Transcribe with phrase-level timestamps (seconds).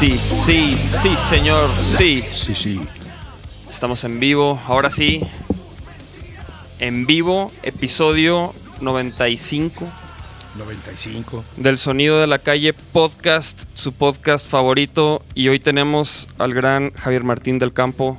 [0.00, 2.24] Sí, sí, sí, señor, sí.
[2.32, 2.80] Sí, sí.
[3.68, 5.20] Estamos en vivo, ahora sí.
[6.78, 9.86] En vivo, episodio 95
[10.56, 11.44] 95.
[11.58, 15.22] del Sonido de la Calle Podcast, su podcast favorito.
[15.34, 18.18] Y hoy tenemos al gran Javier Martín del Campo.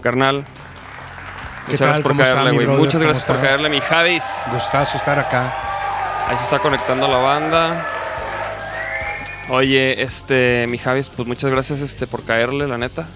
[0.00, 0.46] Carnal.
[1.66, 1.86] ¿Qué Muchas tal?
[1.88, 2.66] gracias por ¿Cómo está, caerle, güey.
[2.78, 4.44] Muchas ¿Cómo gracias por caerle, mi Javis.
[4.50, 5.52] Gustazo estar acá.
[6.28, 7.93] Ahí se está conectando la banda.
[9.50, 13.06] Oye, este, mi Javis, pues muchas gracias este, por caerle, la neta.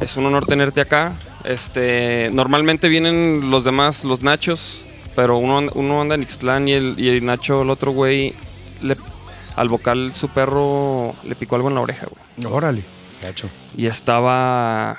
[0.00, 1.14] Es un honor tenerte acá.
[1.44, 4.84] Este, normalmente vienen los demás, los Nachos,
[5.16, 8.34] pero uno, uno anda en Ixtlán y el, y el Nacho, el otro güey,
[8.82, 8.96] le-
[9.56, 12.52] al vocal su perro le picó algo en la oreja, güey.
[12.52, 12.84] Órale.
[13.22, 13.48] Gacho.
[13.76, 14.98] Y estaba...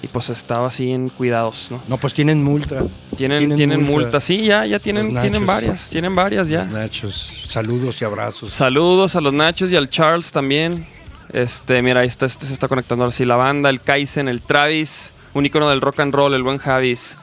[0.00, 1.82] Y pues estaba así en cuidados, ¿no?
[1.88, 2.84] No, pues tienen multa.
[3.16, 3.92] Tienen, Tienen tienen, multa.
[4.02, 4.20] multa.
[4.20, 6.64] Sí, ya, ya tienen, tienen varias, tienen varias ya.
[6.64, 7.42] Los Nachos.
[7.46, 8.54] Saludos y abrazos.
[8.54, 10.86] Saludos a los Nachos y al Charles también.
[11.32, 14.40] Este, mira, ahí está, este se está conectando ahora sí la banda, el Kaizen, el
[14.40, 17.18] Travis, un icono del rock and roll, el buen Javis,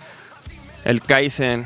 [0.83, 1.65] el Kaizen.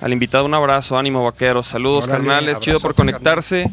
[0.00, 3.70] Al invitado un abrazo, ánimo vaqueros, saludos Órale, carnales, chido por conectarse.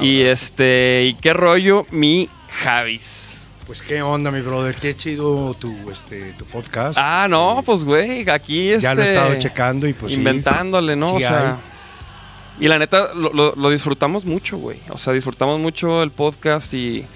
[0.00, 2.28] Y este, y qué rollo mi
[2.62, 3.41] Javis.
[3.66, 4.74] Pues qué onda, mi brother.
[4.74, 6.98] Qué chido tu, este, tu podcast.
[7.00, 10.18] Ah, no, pues güey, aquí este Ya lo he estado checando y pues sí.
[10.18, 11.10] inventándole, ¿no?
[11.10, 11.58] Sí o sea,
[12.60, 14.78] y la neta lo, lo- lo disfrutamos mucho, güey.
[14.90, 17.06] O sea, disfrutamos mucho el podcast y,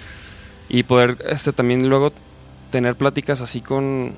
[0.69, 2.11] y poder este también luego
[2.71, 4.13] tener pláticas así con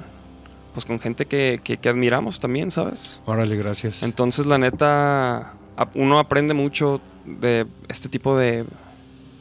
[0.74, 3.22] pues con gente que, que- que admiramos también, ¿sabes?
[3.26, 4.04] Órale, gracias.
[4.04, 5.54] Entonces, la neta,
[5.96, 8.66] uno aprende mucho de este tipo de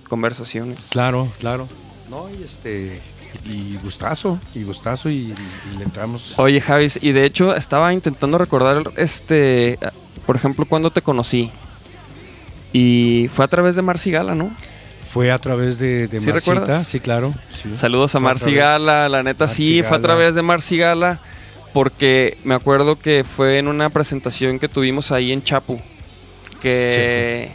[0.08, 0.88] conversaciones.
[0.90, 1.68] Claro, claro.
[2.10, 3.00] No, y este.
[3.44, 5.34] Y gustazo, y gustazo, y,
[5.72, 6.32] y le entramos.
[6.38, 9.78] Oye, Javis, y de hecho estaba intentando recordar, este,
[10.26, 11.50] por ejemplo, cuando te conocí.
[12.72, 14.50] Y fue a través de Marci Gala, ¿no?
[15.12, 16.86] Fue a través de, de ¿Sí Marcita, recuerdas?
[16.86, 17.34] Sí, claro.
[17.54, 17.76] sí.
[17.76, 18.20] Saludos a
[18.52, 21.20] través- Gala, la neta Marci sí, fue a través de Marci Gala,
[21.74, 25.80] porque me acuerdo que fue en una presentación que tuvimos ahí en Chapu,
[26.62, 27.50] que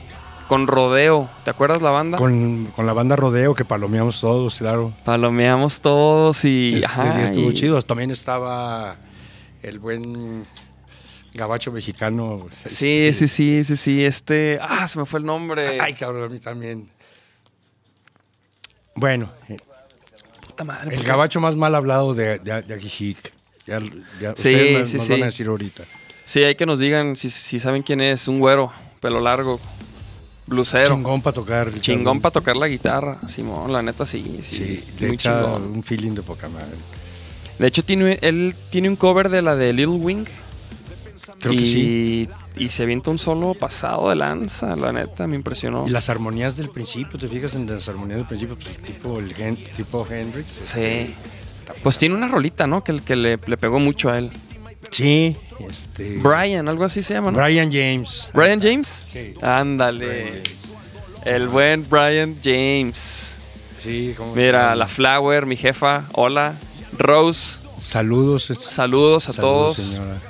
[0.47, 2.17] con Rodeo, ¿te acuerdas la banda?
[2.17, 4.93] Con, con la banda Rodeo que palomeamos todos, claro.
[5.03, 6.75] Palomeamos todos y...
[6.77, 7.81] Ese ajá, día estuvo y- chido.
[7.81, 8.97] También estaba
[9.61, 10.45] el buen
[11.33, 12.45] gabacho mexicano.
[12.65, 14.59] Sí, este- sí, sí, sí, sí, este...
[14.61, 15.79] Ah, se me fue el nombre.
[15.79, 16.89] Ay, cabrón, a mí también.
[18.95, 19.57] Bueno, eh,
[20.45, 20.85] puta madre.
[20.85, 23.33] ¿por el gabacho más mal hablado de, de, de Ajijic.
[23.65, 23.79] Ya,
[24.19, 25.11] ya Sí, ustedes sí, nos sí.
[25.13, 25.83] van a decir ahorita.
[26.25, 28.27] Sí, hay que nos digan si, si saben quién es.
[28.27, 29.59] Un güero, pelo largo,
[30.47, 30.95] blusero.
[30.95, 31.71] Chingón para tocar.
[31.79, 35.63] Chingón para tocar la guitarra, Simón, la neta sí, sí, muy chingón.
[35.63, 36.67] un feeling de poca madre.
[37.59, 40.25] De hecho, tiene, él tiene un cover de la de Little Wing
[41.39, 42.29] Creo y, que sí.
[42.57, 45.87] y se avienta un solo pasado de lanza, la neta, me impresionó.
[45.87, 48.55] Y las armonías del principio, ¿te fijas en las armonías del principio?
[48.55, 50.61] Pues, tipo, el Hen- tipo Hendrix.
[50.63, 51.13] Sí.
[51.81, 52.83] Pues tiene una rolita, ¿no?
[52.83, 54.29] Que, que le, le pegó mucho a él.
[54.91, 55.35] Sí,
[55.69, 56.17] este.
[56.17, 57.37] Brian, algo así se llama, ¿no?
[57.39, 58.29] Brian James.
[58.33, 59.05] Brian James.
[59.11, 59.33] Sí.
[59.41, 60.43] Ándale.
[61.25, 63.39] El buen Brian James.
[63.77, 64.35] Sí, como.
[64.35, 66.55] Mira, la Flower, mi jefa, hola.
[66.97, 68.43] Rose, Saludos.
[68.43, 69.77] saludos a saludos, todos.
[69.77, 70.21] señora.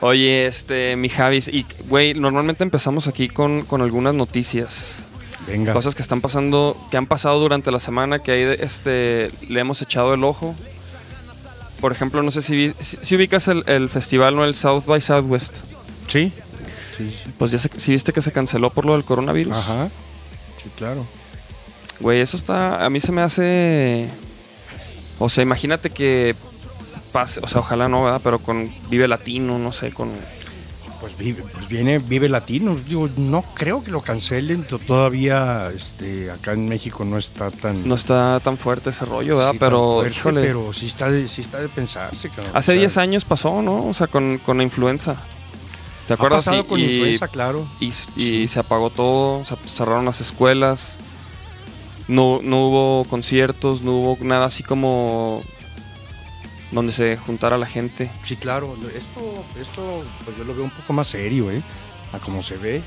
[0.00, 4.98] Oye, este, mi Javis, y güey, normalmente empezamos aquí con, con algunas noticias,
[5.46, 5.72] Venga.
[5.72, 9.80] cosas que están pasando, que han pasado durante la semana, que ahí este, le hemos
[9.82, 10.54] echado el ojo.
[11.84, 14.46] Por ejemplo, no sé si, vi- si, si ubicas el, el festival, ¿no?
[14.46, 15.58] El South by Southwest.
[16.06, 16.32] Sí.
[16.96, 17.30] Sí, sí.
[17.36, 19.54] Pues ya se, si viste que se canceló por lo del coronavirus.
[19.54, 19.90] Ajá.
[20.62, 21.06] Sí, claro.
[22.00, 24.08] Güey, eso está, a mí se me hace...
[25.18, 26.34] O sea, imagínate que
[27.12, 28.22] pase, o sea, ojalá no, ¿verdad?
[28.24, 30.10] Pero con Vive Latino, no sé, con...
[31.04, 32.74] Pues, vive, pues viene Vive Latino.
[32.76, 34.64] Digo, no creo que lo cancelen.
[34.64, 37.86] to- Todavía este, acá en México no está tan.
[37.86, 39.52] No está tan fuerte ese rollo, ¿verdad?
[39.52, 42.52] sí, pero, fuerte, híjole, Pero sí está, de, sí está de pensarse, cabrón.
[42.56, 43.86] hace O sea, 10 años pasó, ¿no?
[43.86, 45.16] O sea, con, con la influenza.
[46.06, 46.44] ¿Te Ha acuerdas?
[46.46, 47.66] pasado Y- con y, influenza, claro.
[47.80, 51.00] y, y se apagó todo, se cerraron las escuelas,
[52.08, 55.42] no, no hubo conciertos, no hubo nada así como
[56.74, 58.10] donde se juntara la gente.
[58.24, 58.76] Sí, claro.
[58.94, 61.62] Esto, esto, pues yo lo veo un poco más serio, ¿eh?
[62.12, 62.82] a como se ve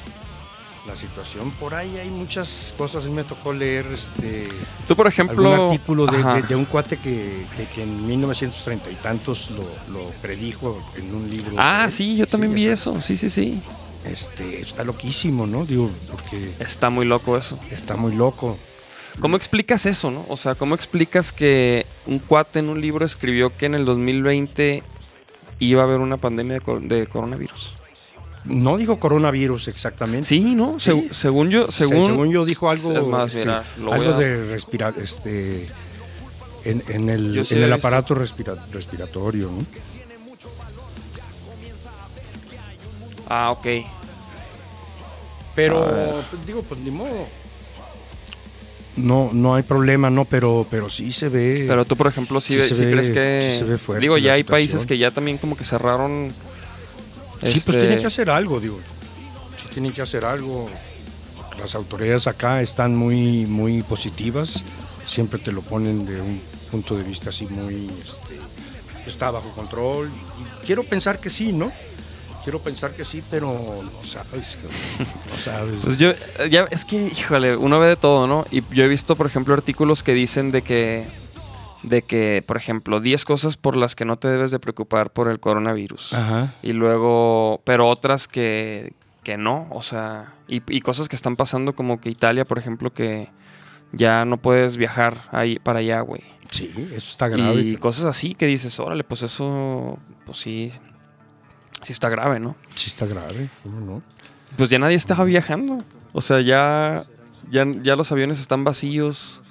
[0.88, 1.51] la situación.
[1.51, 3.04] Por ahí hay muchas cosas.
[3.04, 4.44] A mí me tocó leer este,
[4.88, 5.51] Tú, por ejemplo.
[5.54, 6.36] algún artículo de, Ajá.
[6.36, 9.63] de- de un cuate que, que- que en 1930 y tantos lo,
[9.94, 11.56] lo predijo en un libro.
[11.57, 12.92] Ah, sí, yo también vi eso.
[12.92, 13.01] eso.
[13.01, 13.60] Sí, sí, sí.
[14.06, 15.66] Este, está loquísimo, ¿no?
[15.66, 17.60] Digo, porque Está muy loco eso.
[17.72, 18.57] está muy loco.
[19.19, 20.25] ¿Cómo explicas eso, no?
[20.29, 24.83] O sea, ¿cómo explicas que un cuate en un libro escribió que en el 2020
[25.59, 27.77] iba a haber una pandemia de, cor- de coronavirus?
[28.45, 30.25] No dijo coronavirus exactamente.
[30.27, 30.79] Sí, ¿no?
[30.79, 31.07] Sí.
[31.11, 35.67] Según yo, Se- según, yo dijo algo, más, este, mira, algo a- de respirar, este,
[36.63, 39.65] en, en el, sí en aparato respira- respiratorio, ¿no?
[43.29, 43.65] Ah, ok.
[45.55, 46.15] Pero A ver.
[46.29, 47.27] pues, digo, pues ni modo.
[48.97, 51.65] No, no hay problema, no, pero, pero sí se ve.
[51.67, 53.49] Pero tú, por ejemplo, sí, Sí ve- se sí ve- crees que...
[53.51, 56.33] sí se ve fuerte digo, ya hay países que ya también como que cerraron...
[57.41, 58.79] sí, este, pues tienen que hacer algo, digo.
[59.61, 60.69] Sí tienen que hacer algo.
[61.59, 64.63] Las autoridades acá están muy, muy positivas.
[65.07, 66.41] Siempre te lo ponen de un
[66.71, 68.38] punto de vista así muy, este,
[69.07, 70.09] está bajo control.
[70.09, 71.71] Y quiero pensar que sí, ¿no?
[72.47, 74.57] Quiero pensar que sí, pero no sabes,
[75.29, 75.79] no sabes.
[75.83, 76.13] Pues yo,
[76.49, 78.45] ya, es que, híjole, uno ve de todo, ¿no?
[78.51, 81.03] Y yo he visto, por ejemplo, artículos que dicen de que,
[81.83, 85.29] de que, por ejemplo, 10 cosas por las que no te debes de preocupar por
[85.29, 86.13] el coronavirus.
[86.13, 86.55] Ajá.
[86.63, 88.93] Y luego, pero otras que,
[89.23, 92.93] que no, o sea, y, y cosas que están pasando como que Italia, por ejemplo,
[92.93, 93.29] que
[93.91, 96.23] ya no puedes viajar ahí para allá, güey.
[96.50, 97.59] Sí, eso está grave.
[97.59, 100.71] Y cosas así que dices, órale, pues eso, pues sí,
[101.81, 102.56] sí está grave, ¿no?
[102.75, 104.01] Sí está grave, ¿cómo no?
[104.56, 105.83] Pues ya nadie estaba viajando.
[106.13, 107.06] O sea, ya,
[107.51, 109.41] ya, ya los aviones están vacíos.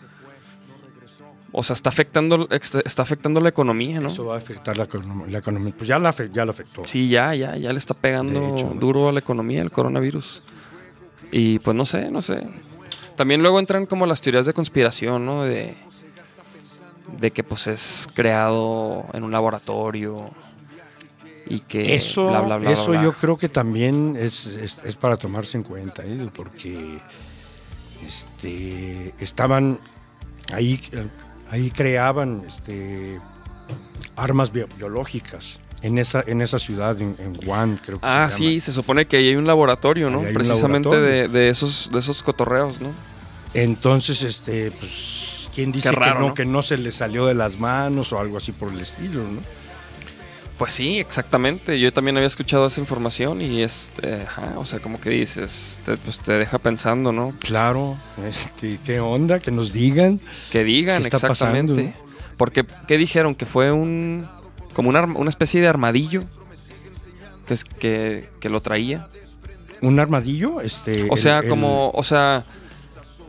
[1.52, 4.08] O sea, está afectando, está afectando la economía, ¿no?
[4.08, 4.86] Eso va a afectar la,
[5.28, 5.72] la economía.
[5.76, 6.82] Pues ya la, ya la afectó.
[6.84, 8.66] Sí, ya, ya, ya le está pegando hecho.
[8.78, 10.42] duro a la economía el coronavirus.
[11.32, 12.46] Y pues no sé, no sé.
[13.16, 15.44] También luego entran como las teorías de conspiración, ¿no?
[15.44, 15.74] De,
[17.18, 20.30] de que pues es creado en un laboratorio
[21.48, 23.02] y que Eso, bla, bla, bla, eso bla, bla.
[23.04, 26.28] yo creo que también es, es- es para tomarse en cuenta, ¿eh?
[26.34, 26.98] porque
[28.04, 29.78] este, estaban
[30.52, 30.80] ahí,
[31.50, 33.18] ahí creaban este,
[34.16, 38.38] armas bio- biológicas en esa, en esa ciudad, en, en Wuhan, creo que Ah, se
[38.38, 38.60] sí, llama.
[38.60, 40.22] se supone que ahí hay un laboratorio, ¿no?
[40.32, 41.22] Precisamente laboratorio.
[41.22, 42.88] de, de esos, de esos cotorreos, ¿no?
[43.54, 46.34] Entonces, este, pues, ¿quién dice raro, que, no, ¿no?
[46.34, 49.40] que no se le salió de las manos o algo así por el estilo, ¿no?
[50.58, 51.78] Pues sí, exactamente.
[51.78, 54.24] Yo también había escuchado esa información y este,
[54.56, 57.34] o sea, como que dices, te, pues te deja pensando, ¿no?
[57.40, 57.96] Claro,
[58.26, 59.38] este, ¿qué onda?
[59.40, 60.18] Que nos digan.
[60.50, 61.74] Que digan ¿Qué está exactamente.
[61.74, 62.06] pasando?
[62.38, 63.34] Porque, ¿qué dijeron?
[63.34, 64.26] Que fue un,
[64.72, 66.24] como una, una especie de armadillo
[67.46, 69.08] que, es, que, que lo traía.
[69.82, 70.62] ¿Un armadillo?
[70.62, 72.44] Este, O sea, el- el- como, o sea,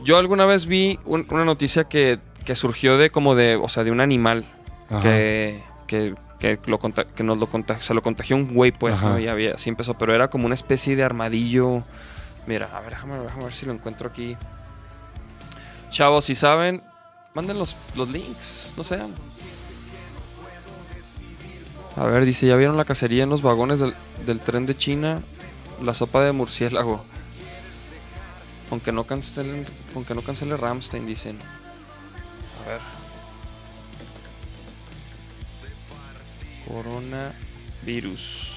[0.04, 3.84] yo alguna vez vi un- una noticia que, que surgió de como de, o sea,
[3.84, 4.46] de un animal
[4.90, 5.02] Ajá.
[5.02, 9.04] que, que, que, lo que nos lo se lo contagió un güey, pues.
[9.04, 9.20] ¿no?
[9.20, 11.84] Y había, así empezó, pero era como una especie de armadillo.
[12.46, 14.38] Mira, a ver, déjame, déjame ver si lo encuentro aquí.
[15.90, 16.82] Chavos, si saben,
[17.34, 19.14] manden los, los links, no sean.
[21.96, 23.94] A ver, dice, ¿ya vieron la cacería en los vagones del,
[24.26, 25.22] del tren de China?
[25.82, 27.04] La sopa de murciélago.
[28.70, 29.66] Aunque no cancelen,
[29.96, 31.40] aunque no cancele Ramstein, dicen.
[32.66, 32.97] A ver.
[36.68, 38.54] Coronavirus.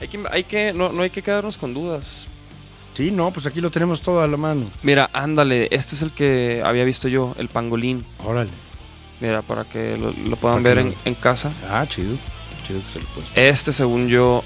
[0.00, 2.28] Hay que, hay que, no, no hay que quedarnos con dudas.
[2.94, 4.66] Sí, no, pues aquí lo tenemos todo a la mano.
[4.82, 8.04] Mira, ándale, este es el que había visto yo, el pangolín.
[8.24, 8.50] Órale.
[9.20, 11.52] Mira, para que lo, lo puedan ver en casa.
[11.68, 12.16] Ah, chido.
[12.66, 13.30] Chido que se lo puedes.
[13.34, 14.42] Este, según yo,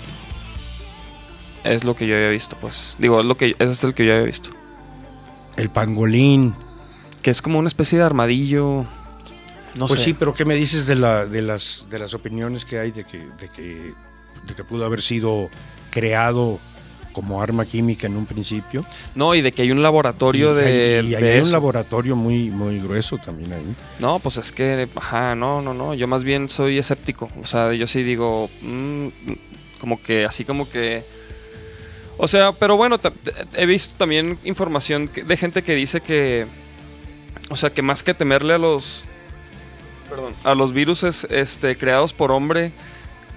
[1.65, 2.97] es lo que yo había visto, pues.
[2.99, 4.51] Digo, es lo que, ese es el que yo había visto.
[5.57, 6.55] El pangolín.
[7.23, 8.87] Que es como una especie de armadillo.
[9.77, 10.07] No pues sé.
[10.07, 13.05] sí, pero ¿qué me dices de, la, de, las, de las opiniones que hay de
[13.05, 13.95] que, de, que,
[14.47, 15.49] de que pudo haber sido
[15.91, 16.59] creado
[17.13, 18.85] como arma química en un principio?
[19.15, 22.17] No, y de que hay un laboratorio y de, hay, y de hay un laboratorio
[22.17, 23.75] muy, muy grueso también ahí.
[23.99, 25.95] No, pues es que, ajá, no, no, no.
[25.95, 27.31] Yo más bien soy escéptico.
[27.43, 29.09] O sea, yo sí digo, mm,
[29.81, 31.05] como que, así como que.
[32.17, 33.01] O sea, pero bueno,
[33.55, 36.47] he visto también información de gente que dice que.
[37.49, 39.05] O sea, que más que temerle a los.
[40.11, 40.35] Perdón.
[40.45, 42.73] A los virus este, creados por hombre.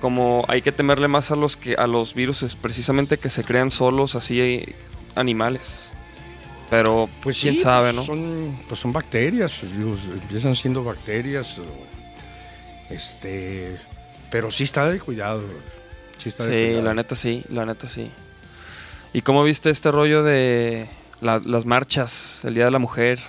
[0.02, 3.72] Como hay que temerle más a los que a los virus precisamente que se crean
[3.72, 4.66] solos, así
[5.16, 5.90] animales.
[6.70, 8.04] Pero Pues quién sí, sabe, pues ¿no?
[8.04, 11.56] Son, pues son bacterias, digo, empiezan siendo bacterias.
[12.90, 13.78] este,
[14.32, 15.44] pero sí está de cuidado.
[16.18, 16.84] Sí, está de Sí, cuidado.
[16.86, 18.12] la neta sí, la neta sí.
[19.14, 20.88] ¿Y cómo viste este rollo de
[21.22, 23.20] la- las marchas, el Día de la Mujer?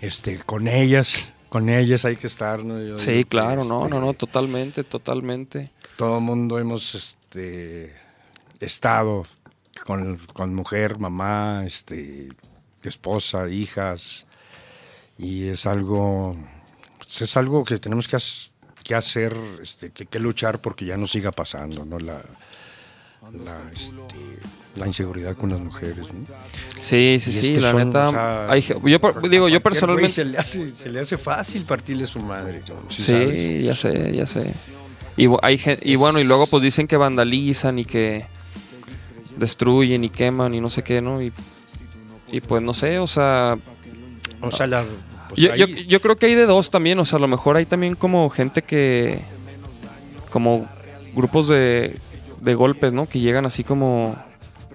[0.00, 2.80] Este, con ellas, con ellas hay que estar, ¿no?
[2.80, 5.72] Yo Sí, claro, no, este, no, no, totalmente, totalmente.
[5.96, 7.92] Todo el mundo hemos este,
[8.60, 9.24] estado
[9.84, 12.28] con, con mujer, mamá, este,
[12.84, 14.26] esposa, hijas,
[15.18, 16.36] y es algo,
[16.98, 21.32] pues, es algo que tenemos que hacer, este, que, que luchar porque ya no siga
[21.32, 21.98] pasando, ¿no?
[21.98, 22.22] La,
[23.44, 23.94] la, este,
[24.76, 26.24] la inseguridad con las mujeres, ¿no?
[26.80, 28.08] Sí, sí, sí, la son, neta.
[28.08, 28.98] o sea, hay ge- yo,
[29.28, 30.10] digo, yo personalmente.
[30.12, 33.62] Se le, hace, se le hace fácil partirle su madre, Sí, sabes?
[33.64, 34.52] ya sé, ya sé.
[35.16, 38.24] Y, hay bueno, y luego pues dicen que vandalizan y que
[39.36, 41.20] destruyen y queman y no sé qué, ¿no?
[41.22, 41.32] Y,
[42.32, 43.58] y pues no sé, o sea,
[44.40, 44.84] O sea, la,
[45.28, 47.56] pues yo, yo, yo creo que hay de dos también, o sea, a lo mejor
[47.56, 49.18] hay también como gente que,
[50.30, 50.68] como
[51.14, 51.96] grupos de,
[52.40, 53.08] de golpes, ¿no?
[53.08, 54.16] Que llegan así como,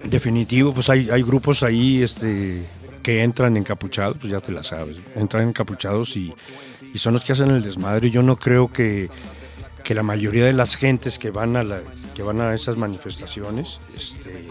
[0.04, 2.64] Definitivo, pues hay, hay grupos ahí este,
[3.02, 6.34] que entran encapuchados, pues ya te la sabes, entran encapuchados y,
[6.92, 8.10] y son los que hacen el desmadre.
[8.10, 9.08] Yo no creo que,
[9.82, 11.80] que la mayoría de las gentes que van a, la,
[12.14, 14.48] que van a esas manifestaciones este,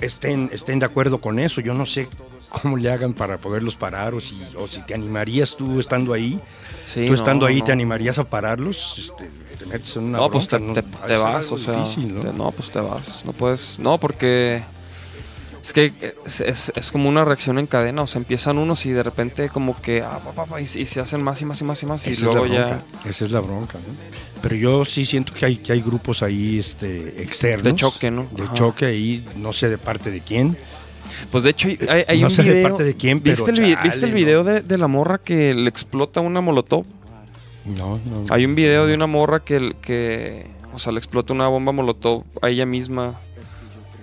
[0.00, 1.60] estén, estén de acuerdo con eso.
[1.60, 2.08] Yo no sé
[2.50, 6.38] cómo le hagan para poderlos parar o si, o si te animarías tú estando ahí.
[6.84, 7.64] sí, tú estando no, ahí, no.
[7.64, 8.96] ¿te animarías a pararlos?
[8.98, 9.30] Este,
[9.64, 12.20] te metes en una No, pues te, te- de vas, o sea, difícil, ¿no?
[12.20, 14.62] te- no, pues te vas, no puedes, no, porque
[15.62, 15.92] es que
[16.24, 19.48] es, es- es como una reacción en cadena, o sea, empiezan unos y de repente
[19.48, 21.82] como que, ah, pa, pa, pa, y, y se hacen más y más y más
[21.82, 22.66] y más y Esa luego es la ya...
[22.66, 23.94] bronca, Esa es la bronca, ¿no?
[24.42, 27.64] Pero yo sí siento que hay, que hay grupos ahí este, externos.
[27.64, 28.26] De choque, ¿no?
[28.36, 28.52] De Ajá.
[28.52, 30.58] choque ahí, no sé de parte de quién.
[31.30, 32.68] Pues de hecho hay, hay- No un sé de video...
[32.68, 34.16] parte de quién, pero ¿Viste el, vi- chale, ¿viste el ¿no?
[34.18, 36.84] video de, de la morra que le explota una molotov?
[37.64, 38.24] No, no.
[38.30, 42.24] Hay un video de una morra que, que o sea, le explota una bomba molotov
[42.42, 43.14] a ella misma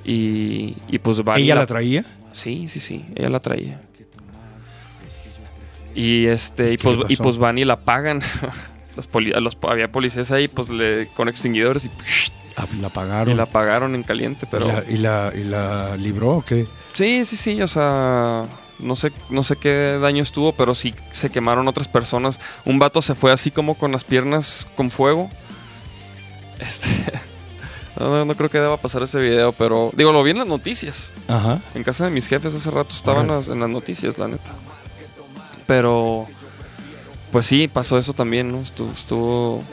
[0.04, 2.06] y, y pues va y ¿Ella la- la traía?
[2.32, 3.82] Sí, sí, sí, ella la traía.
[5.94, 8.22] Y este, y ¿Qué pues, y pues van y la pagan.
[8.96, 11.90] Las poli- a los, había policías ahí, pues le, con extinguidores y,
[12.58, 13.38] Ah, La y pagaron.
[13.38, 14.66] la apagaron en caliente, pero.
[14.66, 16.68] ¿Y, la, y, la, y la libró o qué?
[16.92, 18.44] Sí, sí, sí, o sea.
[18.82, 22.40] No sé, no sé qué daño estuvo, pero sí se quemaron otras personas.
[22.66, 25.30] Un vato se fue así como con las piernas con fuego.
[26.60, 26.88] Este.
[28.00, 29.92] No, no, no creo que deba pasar ese video, pero.
[29.94, 31.14] Digo, lo vi en las noticias.
[31.28, 31.60] Ajá.
[31.76, 34.54] En casa de mis jefes hace rato estaban las- en las noticias, la neta.
[35.68, 36.26] Pero,
[37.34, 38.60] pues sí, pasó eso también, ¿no?
[38.62, 38.92] Estuvo...
[38.94, 39.64] estuvo-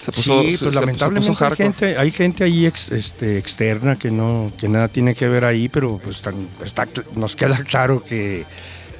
[0.00, 3.36] se puso, sí, pues se- se lamentablemente puso hay gente, hay gente ahí ex- este,
[3.38, 7.62] externa que no que nada tiene que ver ahí, pero pues tan- está, nos queda
[7.64, 8.44] claro que,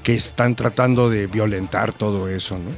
[0.02, 2.70] que están tratando de violentar todo eso, ¿no?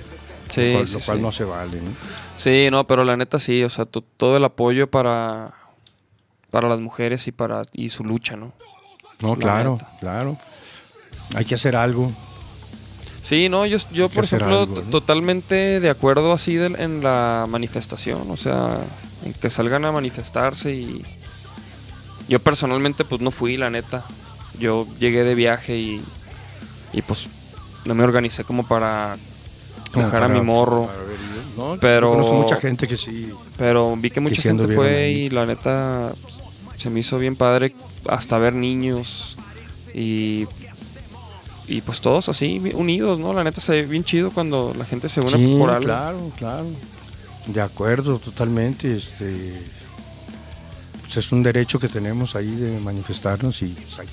[0.55, 1.23] Sí, lo cual, sí, lo cual sí.
[1.23, 1.91] no se vale, ¿no?
[2.37, 5.53] Sí, no, pero la neta sí, o sea, to- todo el apoyo para,
[6.51, 8.53] para las mujeres y para y su lucha, ¿no?
[9.21, 9.89] No, La claro, neta.
[10.01, 10.37] claro.
[11.35, 12.13] Hay que hacer algo.
[13.23, 14.91] Sí, no, yo, yo por ejemplo, algo, t- ¿no?
[14.91, 18.81] totalmente de acuerdo así del- en la manifestación, o sea,
[19.25, 21.03] en que salgan a manifestarse y
[22.29, 24.05] yo personalmente pues no fui, la neta.
[24.59, 26.03] Yo llegué de viaje y,
[26.93, 27.29] y pues
[27.85, 29.17] no me organicé como para
[29.93, 30.91] como dejar a mi morro.
[31.57, 33.31] No, Pero- conozco mucha gente que sí.
[33.57, 36.41] pero vi que mucha gente fue y la neta pues,
[36.77, 37.73] se me hizo bien padre
[38.09, 39.37] hasta ver niños
[39.95, 40.47] y
[41.69, 43.33] y pues todos así unidos, ¿no?
[43.33, 45.85] La neta se ve bien chido cuando la gente se une Sí, por algo.
[45.85, 46.67] claro, claro.
[47.47, 48.95] De acuerdo, totalmente.
[48.97, 49.63] Este,
[51.03, 54.09] pues es un derecho que tenemos ahí de manifestarnos y pues, hay-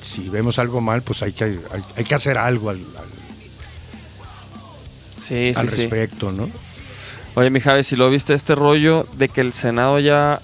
[0.00, 1.60] si vemos algo mal, pues hay que, hay,
[1.96, 3.22] hay que hacer algo al, al-
[5.22, 5.76] Sí, al sí.
[5.76, 6.48] respecto, ¿no?
[7.34, 10.40] Oye, mi Javi, si lo viste este rollo de que el Senado ya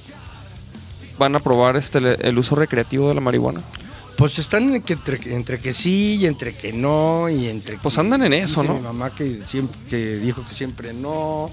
[1.18, 3.60] van a aprobar este el uso recreativo de la marihuana.
[4.18, 8.24] Pues están entre, entre que sí y entre que no y entre Pues que- andan
[8.24, 8.74] en eso, ¿no?
[8.74, 11.48] Mi mamá que siempre que dijo que siempre no.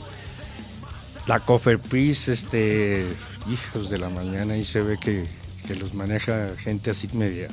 [1.28, 3.06] La Coferpris, este,
[3.50, 5.26] hijos de la mañana, ahí se ve que,
[5.68, 7.48] que los maneja gente así media,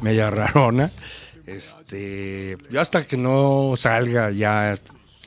[0.00, 0.90] media rarona.
[1.46, 4.76] Este, yo hasta que no salga ya,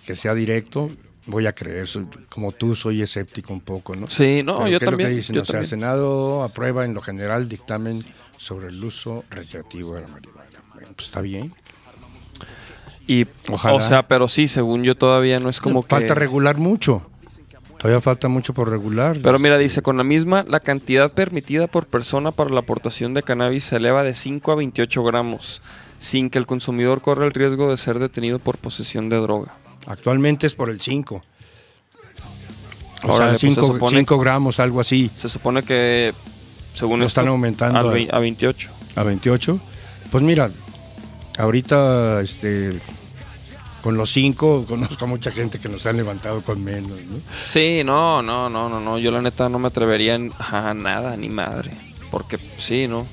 [0.05, 0.91] que sea directo,
[1.25, 1.87] voy a creer.
[1.87, 4.07] Soy- como tú, soy escéptico un poco, ¿no?
[4.07, 5.15] Sí, no, Pero yo ¿qué es lo que también.
[5.17, 5.35] dicen?
[5.35, 5.69] yo o sea, también.
[5.69, 8.05] Senado aprueba en lo general dictamen
[8.39, 10.49] sobre el uso recreativo de la marihuana.
[10.73, 11.53] Bueno, pues está bien.
[13.05, 13.75] Y, Ojalá.
[13.75, 15.89] o sea, pero sí, según yo todavía no es como que...
[15.89, 17.03] falta regular mucho.
[17.77, 19.17] Todavía falta mucho por regular.
[19.21, 23.23] Pero mira, dice, con la misma, la cantidad permitida por persona para la aportación de
[23.23, 25.61] cannabis se eleva de 5 a 28 gramos,
[25.97, 29.55] sin que el consumidor corra el riesgo de ser detenido por posesión de droga.
[29.87, 31.15] Actualmente es por el 5.
[31.15, 35.09] O pues sea, se 5 supone- gramos, algo así.
[35.15, 36.13] Se supone que
[36.79, 38.69] según Lo esto, están aumentando al a- vei- a 28.
[38.95, 39.59] a 28.
[40.11, 40.49] Pues mira,
[41.37, 42.79] ahorita este
[43.83, 47.17] con los cinco conozco a mucha gente que nos han levantado con menos, ¿no?
[47.45, 48.97] Sí, no, no, no, no, no.
[48.97, 51.71] Yo la neta no me atrevería a nada, ni madre.
[52.11, 53.05] Porque sí, no.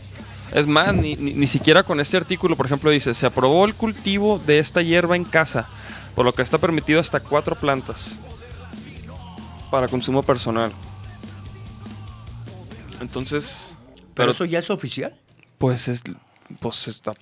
[0.52, 3.74] Es más, ni, ni, ni siquiera con este artículo, por ejemplo, dice, se aprobó el
[3.74, 5.68] cultivo de esta hierba en casa,
[6.14, 8.18] por lo que está permitido hasta cuatro plantas
[9.70, 10.72] para consumo personal.
[13.00, 13.78] Entonces,
[14.14, 15.18] pero, eso ya es oficial.
[15.58, 16.02] pues es,
[16.60, 17.12] pues está,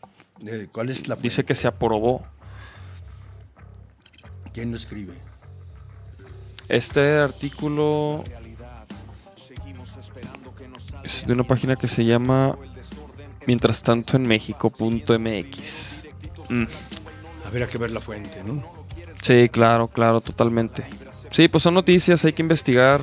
[0.73, 2.25] ¿Cuál es la dice que se aprobó.
[4.53, 5.15] quién lo escribe?
[6.69, 8.25] Este artículo
[11.03, 12.57] es de una página que se llama
[13.47, 16.07] Mientras tanto en México.mx.
[16.49, 16.65] Mm.
[17.47, 18.65] Habría que ver la fuente, ¿no?
[19.23, 20.85] Sí, claro, claro, totalmente.
[21.31, 23.03] Sí, pues son noticias, hay que investigar.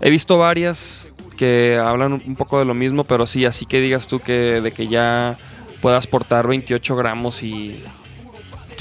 [0.00, 1.08] He visto varias
[1.42, 4.70] que hablan un poco de lo mismo, pero sí, así que digas tú que de
[4.70, 5.36] que ya
[5.80, 7.82] puedas portar 28 gramos y,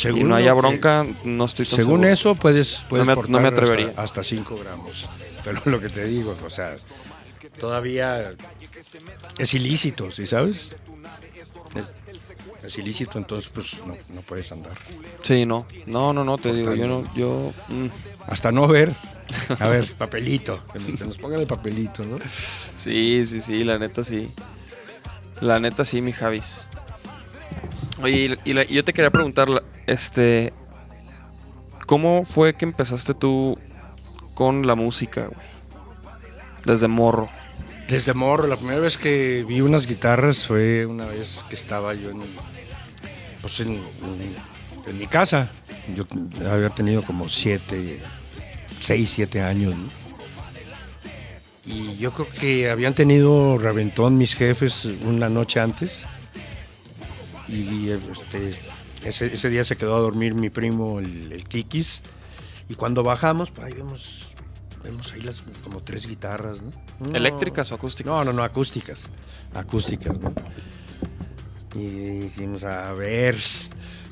[0.04, 2.10] y no haya que- bronca, no estoy tan Según seguro.
[2.13, 3.88] eso, puedes, puedes me- no me atrevería.
[3.88, 5.10] Hasta, hasta 5 gramos.
[5.43, 6.76] Pero lo que te digo, o sea,
[7.60, 8.34] todavía
[9.39, 10.76] es ilícito, ¿sí sabes?
[11.74, 14.74] Es, es ilícito, entonces pues no, no puedes andar.
[15.24, 17.52] Sí, no, no, no, no, te digo, yo no, yo...
[17.69, 17.88] mm.
[18.28, 18.93] Hasta no ver.
[19.60, 20.60] A ver, papelito.
[20.74, 22.17] Que nos, que nos pongan el papelito, ¿no?
[22.76, 24.30] Sí, sí, sí, la neta sí.
[25.39, 26.65] La neta sí, mi Javis.
[28.02, 29.48] Oye, y, y la- y yo te quería preguntar,
[29.88, 30.54] este,
[31.86, 33.58] ¿cómo fue que empezaste tú
[34.34, 35.48] con la música, güey?
[36.65, 37.30] Desde morro.
[37.88, 42.12] Desde morro, la primera vez que vi unas guitarras fue una vez que estaba yo
[42.12, 42.22] en,
[43.41, 44.36] pues en, en-
[44.88, 45.50] en mi casa.
[45.96, 46.06] Yo
[46.50, 48.00] había tenido como siete,
[48.82, 49.76] seis, siete años.
[49.76, 49.89] ¿no?
[51.65, 56.06] Y yo creo que habían tenido reventón mis jefes una noche antes.
[57.48, 58.54] Y este,
[59.06, 62.04] ese, ese día se quedó a dormir mi primo, el, el Kikis.
[62.67, 64.28] Y cuando bajamos, pues ahí vemos,
[64.84, 66.72] vemos ahí las como tres guitarras, ¿no?
[67.00, 67.15] No.
[67.15, 68.12] ¿Eléctricas o acústicas?
[68.12, 69.04] No, no, no, acústicas.
[69.54, 70.34] Acústicas, ¿no?
[71.76, 73.38] Y dijimos, a ver,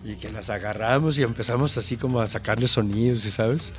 [0.04, 3.74] y que las agarramos y empezamos así como a sacarle sonidos, ¿sí sabes?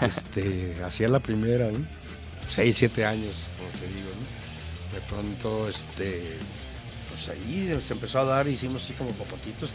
[0.00, 1.86] este, hacía la primera, ¿no?
[2.46, 4.94] Seis, siete años, como te digo, ¿no?
[4.94, 6.38] De pronto, este,
[7.10, 9.70] pues ahí se empezó a dar, hicimos así como popotitos,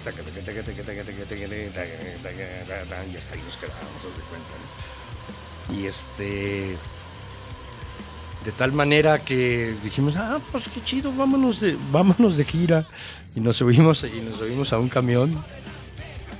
[3.13, 5.73] y hasta ahí nos quedábamos, de cuenta, ¿no?
[5.75, 6.77] Y este,
[8.43, 12.87] de tal manera que dijimos, ah, pues qué chido, vámonos de, vámonos de gira.
[13.35, 15.43] Y nos subimos, y nos subimos a un camión,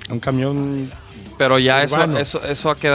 [0.10, 0.92] a un camión.
[1.38, 2.90] Pero ya eso, eso, eso a qué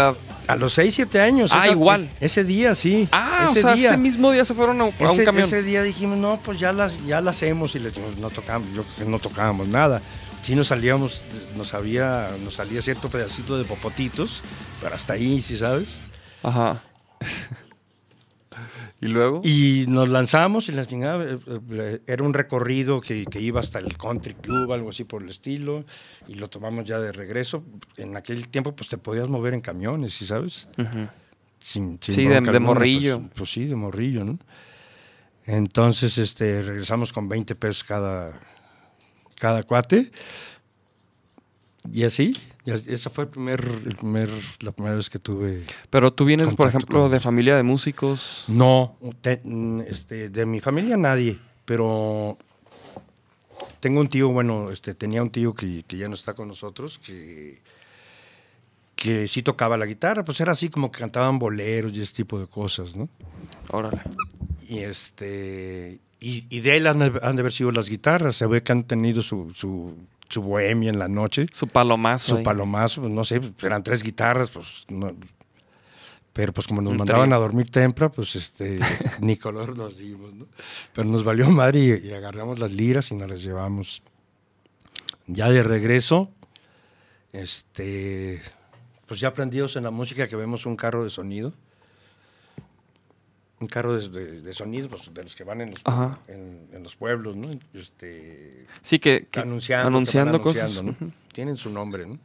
[0.49, 1.51] a los 6, 7 años.
[1.55, 2.09] Ah, igual.
[2.21, 3.07] Ese día, sí.
[3.13, 3.89] Ah, ese o sea, día.
[3.89, 5.45] ese mismo día se fueron a, un Ese, camión.
[5.45, 7.81] ese día dijimos, no, pues ya las, ya la hacemos y
[8.19, 10.01] no tocamos, yo no tocábamos nada.
[10.43, 11.23] Sí nos salíamos,
[11.57, 14.43] nos había, nos salía cierto pedacito de popotitos,
[14.81, 16.01] pero hasta ahí, sí sabes.
[16.43, 16.83] Ajá.
[19.01, 19.41] ¿Y luego?
[19.45, 21.39] Y nos lanzamos y la chingada, eh,
[21.71, 25.29] eh, era un recorrido que, que iba hasta el country club, algo así por el
[25.29, 25.85] estilo,
[26.27, 27.63] y lo tomamos ya de regreso.
[27.97, 30.69] En aquel tiempo, pues te podías mover en camiones, ¿sí sabes?
[31.61, 33.19] Sin, sin Sí, de- alguna, morrillo.
[33.21, 34.39] Pues, pues sí, de morrillo, ¿no?
[35.47, 38.39] Entonces, este, regresamos con 20 pesos cada,
[39.39, 40.11] cada cuate.
[41.93, 42.37] Y así-
[42.75, 45.65] esa fue el primer, el primer, la primera vez que tuve.
[45.91, 48.45] Pero tú vienes, por ejemplo, de familia de músicos.
[48.49, 49.41] No, te-
[49.89, 52.37] este, de mi familia nadie, pero
[53.81, 56.99] tengo un tío, bueno, este, tenía un tío que, que ya no está con nosotros,
[56.99, 57.61] que,
[58.97, 62.39] que sí tocaba la guitarra, pues era así como que cantaban boleros y ese tipo
[62.41, 63.09] de cosas, ¿no?
[63.71, 64.01] Órale.
[64.69, 68.47] Y este y, y de él han, de- han de haber sido las guitarras, se
[68.47, 69.95] ve que han tenido su, su,
[70.29, 72.27] su bohemia en la noche, Su palomazo.
[72.33, 72.45] su ahí.
[72.45, 75.15] palomazo, pues no sé, pues, eran tres guitarras, pues no-
[76.33, 77.37] pero pues como nos Un mandaban trío.
[77.37, 78.79] a dormir temprano, pues este,
[79.21, 80.47] ni color nos dimos, ¿no?
[80.95, 84.03] Pero nos valió madre y, y agarramos las liras y nos las llevamos.
[85.27, 86.31] Ya de regreso,
[87.33, 88.41] este,
[89.07, 91.53] pues ya aprendidos en la música que vemos un carro de sonido.
[93.61, 95.83] Un carro de, de- de sonido, pues, de los que van en los,
[96.29, 97.51] en, en los pueblos, ¿no?
[97.75, 100.83] Este, Sí, que, que anunciando, anunciando que cosas.
[100.83, 100.95] ¿no?
[101.33, 102.19] Tienen su nombre, ¿no?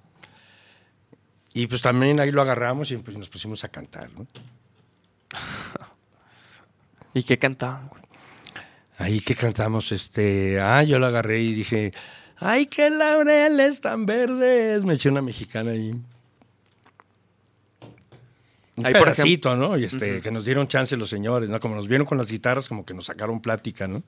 [1.56, 4.28] Y pues también ahí lo agarramos y pues, nos pusimos a cantar, ¿no?
[7.14, 7.90] ¿Y qué cantaban?
[8.98, 11.94] Ahí que cantamos, este, ah, yo lo agarré y dije,
[12.38, 14.84] ay, qué laureles tan verdes.
[14.84, 15.92] Me eché una mexicana ahí.
[18.76, 19.78] Un por pedacito, ¿no?
[19.78, 21.60] Y este, que nos dieron chance los señores, ¿no?
[21.60, 24.02] Como nos vieron con las guitarras, como que nos sacaron plática, ¿no?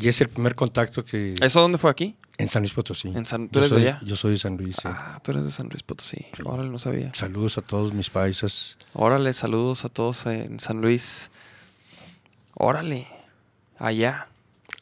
[0.00, 1.34] Y es el primer contacto que...
[1.40, 2.14] ¿Eso dónde fue aquí?
[2.36, 3.08] En San Luis Potosí.
[3.08, 4.00] En San- ¿tú eres de allá?
[4.04, 4.82] Yo soy de San Luis, sí.
[4.86, 6.24] Ah, tú eres de San Luis Potosí.
[6.44, 7.12] Órale, no sabía.
[7.14, 8.78] Saludos a todos mis paisas.
[8.92, 11.32] Órale, saludos a todos en San Luis.
[12.54, 13.08] Órale,
[13.78, 14.28] allá.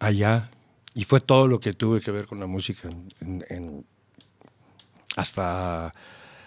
[0.01, 0.51] allá.
[0.95, 2.89] Y fue todo lo que tuve que ver con la música.
[2.89, 3.87] en- en- en-
[5.17, 5.95] hasta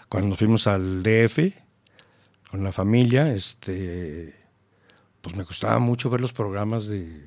[0.08, 1.52] cuando fuimos al DF
[2.50, 4.34] con la familia, este,
[5.20, 7.26] pues me gustaba mucho ver los programas de,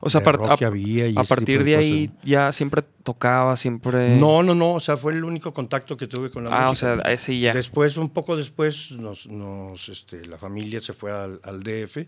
[0.00, 1.06] O sea, de par- rock a, que había.
[1.08, 4.16] Y a ese partir de ahí ya siempre tocaba, siempre...
[4.18, 4.74] No, no, no.
[4.74, 7.00] O sea, fue el único contacto que tuve con la Ah, o música.
[7.02, 7.52] sea, sí ya.
[7.54, 11.98] Después, un poco después, nos, nos, este, la familia se fue al, al DF.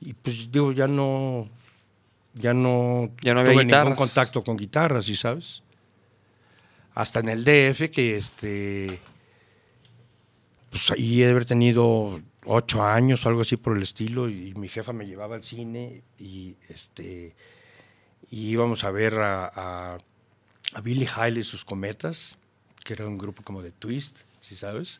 [0.00, 1.48] Y pues digo, ya no.
[2.34, 3.84] Ya no, Ya no había tuve guitarras.
[3.86, 5.62] ningún contacto con guitarras, ¿sí sabes?
[6.94, 9.00] Hasta en el DF, que este.
[10.70, 14.28] Pues ahí he haber tenido ocho años o algo así por el estilo.
[14.28, 17.34] Y mi jefa me llevaba al cine y este.
[18.30, 19.98] Y íbamos a ver a,
[20.82, 22.36] Billy Hile y sus cometas,
[22.84, 24.98] que era un grupo como de twist, ¿sí sabes?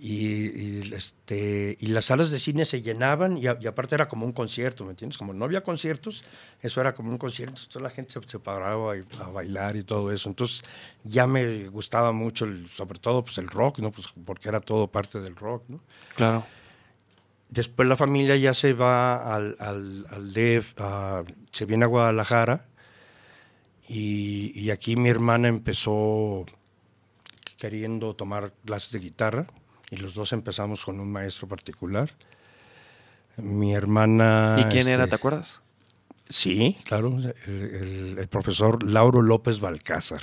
[0.00, 4.06] Y, y, este, y las salas de cine se llenaban y, a- y aparte era
[4.06, 5.18] como un concierto, ¿me entiendes?
[5.18, 6.22] Como no había conciertos,
[6.62, 9.82] eso era como un concierto, toda la gente se, se paraba a, a bailar y
[9.82, 10.28] todo eso.
[10.28, 10.62] Entonces
[11.02, 13.90] ya me gustaba mucho, el- sobre todo pues, el rock, ¿no?
[13.90, 15.80] Pues, porque era todo parte del rock, ¿no?
[16.14, 16.46] Claro.
[17.50, 22.66] Después la familia ya se va al, al, al DF, a- se viene a Guadalajara
[23.88, 26.44] y, y aquí mi hermana empezó
[27.56, 29.46] queriendo tomar clases de guitarra
[29.90, 32.10] y los dos empezamos con un maestro particular.
[33.36, 34.56] Mi hermana...
[34.58, 35.62] ¿Y quién era, este, te acuerdas?
[36.28, 40.20] Sí, claro, el, el- el profesor Lauro López Balcázar.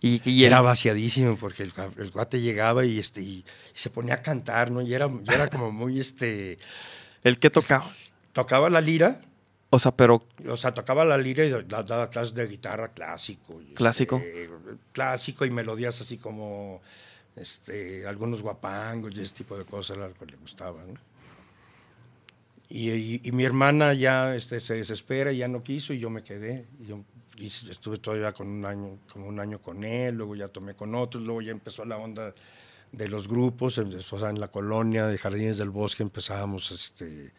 [0.00, 3.44] Y, y era vaciadísimo porque el, el cuate llegaba y, este, y, y
[3.78, 4.82] se ponía a cantar, ¿no?
[4.82, 6.58] Y era, y era como muy, este...
[7.24, 7.90] ¿el que tocaba?
[8.32, 9.20] Tocaba la lira,
[9.70, 13.60] O sea, pero o sea, tocaba la lira y da- daba clases de guitarra clásico.
[13.62, 14.16] y, ¿Clásico?
[14.18, 14.50] este,
[14.92, 16.82] clásico y melodías así como
[17.36, 20.82] este, algunos guapangos y ese tipo de cosas, que le gustaba.
[20.84, 20.94] ¿no?
[22.68, 26.10] Y, y- y mi hermana ya este, se desespera y ya no quiso y yo
[26.10, 26.66] me quedé.
[26.80, 27.00] Y yo
[27.38, 30.94] hice- estuve todavía con un año, como un año con él, luego ya tomé con
[30.94, 32.34] otros, luego ya empezó la onda
[32.92, 37.32] de los grupos, em- o sea, en la colonia de Jardines del Bosque empezábamos, este,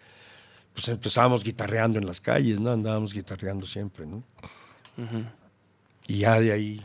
[0.74, 2.72] pues empezábamos guitarreando en las calles, ¿no?
[2.72, 4.24] Andábamos guitarreando siempre, ¿no?
[6.08, 6.82] Y ya de ahí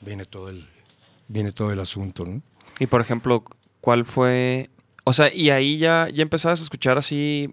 [0.00, 0.64] viene todo el,
[1.32, 2.42] viene todo el asunto, ¿no?
[2.78, 3.44] Y por ejemplo,
[3.80, 4.70] ¿cuál fue?
[5.04, 7.52] O sea, y ahí ya, ya empezabas a escuchar así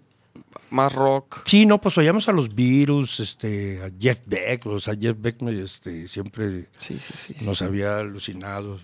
[0.70, 1.42] más rock.
[1.46, 5.42] Sí, no, pues oíamos a los Beatles, este, a Jeff Beck, o sea, Jeff Beck
[5.42, 7.14] este, siempre sí, sí.
[7.16, 7.44] sí.
[7.44, 8.80] nos había alucinado.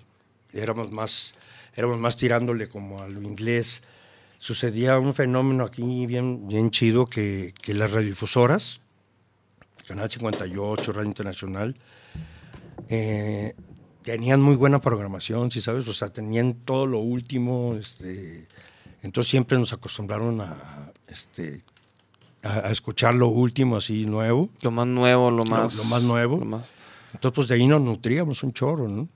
[0.53, 1.35] Éramos más,
[1.75, 3.83] éramos más tirándole como a lo inglés.
[4.39, 8.81] Sucedía un fenómeno aquí bien, bien chido que, que las radiodifusoras,
[9.87, 11.77] Canal 58, Radio Internacional,
[12.89, 13.55] eh,
[14.07, 15.89] tenían muy buena programación, ¿sí sabes?
[15.89, 18.47] O sea, tenían todo lo último, este,
[19.03, 21.65] entonces siempre nos acostumbraron a, este,
[22.45, 24.49] a, a escuchar lo último así nuevo.
[24.63, 25.77] Lo más nuevo, lo más...
[25.77, 26.37] lo más nuevo.
[26.39, 26.73] Lo más...
[27.15, 29.09] Entonces, pues de ahí nos nutríamos un chorro, ¿no?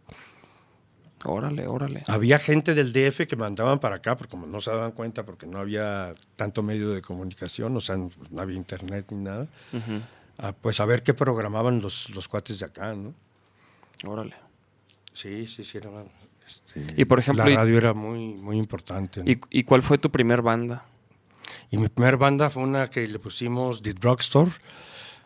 [1.24, 2.02] Órale, órale.
[2.08, 5.46] Había gente del DF que mandaban para acá, porque como no se daban cuenta, porque
[5.46, 9.46] no había tanto medio de comunicación, o sea, no, no había internet ni nada,
[10.60, 13.14] pues a ver qué programaban los, los cuates de acá, ¿no?
[14.04, 14.34] Órale.
[15.12, 15.78] Sí, sí, sí.
[15.78, 15.90] Era,
[16.46, 19.22] este, Y, por ejemplo, La y- radio era muy, muy importante.
[19.22, 19.30] ¿no?
[19.30, 20.84] ¿Y, y cuál fue tu primer banda?
[21.70, 24.50] Y mi primera banda fue una que le pusimos The Drugstore.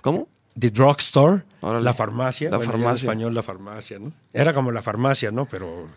[0.01, 0.29] ¿Cómo?
[0.59, 1.85] The Drugstore, Órale.
[1.85, 2.51] la farmacia.
[2.51, 3.07] La bueno, ya en farmacia.
[3.11, 4.13] español, la farmacia, ¿no?
[4.33, 5.47] Era como la farmacia, ¿no?
[5.47, 5.89] Pero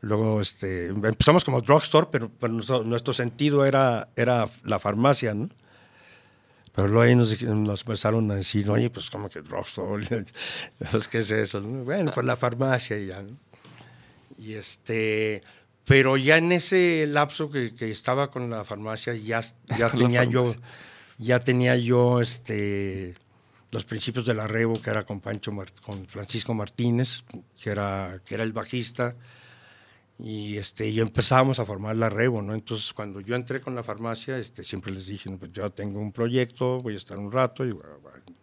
[0.00, 5.48] luego este, empezamos como drugstore, pero, pero nuestro, nuestro sentido era, era la farmacia, ¿no?
[6.76, 10.06] Pero luego ahí nos, nos empezaron a decir, oye, pues como que drugstore,
[10.90, 11.58] pues, ¿qué es eso?
[11.58, 11.84] no?
[11.84, 13.34] Bueno, pues la farmacia y ya, ¿no?
[14.36, 15.42] Y este,
[15.86, 19.40] pero ya en ese lapso que, que estaba con la farmacia, ya,
[19.78, 20.54] ya tenía yo,
[21.16, 23.14] ya tenía yo este,
[23.70, 27.24] los principios del arrebo, que era con Pancho, con Francisco Martínez,
[27.58, 29.16] que era, que era el bajista,
[30.18, 32.54] y este, y empezábamos a formar la arrebo, ¿no?
[32.54, 36.00] Entonces, cuando yo entré con la farmacia, este, siempre les dije, no, pues yo tengo
[36.00, 37.70] un proyecto, voy a estar un rato, y,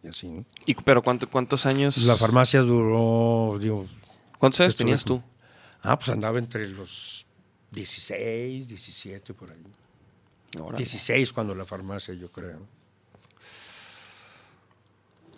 [0.04, 0.46] y así, ¿no?
[0.66, 1.98] ¿Y, ¿Pero cuánto, cuántos años?
[1.98, 3.88] La farmacia duró, digo,
[4.44, 5.24] ¿Cuántos años tenías tú?
[5.82, 7.26] Ah, pues andaba entre los
[7.72, 9.64] 16, 17 por ahí.
[10.60, 10.80] Órale.
[10.80, 12.60] 16 cuando la farmacia, yo creo.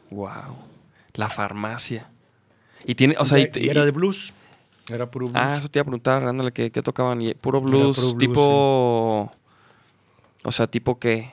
[0.09, 0.57] Wow.
[1.13, 2.09] La farmacia.
[2.83, 4.33] Y tiene, o sea, y, Y era de blues.
[4.89, 5.41] Era puro blues.
[5.43, 7.19] Ah, eso te iba a preguntar, ándale, ¿qué, qué tocaban?
[7.41, 9.31] Puro blues, puro blues, tipo...
[10.43, 11.31] O sea, tipo que...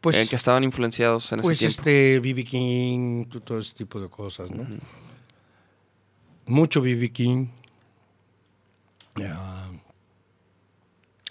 [0.00, 1.80] pues, en que estaban influenciados en pues ese tiempo.
[1.80, 2.44] este, B.B.
[2.44, 4.64] King, todo ese tipo de cosas, ¿no?
[6.46, 7.10] Mucho B.B.
[7.10, 7.48] King.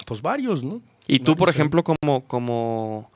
[0.06, 0.82] Pues varios, ¿no?
[1.08, 1.52] Y tú, por ¿eh?
[1.52, 3.10] ejemplo, como, como,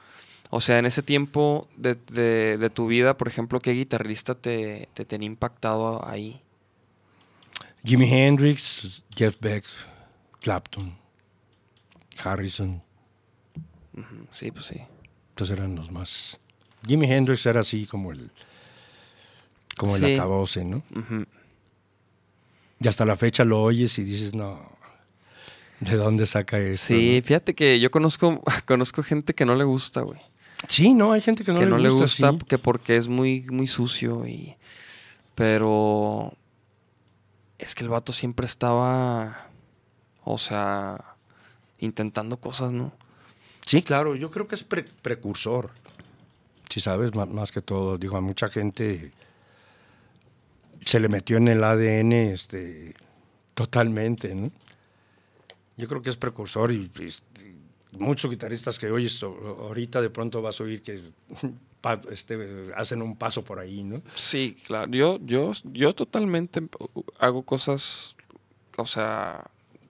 [0.50, 4.88] o sea, en ese tiempo de, de- de tu vida, por ejemplo, ¿qué guitarrista te,
[4.94, 6.42] te tenía impactado ahí?
[7.86, 9.64] Jimi Hendrix, Jeff Beck,
[10.42, 10.96] Clapton,
[12.24, 12.82] Harrison.
[14.32, 14.82] Sí, pues sí.
[15.30, 16.40] Entonces eran los más.
[16.88, 18.30] Jimi Hendrix era así como el.
[19.78, 20.06] Como Sí.
[20.06, 20.82] el acabose, ¿no?
[22.80, 24.74] Y hasta la fecha lo oyes y dices, no.
[25.80, 26.88] ¿De dónde saca esto?
[26.88, 27.26] Sí, no?
[27.28, 30.20] fíjate que yo conozco, conozco gente que no le gusta, güey.
[30.70, 32.30] Sí, no, hay gente que no, que le, no le gusta.
[32.32, 34.56] gusta que porque es muy, muy sucio y...
[35.36, 36.34] Pero...
[37.58, 39.48] Es que el vato siempre estaba...
[40.24, 41.16] O sea...
[41.78, 42.94] Intentando cosas, ¿no?
[43.66, 45.72] Sí, claro, yo creo que es pre- precursor.
[46.70, 49.12] Si sabes, más, que todo, digo, a mucha gente
[50.86, 52.94] se le metió en el ADN este,
[53.54, 54.52] totalmente, ¿no?
[55.76, 57.54] Yo creo que es precursor y, este,
[57.92, 61.02] muchos guitarristas que oyes ahorita de pronto vas a oír que
[61.86, 64.02] pa- este, hacen un paso por ahí, ¿no?
[64.16, 64.90] Sí, claro.
[64.92, 66.60] Yo, yo, yo totalmente
[67.20, 68.16] hago cosas...
[68.78, 69.44] O sea...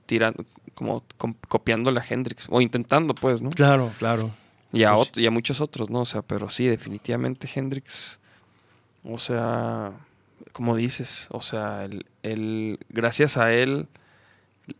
[0.05, 0.43] Tirando...
[0.73, 2.47] Como com- copiándole a Hendrix.
[2.49, 3.49] O intentando, pues, ¿no?
[3.51, 4.31] Claro, claro.
[4.73, 6.01] Y a, Pues- y a muchos otros, ¿no?
[6.01, 8.19] O sea, pero sí, definitivamente Hendrix.
[9.05, 9.93] O sea,
[10.51, 13.88] como dices, o sea, el, el- gracias a él,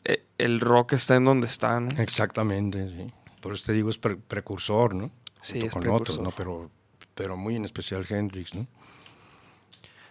[0.04, 1.88] e- el rock está en donde está, ¿no?
[2.01, 3.08] Exactamente, sí.
[3.39, 5.12] Por eso te digo, es pre- precursor, ¿no?
[5.41, 6.01] Sí, Junto es con precursor.
[6.01, 6.32] otros, ¿no?
[6.32, 6.69] Pero,
[7.15, 8.67] pero muy en especial Hendrix, ¿no?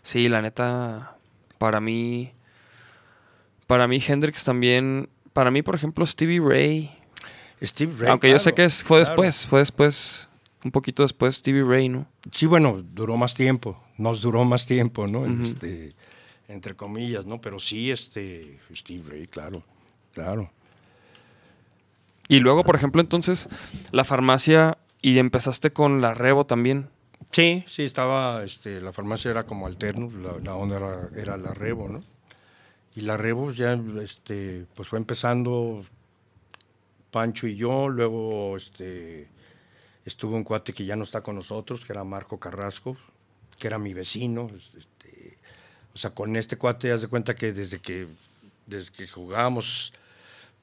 [0.02, 1.16] Sí, la neta,
[1.58, 2.32] para mí,
[3.66, 6.90] para mí Hendrix también, para mí, por ejemplo, Stevie Ray,
[7.62, 8.10] Steve Ray.
[8.10, 9.10] aunque yo sé que es- fue claro.
[9.22, 10.28] después, fue después,
[10.64, 12.06] un poquito después Stevie Ray, ¿no?
[12.32, 15.26] Sí, bueno, duró más tiempo, nos duró más tiempo, ¿no?
[15.26, 15.94] Este,
[16.48, 17.40] entre comillas, ¿no?
[17.40, 19.62] Pero sí, este, Steve Ray, claro,
[20.12, 20.50] claro.
[22.28, 23.48] Y luego, por ejemplo, entonces,
[23.90, 26.88] la farmacia y empezaste con la Revo también.
[27.30, 30.10] Sí, sí, estaba, este, la farmacia era como alterno,
[30.42, 32.00] la, onda era, la Revo, ¿no?
[32.94, 35.84] Y la Revo ya, este, pues fue empezando
[37.10, 39.28] Pancho y yo, luego, este,
[40.04, 42.96] estuvo un cuate que ya no está con nosotros, que era Marco Carrasco,
[43.58, 45.38] que era mi vecino, este,
[45.94, 48.06] o sea, con este cuate, haz de cuenta que desde que,
[48.66, 49.92] desde que jugábamos,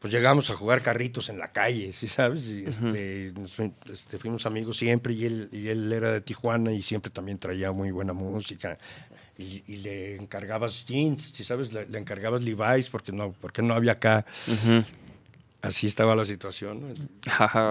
[0.02, 2.48] pues llegamos a jugar carritos en la calle, ¿sí sabes?
[2.48, 6.82] Y, este, nos este, fuimos amigos siempre y él, y él era de Tijuana y
[6.82, 8.80] siempre también traía muy buena música.
[9.38, 11.72] Y, y le encargabas jeans, ¿sí sabes?
[11.72, 14.26] Le, le encargabas Levi's porque no, porque no había acá.
[15.62, 16.88] Así estaba la situación, ¿no?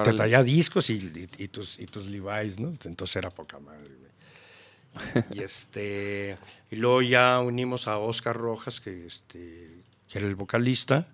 [0.05, 2.73] Te traía discos y, y- y tus, y tus Levi's, ¿no?
[2.85, 5.25] Entonces era poca madre, güey.
[5.35, 6.37] Y este
[6.71, 11.09] y luego ya unimos a Oscar Rojas, que este que era el vocalista,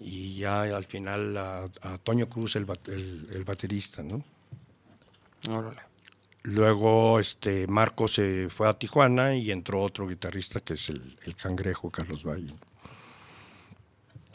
[0.00, 4.24] y ya al final a, a Toño Cruz, el, bat- el- el baterista, ¿no?
[5.48, 5.80] Órale.
[6.42, 11.36] Luego este Marco se fue a Tijuana y entró otro guitarrista que es el, el
[11.36, 12.54] cangrejo Carlos Valle.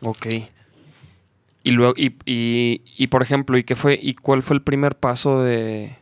[0.02, 0.28] Ok.
[1.64, 4.96] Y luego, y, y, y, por ejemplo, ¿y qué fue, y cuál fue el primer
[4.98, 5.98] paso de,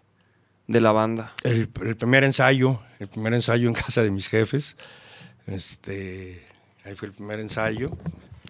[0.67, 1.31] de la banda?
[1.43, 4.75] El, el primer ensayo, el primer ensayo en casa de mis jefes.
[5.47, 6.45] Este,
[6.83, 7.91] ahí fue el primer ensayo.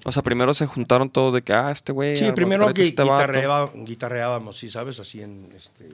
[0.05, 2.17] O sea, primero se juntaron todos de que, ah, este güey.
[2.17, 4.99] Sí, primero gui- este guitarreaba- guitarreábamos, sí, ¿sabes?
[4.99, 5.87] Así en, este,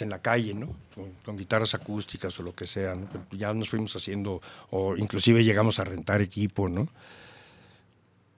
[0.00, 0.66] en la calle, ¿no?
[0.94, 3.06] Con, con guitarras acústicas o lo que sea, ¿no?
[3.30, 6.88] Ya nos fuimos haciendo, o inclusive llegamos a rentar equipo, ¿no?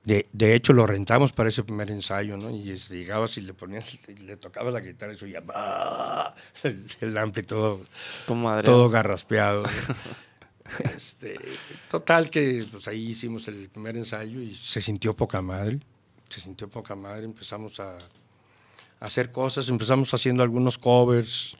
[0.04, 2.50] De, de hecho, lo rentamos para ese primer ensayo, ¿no?
[2.50, 5.42] Y llegabas y le ponías, le tocabas la guitarra y se oía
[7.00, 7.80] el ampli todo,
[8.64, 9.62] todo garraspeado.
[9.64, 9.68] ¿no?
[10.96, 11.38] Este,
[11.90, 15.78] total que pues ahí hicimos el primer ensayo y se sintió poca madre.
[16.28, 17.24] Se sintió poca madre.
[17.24, 17.98] Empezamos a, a
[19.00, 19.68] hacer cosas.
[19.68, 21.56] Empezamos haciendo algunos covers,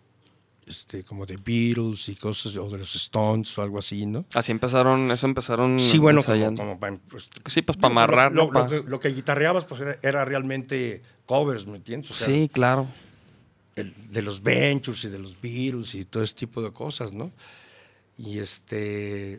[0.67, 4.27] este, como de Beatles y cosas, o de los Stones o algo así, ¿no?
[4.35, 6.63] Así empezaron, eso empezaron Sí, bueno, como, ensayando.
[6.63, 10.25] como para, pues, Sí, pues para amarrar, lo, lo lo que guitarreabas pues era, era
[10.27, 12.11] realmente covers, ¿me entiendes?
[12.11, 12.87] O sea, sí, claro.
[13.77, 17.31] el- de los Ventures y de los Beatles y todo ese tipo de cosas, ¿no?
[18.19, 19.39] Y este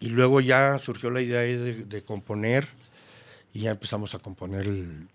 [0.00, 2.66] y luego ya surgió la idea de, de componer
[3.52, 5.06] y ya empezamos a componer el-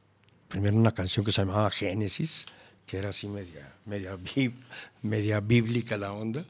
[0.47, 2.45] primero una canción que se llamaba Génesis,
[2.85, 4.17] que era así media media
[5.01, 6.45] media bíblica la onda.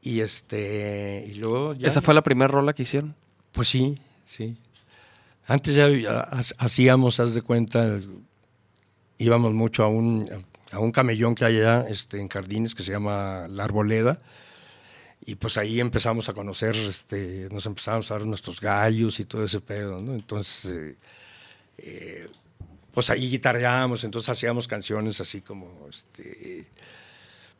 [0.00, 3.14] Y este y luego ya Esa fue la primera rola que hicieron.
[3.52, 3.94] Pues sí,
[4.26, 4.56] sí.
[5.46, 7.98] Antes ya, ya ha- hacíamos, haz de cuenta,
[9.18, 10.28] íbamos mucho a un,
[10.72, 14.20] a un camellón que hay allá este, en Jardines que se llama La Arboleda.
[15.24, 19.44] Y pues ahí empezamos a conocer, este, nos empezamos a dar nuestros gallos y todo
[19.44, 20.14] ese pedo, ¿no?
[20.14, 20.96] Entonces, eh,
[21.78, 22.26] eh,
[22.92, 26.66] pues ahí guitarreábamos, entonces hacíamos canciones así como, este,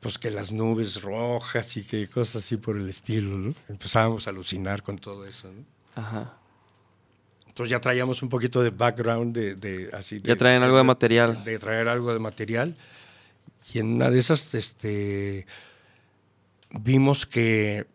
[0.01, 3.55] pues que las nubes rojas y que cosas así por el estilo, ¿no?
[3.69, 5.65] Empezábamos a alucinar con todo eso, ¿no?
[5.95, 6.39] Ajá.
[7.47, 10.19] Entonces ya traíamos un poquito de background de, de así.
[10.23, 11.45] Ya traían algo de material.
[11.45, 12.75] De, traer algo de material.
[13.73, 15.47] Y en una de esas, este,
[16.71, 17.87] vimos que,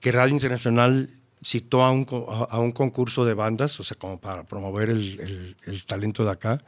[0.00, 1.10] que Radio Internacional
[1.44, 2.06] citó a un,
[2.50, 6.30] a, un concurso de bandas, o sea, como para promover el, el- el talento de
[6.30, 6.62] acá.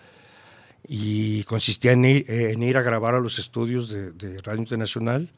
[0.87, 5.31] Y consistía en ir, en ir a grabar a los estudios de, de Radio Internacional.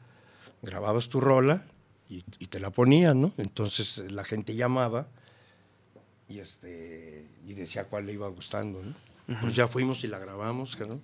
[0.61, 1.63] Grababas tu rola
[2.09, 3.33] y, y te la ponían, ¿no?
[3.37, 5.07] Entonces la gente llamaba
[6.29, 8.93] y este y decía cuál le iba gustando ¿no?
[9.41, 11.01] pues ya fuimos y la grabamos ¿no?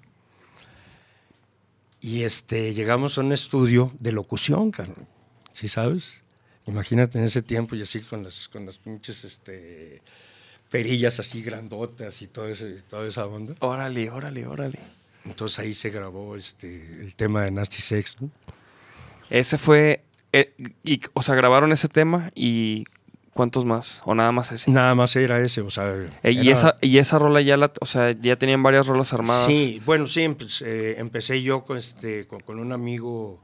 [2.01, 5.07] Y este llegamos a un estudio de locución carnal.
[5.53, 6.21] ¿sí sabes?
[6.67, 10.01] imagínate en ese tiempo y así con las con las pinches este
[10.69, 14.79] perillas así grandotas y todo ese, toda esa onda Órale, órale, órale.
[15.25, 18.29] entonces ahí se grabó este el tema de Nasty Sex ¿no?
[19.29, 20.03] Ese fue.
[20.31, 22.85] eh, y, o sea, grabaron ese tema y.
[23.37, 24.01] ¿Cuántos más?
[24.05, 24.71] ¿O nada más ese?
[24.71, 27.71] nada más era ese o sea Eh, y, era- esa, y esa rola ya la.
[27.79, 29.45] O sea, ya tenían varias rolas armadas.
[29.45, 30.21] Sí, bueno, sí,
[30.65, 33.39] eh, empecé yo con, este, con, con un amigo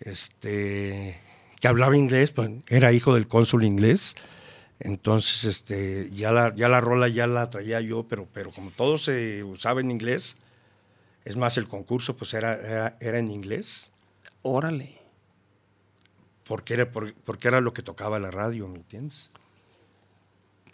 [0.00, 1.18] este,
[1.60, 4.14] que hablaba inglés, pues, era hijo del cónsul inglés.
[4.80, 8.96] Entonces, este, ya la, ya la rola ya la traía yo, pero, pero como todo
[8.96, 10.36] se usaba en inglés,
[11.24, 13.90] es más, el concurso pues era, era, era en inglés,
[14.42, 14.97] Órale.
[16.48, 19.30] Porque era, por- porque era lo que tocaba la radio, ¿me entiendes?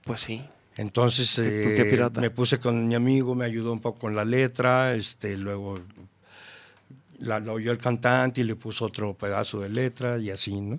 [0.05, 0.45] Pues sí.
[0.77, 2.21] Entonces ¿Qué- qué eh, pirata?
[2.21, 5.79] me puse con mi amigo, me ayudó un poco con la letra, este, luego
[7.21, 10.79] la, la oyó el cantante y le puso otro pedazo de letra y así, ¿no?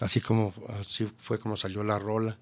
[0.00, 2.36] Así como así fue como salió la rola.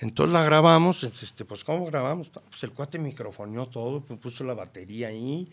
[0.00, 2.28] Entonces la grabamos, este, pues ¿cómo grabamos?
[2.28, 5.48] Pues el cuate microfoneó todo, pues, puso la batería ahí.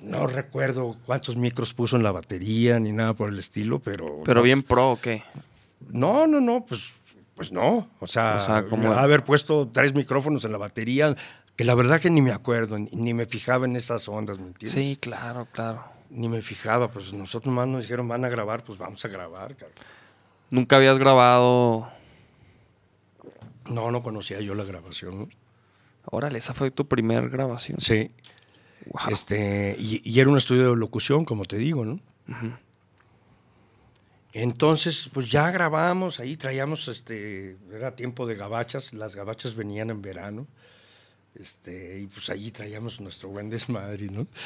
[0.00, 4.40] No recuerdo cuántos micros puso en la batería ni nada por el estilo, pero Pero
[4.40, 5.22] no, bien pro, ¿o qué?
[5.90, 6.90] no, no, no, pues,
[7.36, 7.88] pues no.
[8.00, 11.14] O sea, O sea, como- haber puesto tres micrófonos en la batería,
[11.54, 14.48] que la verdad que ni me acuerdo, ni, ni me fijaba en esas ondas, ¿me
[14.48, 14.84] entiendes?
[14.84, 15.84] Sí, claro, claro.
[16.10, 19.54] Ni me fijaba, pues nosotros más nos dijeron, van a grabar, pues vamos a grabar,
[19.54, 19.76] cabrón.
[20.50, 21.88] Nunca habías grabado.
[23.68, 25.28] No, no conocía yo la grabación, ¿no?
[26.06, 27.80] Órale, esa fue tu primer grabación.
[27.80, 28.10] Sí.
[28.86, 29.12] Wow.
[29.12, 32.00] Este, y, y era un estudio de locución, como te digo, ¿no?
[34.32, 40.00] Entonces, pues ya grabamos, ahí traíamos, este, era tiempo de gabachas, las gabachas venían en
[40.00, 40.46] verano,
[41.34, 44.26] este, y pues ahí traíamos nuestro buen desmadre, ¿no?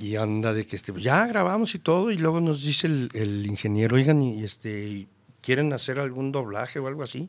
[0.00, 3.10] Y anda de que, este, pues ya grabamos y todo, y luego nos dice el,
[3.12, 5.08] el ingeniero, oigan, y este,
[5.42, 7.28] ¿quieren hacer algún doblaje o algo así?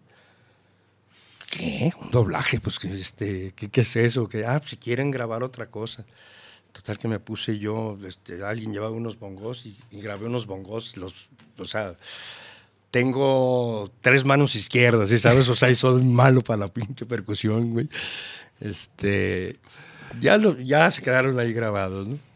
[1.52, 1.91] ¿Qué?
[2.02, 2.60] ¿Un doblaje?
[2.60, 4.28] Pues, este, ¿qué, qué es eso?
[4.28, 6.06] Que, ah, pues, si quieren grabar otra cosa.
[6.72, 11.28] Total que me puse yo, este, alguien llevaba unos bongos y, grabé unos bongos, los,
[11.58, 11.95] o sea,
[12.89, 15.49] tengo tres manos izquierdas, ¿sí sabes?
[15.49, 17.89] O sea, soy malo para la pinche percusión, güey.
[18.62, 19.60] Este,
[20.22, 22.31] ya, ya se quedaron ahí grabados, ¿no?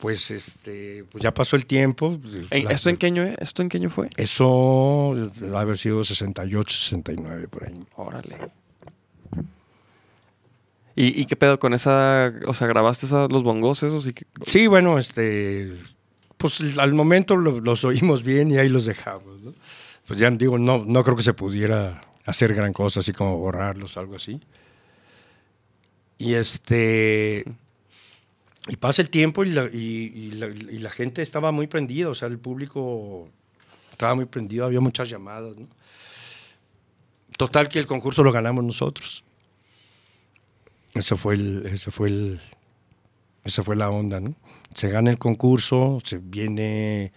[0.00, 2.18] Pues, este, pues ya pasó el tiempo.
[2.50, 3.22] La- ¿Esto en qué año?
[3.38, 4.08] ¿Esto en qué año fue?
[4.16, 7.74] Eso debe haber sido 68, 69, por ahí.
[7.96, 8.36] Órale.
[10.96, 12.32] ¿Y, y qué pedo con esa?
[12.46, 14.06] O sea, ¿grabaste esa- los bongos esos?
[14.06, 15.72] Y que- Sí, bueno, este,
[16.36, 19.54] pues al momento lo- los oímos bien y ahí los dejamos, ¿no?
[20.06, 23.96] Pues ya digo, no, no creo que se pudiera hacer gran cosa, así como borrarlos,
[23.96, 24.40] algo así.
[26.18, 27.44] Y este,
[28.68, 33.28] y pasa el tiempo y la, gente estaba muy prendida, o sea, el público
[33.90, 35.68] estaba muy prendido, había muchas llamadas, ¿no?
[37.36, 39.24] Total que el concurso lo ganamos nosotros.
[40.92, 42.40] Ese fue el, ese fue el,
[43.44, 44.34] esa fue la onda, ¿no?
[44.74, 47.12] Se gana el concurso, se viene,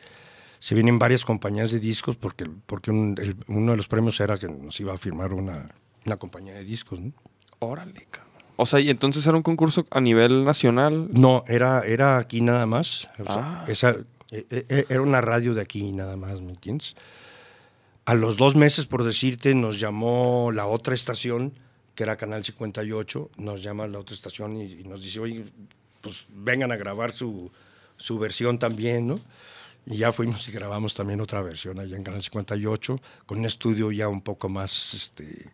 [0.60, 4.80] se vienen varias compañías de discos porque, porque uno de los premios era que nos
[4.80, 5.70] iba a firmar una,
[6.06, 7.12] una compañía de discos, ¿no?
[7.60, 8.33] Órale, cabrón.
[8.56, 11.08] O sea, y entonces era un concurso a nivel nacional.
[11.12, 13.10] No, era, era aquí nada más.
[13.20, 13.66] o sea, Ah.
[13.68, 13.96] esa,
[14.32, 16.96] e- e- era una radio de aquí nada más, ¿me entiendes?
[18.06, 21.54] A los dos meses, por decirte, nos llamó la otra estación,
[21.96, 25.46] que era Canal 58, nos llama la otra estación y, y nos dice, oye,
[26.02, 27.50] pues vengan a grabar su,
[27.98, 29.20] su versión también, ¿no?
[29.86, 33.92] Y ya fuimos y grabamos también otra versión allá en Canal 58, con un estudio
[33.92, 35.48] ya un poco más, este,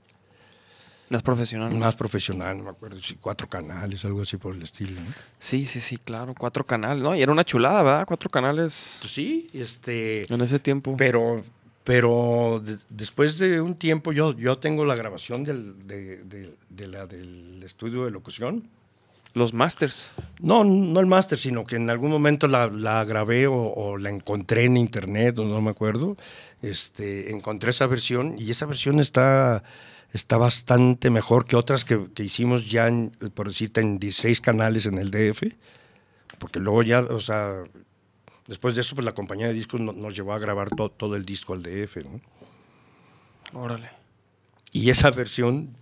[1.09, 1.73] Más profesional.
[1.73, 5.01] más profesional, no me acuerdo, si cuatro canales, algo así por el estilo.
[5.01, 5.07] ¿no?
[5.37, 6.35] Sí, sí, sí, claro.
[6.37, 7.15] Cuatro canales, ¿no?
[7.15, 8.05] Y era una chulada, ¿verdad?
[8.07, 10.31] Cuatro canales Pues sí, este...
[10.31, 10.95] en ese tiempo.
[10.97, 11.41] Pero,
[11.83, 16.87] pero de- después de un tiempo yo, yo tengo la grabación del, de, de- de
[16.87, 18.67] la, del estudio de locución.
[19.35, 20.15] Los masters.
[20.39, 24.09] No, no el máster, sino que en algún momento la, la grabé o, o la
[24.09, 26.17] encontré en internet, o no me acuerdo.
[26.63, 29.63] Este, encontré esa versión y esa versión está,
[30.13, 34.85] está bastante mejor que otras que, que hicimos ya, en, por decirte, en 16 canales
[34.85, 35.43] en el DF.
[36.39, 37.63] Porque luego ya, o sea,
[38.47, 41.15] después de eso, pues la compañía de discos no- nos llevó a grabar to- todo
[41.15, 42.21] el disco al DF, ¿no?
[43.59, 43.89] Órale.
[44.71, 45.75] Y esa versión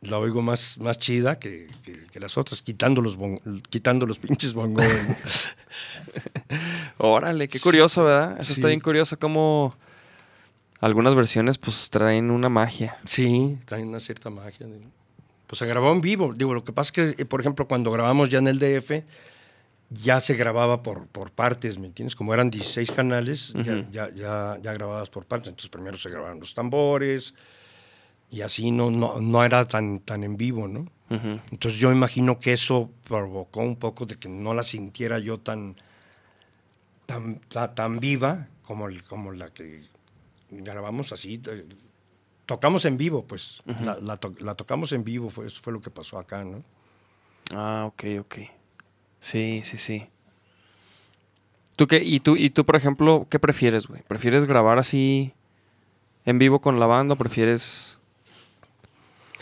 [0.00, 4.18] la oigo más, más chida que, que- que las otras, quitando los, bon- quitando los
[4.18, 4.84] pinches bongos.
[4.84, 5.16] ¿no?
[6.98, 8.36] Órale, qué curioso, ¿verdad?
[8.38, 8.60] Eso Sí.
[8.60, 9.74] está bien curioso como
[10.82, 12.98] algunas versiones pues traen una magia.
[13.04, 14.66] Sí, trae una cierta magia.
[15.46, 16.34] Pues se grabó en vivo.
[16.34, 19.04] Digo, lo que pasa es que, eh, por ejemplo, cuando grabamos ya en el DF,
[19.90, 22.16] ya se grababa por, por partes, ¿me entiendes?
[22.16, 25.48] Como eran 16 canales, ya- ya, ya, ya grababas por partes.
[25.48, 27.34] Entonces primero se grababan los tambores
[28.30, 30.86] y así no, no, no era tan, tan en vivo, ¿no?
[31.50, 35.76] Entonces yo imagino que eso provocó un poco de que no la sintiera yo tan,
[37.04, 39.82] tan, ta- tan, viva como, el- como la que
[40.52, 41.40] grabamos así.
[41.48, 41.66] eh,
[42.46, 43.62] Tocamos en vivo, pues.
[43.82, 46.62] la, la to- la tocamos en vivo, fue, eso fue lo que pasó acá, ¿no?
[47.54, 48.34] Ah, ok, ok.
[49.20, 50.06] Sí, sí, sí.
[51.76, 52.02] ¿Tú qué?
[52.04, 54.02] ¿Y tú, y tú, por ejemplo, qué prefieres, güey?
[54.02, 55.32] ¿Prefieres grabar así
[56.26, 57.98] en vivo con la banda o prefieres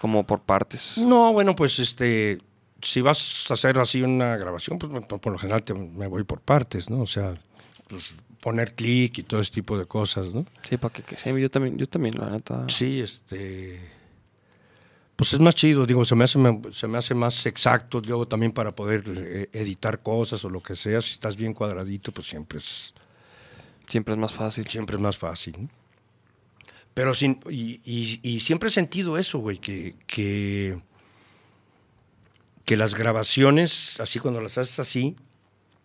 [0.01, 0.99] como por partes?
[0.99, 2.39] No, bueno, pues este,
[2.83, 6.23] si vas a hacer así una grabación, pues por, por lo general te- me voy
[6.25, 7.01] por partes, ¿no?
[7.01, 7.35] O sea,
[7.89, 10.47] pues poner clic y todo ese tipo de cosas, ¿no?
[10.69, 12.65] Sí, para que, que sí, yo también, yo también, la neta.
[12.69, 13.81] Sí, este.
[15.17, 16.39] Pues es más chido, digo, se me hace,
[16.73, 20.75] se me hace más exacto, luego también para poder eh, editar cosas o lo que
[20.75, 22.95] sea, si estás bien cuadradito, pues siempre es,
[23.87, 24.67] Siempre es más fácil.
[24.67, 25.57] siempre es más fácil.
[25.61, 25.69] ¿no?
[26.95, 30.81] Pero sin, y, y- y siempre he sentido eso, güey, que, que,
[32.65, 35.17] que las grabaciones, así cuando las haces así,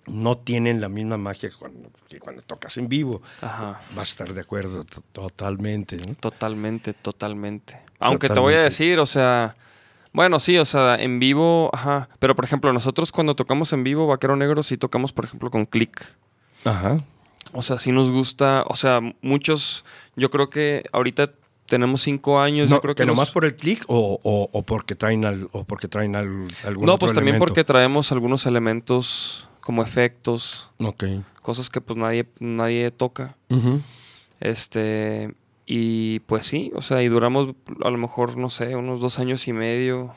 [0.07, 3.21] no tienen la misma magia que cuando, que cuando tocas en vivo.
[3.41, 3.81] Ajá.
[3.95, 5.97] Vas a estar de acuerdo to- totalmente.
[5.97, 6.13] ¿no?
[6.15, 7.79] Totalmente, totalmente.
[7.99, 9.55] Aunque te voy a decir, o sea,
[10.13, 12.09] bueno, sí, o sea, en vivo, ajá.
[12.19, 15.65] Pero por ejemplo, nosotros cuando tocamos en vivo, Vaquero Negro, sí tocamos, por ejemplo, con
[15.65, 16.01] click.
[16.63, 16.97] Ajá.
[17.53, 19.85] O sea, sí nos gusta, o sea, muchos,
[20.15, 21.27] yo creo que ahorita
[21.67, 24.49] tenemos cinco años, No, yo creo que, que nos- nomás por el clic o, o-
[24.51, 27.47] o porque traen al, o porque traen al, algún No, otro pues también elemento?
[27.47, 31.05] porque traemos algunos elementos como efectos, Ok.
[31.41, 33.35] cosas que pues nadie, nadie toca.
[33.49, 33.81] Ujú.
[34.39, 35.33] Este,
[35.65, 39.47] y pues sí, o sea, y duramos a lo mejor, no sé, unos dos años
[39.47, 40.13] y medio.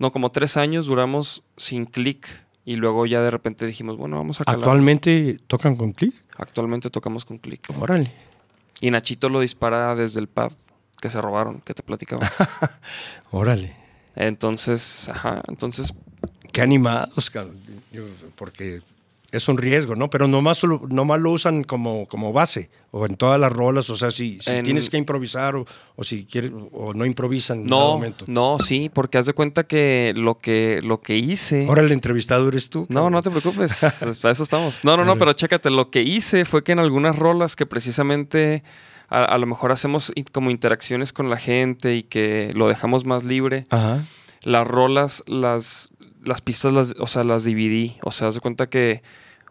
[0.00, 2.26] No, como tres años duramos sin clic.
[2.64, 4.58] Y luego ya de repente dijimos, bueno, vamos a calar.
[4.60, 6.12] ¿Actualmente tocan con clic?
[6.36, 7.60] Actualmente tocamos con clic.
[7.80, 8.12] Órale.
[8.80, 10.50] Y Nachito lo dispara desde el pad
[11.00, 12.28] que se robaron, que te platicaba.
[13.30, 13.76] Órale.
[14.16, 15.94] entonces, ajá, entonces,
[16.52, 17.56] Qué animados, cabrón.
[18.36, 18.80] Porque
[19.30, 20.10] es un riesgo, ¿no?
[20.10, 23.88] Pero nomás, nomás lo usan como, como base o en todas las rolas.
[23.88, 25.64] O sea, si, si En- tienes que improvisar o,
[25.96, 28.24] o si quieres o no improvisan en ningún momento.
[28.28, 31.66] no, sí, porque haz de cuenta que lo que, lo que hice.
[31.66, 32.80] Ahora el entrevistado eres tú.
[32.90, 33.12] No, cabrón.
[33.14, 33.80] no te preocupes,
[34.20, 34.84] para eso estamos.
[34.84, 38.62] No, no, no, pero chécate, lo que hice fue que en algunas rolas que precisamente
[39.08, 43.24] a, a lo mejor hacemos como interacciones con la gente y que lo dejamos más
[43.24, 44.04] libre, Ajá.
[44.42, 45.88] las rolas, las,
[46.24, 47.96] las pistas, las, o sea, las dividí.
[48.02, 49.02] O sea, haz de cuenta que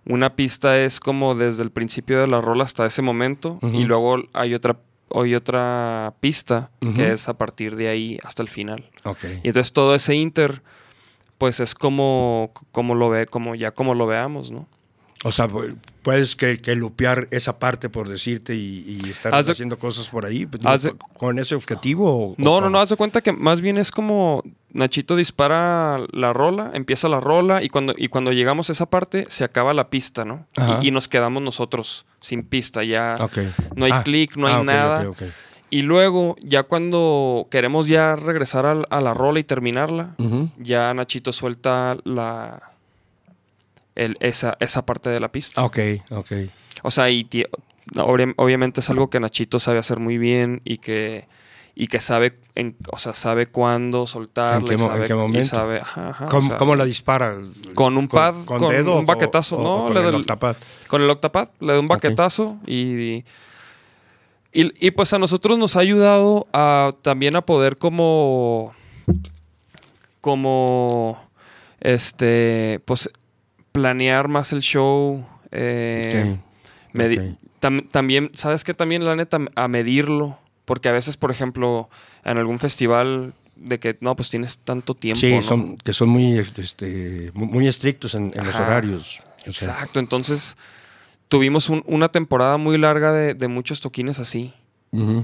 [0.06, 4.24] una pista es como desde el principio de la rola hasta ese momento y luego
[4.34, 4.78] hay otra,
[5.14, 8.90] hay otra pista que es a partir de ahí hasta el final.
[9.04, 9.24] Ok.
[9.44, 10.64] Y entonces todo ese inter,
[11.38, 14.68] pues es como, como lo ve, como ya como lo veamos, ¿no?
[15.24, 19.46] O sea, pu- puedes que, que lupear esa parte por decirte y, y estar Haz
[19.46, 22.10] de- haciendo cosas por ahí pues, haz de- con, ese objetivo.
[22.12, 22.70] o- o No, no, cómo?
[22.72, 24.44] no, haz de cuenta que más bien es como
[24.74, 29.26] Nachito dispara la rola, empieza la rola y cuando, y cuando llegamos a esa parte
[29.28, 30.48] se acaba la pista, ¿no?
[30.82, 33.16] Y, y nos quedamos nosotros sin pista, ya
[33.76, 35.10] no hay Ah, clic, no hay ah, nada.
[35.70, 40.16] Y luego, ya cuando queremos ya regresar a, la rola y terminarla,
[40.58, 42.71] ya Nachito suelta la
[43.96, 45.64] el- esa, esa parte de la pista.
[45.64, 45.80] Ok,
[46.12, 46.32] ok.
[46.84, 47.28] O sea, y
[47.98, 51.28] obviamente es algo que Nachito sabe hacer muy bien y que,
[51.76, 55.14] y que sabe, en, o sea, sabe cuándo soltarle, ¿En qué mo- en sabe, qué
[55.14, 55.48] momento?
[55.48, 57.38] sabe, ajá, ajá, o ¿Cómo, sea, cómo la dispara?
[57.76, 60.56] Con un pad, con dedo un baquetazo, o- no, o con le el octapad?
[60.88, 63.24] con el octapad, le da un baquetazo y,
[64.54, 68.74] y, y, pues a nosotros nos ha ayudado a también a poder como
[70.20, 71.20] como
[71.80, 73.10] este pues
[73.72, 76.38] planear más el show eh,
[77.62, 81.90] tam- también sabes que también la neta a medirlo porque a veces por ejemplo
[82.24, 85.42] en algún festival de que no pues tienes tanto tiempo Sí, ¿no?
[85.42, 89.20] son, que son muy, este, mu- muy estrictos en, en los horarios.
[89.48, 90.58] O sea, Exacto, entonces
[91.28, 94.54] tuvimos un- una temporada muy larga de, de muchos toquines así.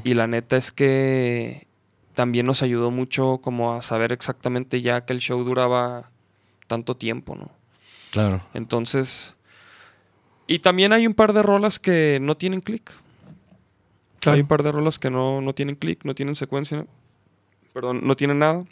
[0.05, 1.67] Y la neta es que
[2.13, 6.09] también nos ayudó mucho como a saber exactamente ya que el show duraba
[6.67, 7.51] tanto tiempo, ¿no?
[8.17, 8.41] Claro.
[8.53, 9.33] Entonces...
[10.49, 12.91] Y también hay un par de rolas que no tienen clic.
[14.25, 16.85] Hay un par de rolas que no, no tienen clic, no tienen secuencia.
[17.73, 18.63] Perdón, no tienen nada.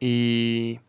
[0.00, 0.80] Y...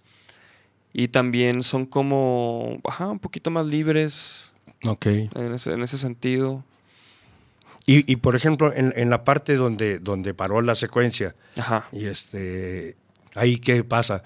[0.94, 4.52] Y también son como, ajá, un poquito más libres,
[4.86, 5.06] Ok.
[5.06, 6.64] en ese, en ese sentido.
[7.86, 11.88] Y, y, por ejemplo, en, en la parte donde, donde paró la secuencia, Ajá.
[11.92, 12.96] y este,
[13.36, 14.24] ahí qué pasa.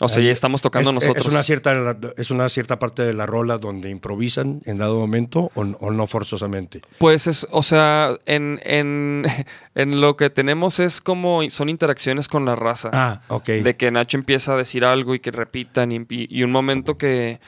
[0.00, 1.26] O sea, ya estamos tocando es, nosotros.
[1.26, 5.50] Es una, cierta, es una cierta parte de la rola donde improvisan en dado momento
[5.54, 6.80] o, o no forzosamente.
[6.98, 9.26] Pues es, o sea, en, en,
[9.74, 12.90] en lo que tenemos es como, son interacciones con la raza.
[12.92, 13.46] Ah, ok.
[13.46, 17.38] De que Nacho empieza a decir algo y que repitan y, un momento que,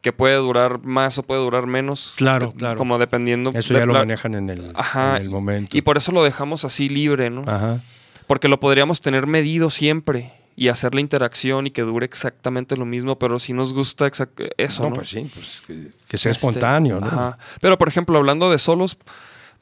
[0.00, 2.14] que puede durar más o puede durar menos.
[2.16, 2.76] Claro, de- claro.
[2.78, 3.50] Como dependiendo.
[3.54, 5.16] Eso de ya lo manejan en el, Ajá.
[5.16, 5.76] en el momento.
[5.76, 7.42] Y por eso lo dejamos así libre, ¿no?
[7.46, 7.82] Ajá.
[8.26, 12.84] Porque lo podríamos tener medido siempre y hacer la interacción y que dure exactamente lo
[12.84, 14.10] mismo, pero si nos gusta
[14.56, 14.94] eso, No, ¿no?
[14.96, 17.06] pues sí, pues que, que sea Este, espontáneo, ¿no?
[17.06, 17.38] ajá.
[17.60, 18.98] Pero por ejemplo, hablando de solos,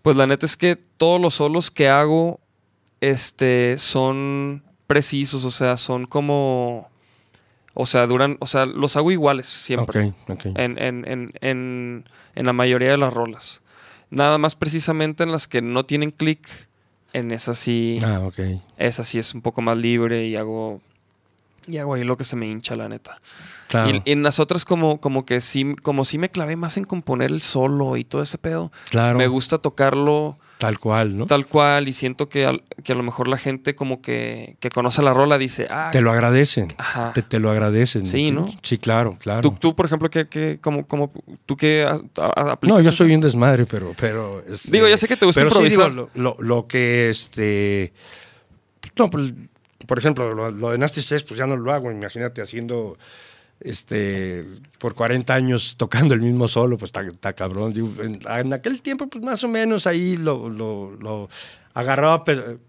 [0.02, 2.40] pues la neta es que todos los solos que hago
[3.02, 6.88] este son precisos, o sea, son como
[7.74, 10.06] o sea, duran, o sea, los hago iguales siempre.
[10.26, 10.46] Ok, ok.
[10.56, 13.60] En, en, en, en, en la mayoría de las rolas.
[14.08, 16.48] Nada más precisamente en las que no tienen clic,
[17.12, 18.38] en esas sí, Ah, ok.
[18.78, 20.80] esa sí es un poco más libre y hago
[21.68, 23.20] y hago ahí lo que se me hincha, la neta.
[23.66, 26.76] Claro, Y, y en las otras como, como que sí, como sí me clavé más
[26.76, 28.70] en componer el solo y todo ese pedo.
[28.90, 29.18] claro.
[29.18, 31.26] Me gusta tocarlo Tal cual, ¿no?
[31.26, 34.68] tal cual y siento que, al- que a lo mejor la gente como que, que
[34.70, 36.68] conoce la rola dice, ah, Te lo agradecen.
[36.78, 37.12] ajá.
[37.12, 38.04] Te, te lo agradecen.
[38.06, 38.48] Sí, ¿no?
[38.62, 39.42] Sí, claro, claro.
[39.42, 41.12] Tú, tú, por ejemplo, que, que como, como,
[41.46, 43.94] tú que a- a- aplicas no, yo soy un desmadre, pero...
[43.98, 45.90] pero este, Digo, ya sé que te gusta pero sí, improvisar.
[45.90, 47.92] digo, lo, lo- lo que, este...
[48.98, 49.32] No, pues,
[49.86, 51.90] por ejemplo, lo, lo de Nasty pues ya no lo hago.
[51.92, 52.96] Imagínate haciendo...
[53.60, 54.44] Este,
[54.78, 57.72] por 40 años tocando el mismo solo, pues está, cabrón.
[58.28, 61.28] En, aquel tiempo, pues más o menos ahí lo, lo-
[61.72, 62.22] agarraba,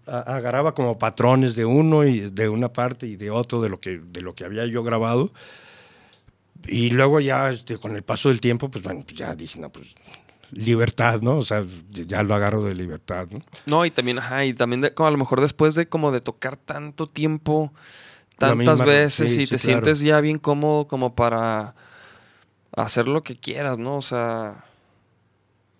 [0.06, 4.00] agarraba como patrones de uno y de una parte y de otro de lo que,
[4.02, 5.32] de lo que había yo grabado.
[6.66, 9.94] Y luego ya este, con el paso del tiempo, pues bueno, ya dije, no, pues
[10.50, 11.38] libertad, ¿no?
[11.38, 13.40] O sea, ya lo agarro de libertad, ¿no?
[13.66, 16.56] No, y también, ajá, y también como a lo mejor después de como de tocar
[16.56, 17.72] tanto tiempo,
[18.38, 19.80] tantas veces, sí, y sí, te claro.
[19.84, 21.74] sientes ya bien cómodo como para
[22.76, 23.96] hacer lo que quieras, ¿no?
[23.96, 24.64] O sea,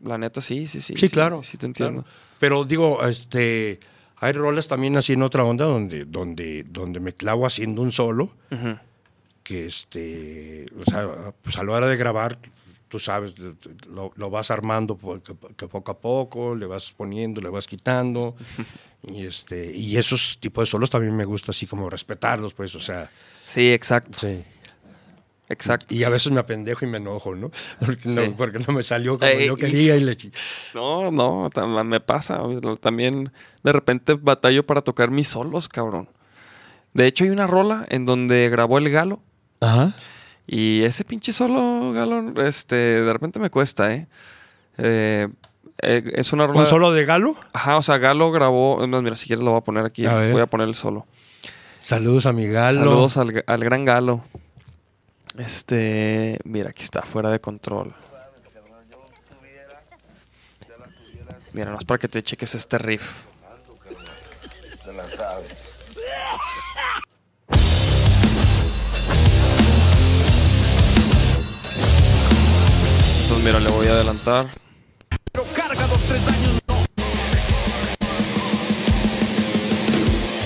[0.02, 0.94] la neta sí, sí, sí.
[0.96, 1.42] Sí, claro.
[1.42, 2.02] Sí, te entiendo.
[2.02, 2.16] claro.
[2.40, 3.78] Pero digo, este,
[4.16, 8.30] hay roles también así en otra onda donde, donde, donde me clavo haciendo un solo,
[8.50, 8.78] Ujú.
[9.42, 12.38] que este, o sea, pues a la hora de grabar,
[12.88, 13.34] tú sabes,
[13.88, 18.34] lo, lo vas armando po- que, poco a poco, le vas poniendo, le vas quitando,
[19.06, 22.80] y este, y esos tipos de solos también me gusta así como respetarlos, pues, o
[22.80, 23.10] sea,
[23.44, 24.42] Sí, exacto, sí.
[25.48, 25.94] exacto.
[25.94, 27.50] Y a veces me apendejo y me enojo, ¿no?
[27.80, 30.16] Porque, no, porque no me salió como Eh, yo y- quería y le...
[30.16, 30.30] chi-
[30.74, 31.48] No, no,
[31.84, 32.40] me pasa.
[32.80, 33.32] También
[33.62, 36.08] de repente batallo para tocar mis solos, cabrón.
[36.92, 39.20] De hecho, hay una rola en donde grabó el galo.
[39.60, 39.94] Ajá.
[40.50, 44.06] Y ese pinche solo, galo, este, de repente me cuesta, ¿eh?
[44.78, 45.28] Eh,
[45.82, 46.60] eh, es una rola.
[46.60, 47.36] ¿Un solo de galo?
[47.52, 48.84] Ajá, o sea, Galo grabó.
[48.86, 50.06] más, Mira, si quieres lo voy a poner aquí.
[50.06, 50.30] A.
[50.30, 51.06] Voy a poner el solo.
[51.80, 52.78] Saludos a mi galo.
[52.78, 54.24] Saludos al, al gran Galo.
[55.36, 56.38] Este.
[56.44, 57.94] Mira, aquí está, fuera de control.
[61.52, 63.22] Mira, no es para que te cheques este riff.
[64.84, 65.77] Te la sabes.
[73.28, 74.46] Entonces, mira, le voy a adelantar.
[75.32, 76.74] Pero carga dos, tres daños, no.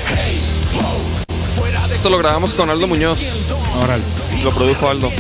[0.09, 0.41] Hey,
[0.83, 3.21] ho, fuera de Esto lo grabamos con Aldo Muñoz.
[3.81, 4.03] Órale.
[4.43, 5.13] Lo produjo Aldo.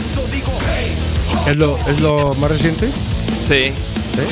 [1.46, 2.90] ¿Es lo, ¿Es lo más reciente?
[3.38, 3.70] Sí.
[3.70, 4.24] Sí.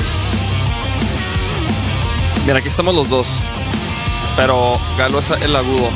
[2.47, 3.28] Mira, aquí estamos los dos.
[4.35, 5.89] Pero Galo es el agudo.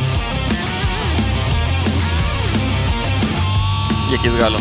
[4.13, 4.61] Y aquí es Galo.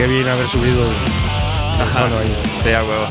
[0.00, 0.82] Qué bien haber subido.
[1.78, 2.00] Ajá.
[2.00, 2.34] Bueno, ahí.
[2.62, 3.06] Sí, a huevo.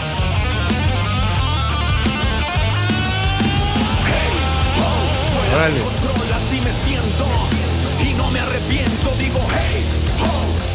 [5.55, 5.79] Órale.
[5.81, 7.27] control, así me siento
[8.01, 9.15] y no me arrepiento.
[9.19, 9.85] Digo, hey,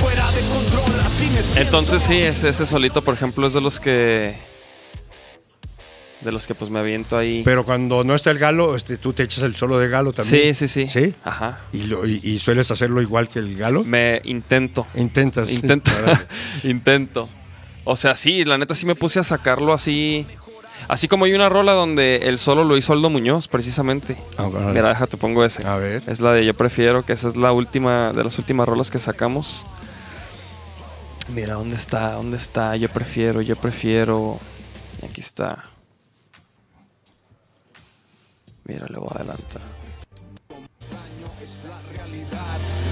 [0.01, 1.61] fuera de control, así me siento.
[1.61, 4.54] Entonces sí, ese, ese solito, por ejemplo, es de los que...
[6.25, 7.43] De los que pues me aviento ahí.
[7.45, 10.55] Pero cuando no está el galo, este, tú te echas el solo de galo también.
[10.55, 10.89] sí, sí, sí.
[10.89, 11.15] ¿Sí?
[11.23, 11.61] Ajá.
[11.73, 13.85] ¿Y, lo- y- y sueles hacerlo igual que el galo?
[13.85, 14.87] Me intento.
[14.95, 15.51] Intentas.
[15.51, 15.91] Intento.
[16.65, 17.29] Intento.
[17.85, 20.27] O sea, sí, la neta sí me puse a sacarlo así.
[20.89, 24.17] Así como hay una rola donde el solo lo hizo Aldo Muñoz, precisamente.
[24.39, 24.73] Ah, órale.
[24.73, 25.67] Mira, déjate pongo ese.
[25.67, 26.03] A ver.
[26.07, 28.99] Es la de Yo Prefiero, que esa es la última, de las últimas rolas que
[28.99, 29.67] sacamos.
[31.29, 32.13] Mira, ¿dónde está?
[32.13, 32.77] ¿Dónde está?
[32.77, 34.41] Yo prefiero, yo prefiero.
[35.07, 35.65] Aquí está.
[38.67, 39.63] Mira, le voy a adelantar.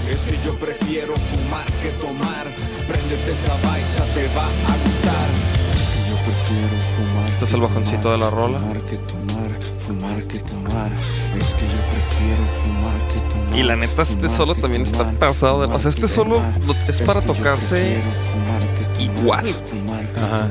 [0.09, 2.47] Es que yo prefiero fumar que tomar.
[2.87, 5.29] Préndete esa baisa, te va a gustar.
[6.09, 7.31] Yo prefiero fumar.
[7.31, 8.59] Este es el bajoncito de la rola.
[8.59, 9.51] Fumar que tomar,
[9.87, 10.93] fumar que tomar.
[11.39, 13.57] Es que yo prefiero fumar que tomar.
[13.57, 16.43] Y la neta, este solo también está pasado de- o sea, este solo
[16.89, 18.01] es para tocarse
[18.99, 19.55] igual.
[20.17, 20.49] Ajá.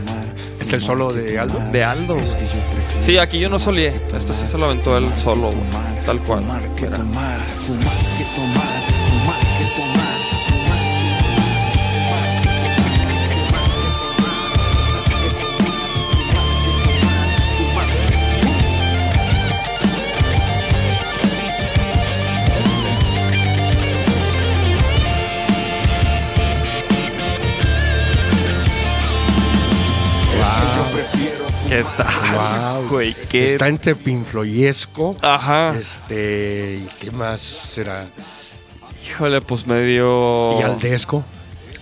[0.60, 1.60] ¿Es el solo de Aldo?
[1.72, 2.40] De Aldo, Es güey.
[2.40, 3.96] que yo prefiero Sí, aquí yo no solié.
[4.16, 5.50] Este sí se lo aventó él solo,
[6.06, 6.42] Tal cual.
[6.44, 7.88] Fumar que tomar, fumar
[8.18, 8.71] que tomar,
[31.72, 32.76] ¿Qué tal?
[32.76, 32.90] Wow.
[32.90, 33.54] Güey, qué.
[33.54, 35.16] Está entre pinfloyesco.
[35.22, 35.74] Ajá.
[35.80, 36.82] Este.
[36.84, 38.08] ¿y ¿Qué más será?
[39.08, 40.60] Híjole, pues medio.
[40.60, 41.24] Y aldesco.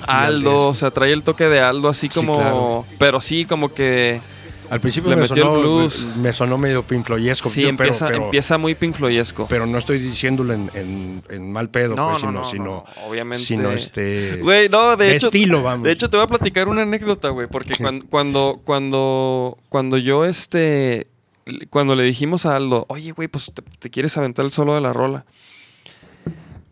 [0.06, 0.68] Aldo, Aldesco.
[0.68, 2.34] o sea, trae el toque de Aldo así Sí, como.
[2.34, 2.86] claro.
[3.00, 4.22] Pero sí, como que.
[4.70, 6.08] Al principio Le me metió sonó, el blues.
[6.16, 7.50] Me, me sonó medio pinfloyesco.
[7.50, 9.48] Sí, yo, empieza, pero, pero, empieza muy Pink Floydesco.
[9.50, 12.64] pero no estoy diciéndolo en, en- en mal pedo, No, pues, no, sino, no, sino,
[12.66, 13.44] no, obviamente.
[13.46, 14.38] sino este.
[14.42, 15.28] Güey, no, de, de hecho.
[15.28, 15.86] estilo, vamos.
[15.86, 17.48] De hecho, te voy a platicar una anécdota, güey.
[17.48, 21.08] Porque cuan- cuando, cuando, cuando yo, este.
[21.72, 24.82] Cuando le dijimos a Aldo, oye, güey, pues te, te quieres aventar el solo de
[24.82, 25.26] la rola.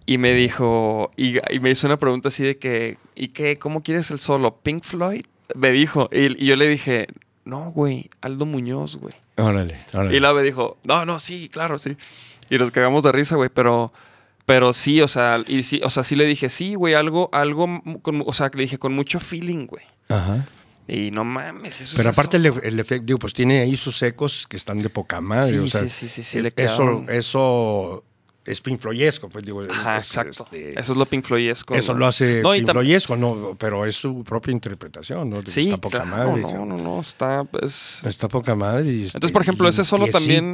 [0.06, 3.58] Y me dijo, y, y me hizo una pregunta así de que, ¿y qué?
[3.58, 4.56] ¿Cómo quieres el solo?
[4.64, 5.26] ¿Pink Floyd?
[5.56, 6.10] Me dijo.
[6.14, 7.08] Y, y yo le dije,
[7.48, 9.16] no, güey, Aldo Muñoz, güey.
[9.38, 10.16] Órale, órale.
[10.16, 11.95] Y la me dijo, no, no, sí, claro, sí.
[12.50, 13.91] Y nos cagamos de risa, güey, pero,
[14.45, 17.82] pero sí, o sea, y sí, o sea, sí le dije, sí, güey, algo, algo,
[18.02, 19.84] con- o sea, le dije con mucho feeling, güey.
[20.10, 20.45] Ajá.
[20.89, 22.60] Y no mames, eso Pero es aparte eso.
[22.64, 25.43] el, el efecto, digo, pues tiene ahí sus ecos que están de poca madre.
[25.50, 28.06] Sí, o sea, sí, sí, sí, sí, le eso, eso
[28.48, 29.62] es pinfloyesco, pues digo.
[29.70, 30.43] Ajá, es- exacto.
[30.45, 31.76] este, Eso es lo Pink Floydesco.
[31.76, 32.00] eso ¿no?
[32.00, 35.38] lo hace No, y tam- pinfloyesco, no, pero es su propia interpretación, ¿no?
[35.45, 36.41] Sí, está poca claro, madre.
[36.41, 38.04] no, no, no, está, es...
[38.06, 38.91] Está poca madre.
[38.91, 40.54] y, este, Entonces, por ejemplo, ese solo también-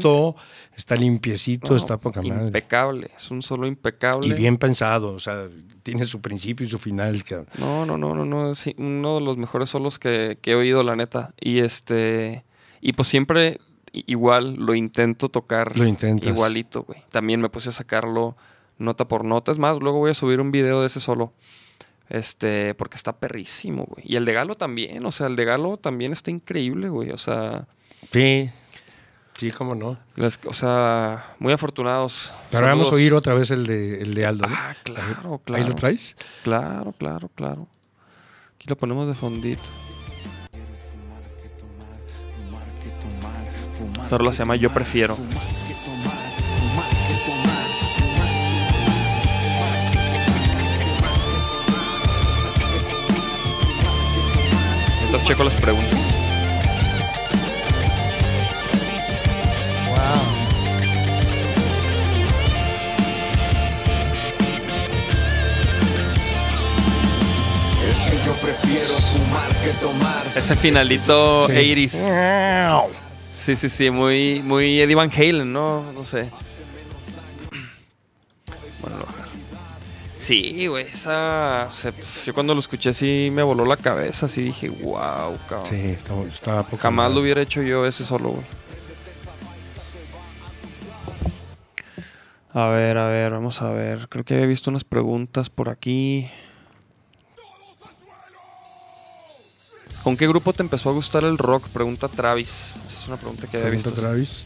[0.75, 2.47] Está limpiecito, no, está poca madre.
[2.47, 4.27] Impecable, es un solo impecable.
[4.27, 5.45] Y bien pensado, o sea,
[5.83, 7.23] tiene su principio y su final.
[7.23, 7.47] cabrón.
[7.59, 8.51] No, no, no, no, no.
[8.51, 11.33] Es uno de los mejores solos que, que he oído, la neta.
[11.39, 12.43] Y este.
[12.81, 13.59] Y pues siempre
[13.93, 15.77] igual lo intento tocar.
[15.77, 16.27] Lo intentas.
[16.29, 17.03] Igualito, güey.
[17.11, 18.35] También me puse a sacarlo
[18.79, 19.51] nota por nota.
[19.51, 21.31] Es más, luego voy a subir un video de ese solo.
[22.09, 24.03] Este, porque está perrísimo, güey.
[24.07, 27.11] Y el de Galo también, o sea, el de Galo también está increíble, güey.
[27.11, 27.65] O sea,
[28.11, 28.49] Sí,
[29.37, 29.97] sí, cómo no.
[30.15, 32.33] las- o sea, muy afortunados.
[32.51, 34.47] Pero vamos a oír otra vez el de, el de Aldo.
[34.47, 34.53] ¿no?
[34.55, 35.63] Ah, claro, claro.
[35.63, 36.15] ¿Ahí lo traes?
[36.43, 37.67] Claro, claro, claro.
[38.55, 39.69] Aquí lo ponemos de fondito.
[44.01, 45.17] Esta rola se llama Yo Prefiero.
[55.01, 56.13] Mientras checo las preguntas.
[67.89, 70.23] Es que yo prefiero fumar que tomar.
[70.35, 71.53] Ese finalito Sí.
[71.53, 73.02] 80s.
[73.33, 75.91] Sí, sí, sí, muy, muy Eddie Van Halen, ¿no?
[75.91, 76.29] No sé.
[78.81, 79.05] Bueno, lo.
[80.19, 81.67] Sí, güey, esa.
[81.71, 81.93] se-
[82.25, 85.67] yo cuando lo escuché sí me voló la cabeza, así dije, wow, cabrón.
[85.67, 88.45] Sí, está, está poca Jamás lo hubiera hecho yo ese solo, güey.
[92.53, 94.07] A ver, a ver, vamos a ver.
[94.09, 96.29] Creo que había visto unas preguntas por aquí.
[100.03, 101.69] ¿Con qué grupo te empezó a gustar el rock?
[101.69, 102.77] Pregunta Travis.
[102.85, 104.01] Esa es una pregunta que había Pregunta visto.
[104.01, 104.45] Travis.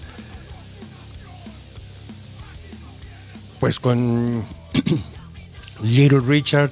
[3.60, 4.44] Pues con
[5.84, 6.72] Little Richard.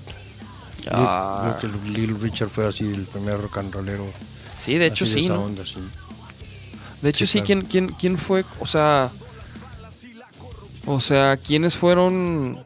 [0.92, 1.58] Ah.
[1.60, 4.06] Creo que Little Richard fue así el primer rock and rollero.
[4.58, 5.46] Sí, de hecho sí, esa ¿no?
[5.46, 5.80] onda, sí.
[7.02, 8.46] De hecho, sí, Sí, ¿quién, quién, quién fue?
[8.60, 9.10] O sea.
[10.86, 12.64] O sea, ¿quiénes fueron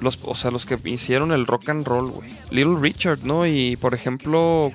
[0.00, 2.32] los, o sea, los que hicieron el rock and roll, güey?
[2.50, 3.46] Little Richard, ¿no?
[3.46, 4.72] Y por ejemplo.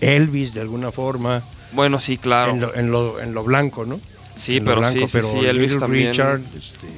[0.00, 1.42] Elvis, de alguna forma.
[1.72, 2.52] Bueno, sí, claro.
[2.52, 4.00] En, lo, en, lo, en lo blanco, ¿no?
[4.34, 6.08] sí, En pero blanco, sí, sí, pero sí, Elvis Little también.
[6.08, 6.88] Richard, este,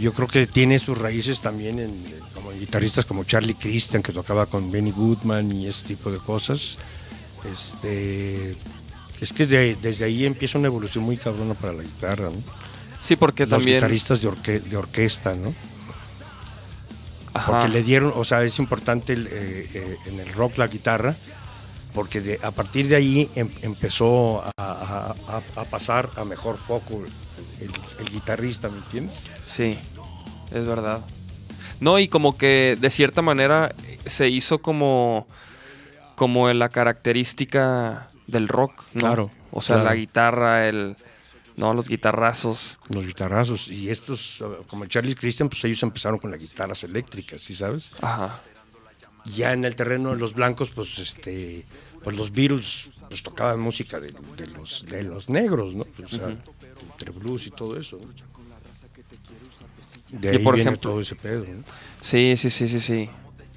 [0.00, 2.04] yo creo que tiene sus raíces también en,
[2.34, 6.18] como en guitarristas como Charlie Christian, que tocaba con Benny Goodman y ese tipo de
[6.18, 6.78] cosas.
[7.52, 8.56] Este,
[9.20, 12.42] es que de- desde ahí empieza una evolución muy cabrona para la guitarra, ¿no?
[13.00, 13.76] Sí, porque Los también.
[13.76, 15.54] guitarristas de, orque- de orquesta, ¿no?
[17.34, 17.52] Ajá.
[17.52, 21.16] Porque le dieron, o sea, es importante el, eh, eh, en el rock la guitarra,
[21.92, 26.56] porque de- a partir de ahí em- empezó a, a- a- a pasar a mejor
[26.58, 27.02] foco
[27.60, 29.24] el, el guitarrista, ¿me entiendes?
[29.46, 29.78] Sí,
[30.52, 31.00] es verdad.
[31.80, 33.74] No, y como que de cierta manera
[34.06, 35.26] se hizo como,
[36.14, 39.00] como la característica del rock, ¿no?
[39.00, 39.90] Claro, O sea, claro.
[39.90, 40.96] la guitarra, el.
[41.56, 42.78] No, los guitarrazos.
[42.88, 43.68] Los guitarrazos.
[43.68, 47.92] Y estos, como el Charlie Christian, pues ellos empezaron con las guitarras eléctricas, ¿sí sabes?
[48.00, 48.40] Ajá.
[49.36, 51.64] Ya en el terreno de los blancos, pues este,
[52.02, 55.86] pues los Beatles pues tocaban música de, de los, de los negros, ¿no?
[56.04, 56.28] O sea,
[56.92, 57.98] entre blues y todo eso.
[60.10, 61.64] De Y ahí por viene ejemplo- todo ese pedo, ¿no?
[62.00, 63.10] Sí, sí, sí, sí, sí.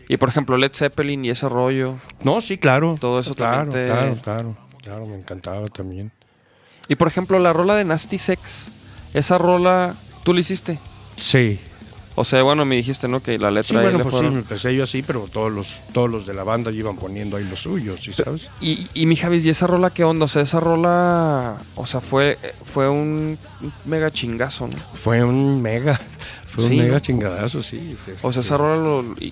[0.08, 1.96] Y por ejemplo, Led Zeppelin y ese rollo.
[2.24, 2.96] No, sí, claro.
[3.00, 6.12] Todo eso claro, también te- Claro, claro, claro, me encantaba también.
[6.88, 8.72] Y por ejemplo, la rola de Nasty Sex.
[9.14, 10.80] Esa rola, ¿tú la hiciste?
[11.16, 11.60] Sí.
[12.20, 13.22] O sea, bueno, me dijiste, ¿no?
[13.22, 15.28] Que la letra Sí, ahí bueno, le pues sí, fueron- me empecé yo así, pero
[15.32, 18.50] todos los, todos los de la banda iban poniendo ahí los suyos, ¿sí sabes?
[18.60, 20.26] Y, y mi Javis, ¿y esa rola qué onda?
[20.26, 23.38] O sea, esa rola, o sea, fue, fue un
[23.86, 24.78] mega chingazo, ¿no?
[24.96, 26.02] Fue un mega,
[26.48, 27.00] fue Sí, un mega ¿no?
[27.00, 27.96] chingadazo, sí.
[28.04, 28.48] sí, O sea, sí.
[28.48, 29.02] esa rola lo...
[29.20, 29.32] y-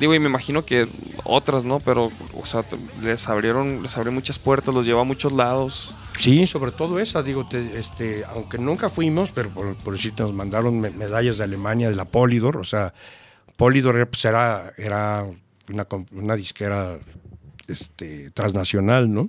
[0.00, 0.88] digo, y me imagino que
[1.22, 1.78] otras, ¿no?
[1.78, 2.64] Pero, o sea,
[3.04, 5.94] les abrieron, les abrió muchas puertas, los llevó a muchos lados.
[6.16, 9.94] Sí, sobre todo esa, digo, te- este, aunque nunca fuimos, pero por, por
[10.24, 12.92] nos mandaron me- medallas de Alemania de la Polydor, o sea,
[13.56, 14.72] Polydor era, pues, era,
[15.70, 16.98] una, una disquera
[17.68, 19.28] este, transnacional, ¿no?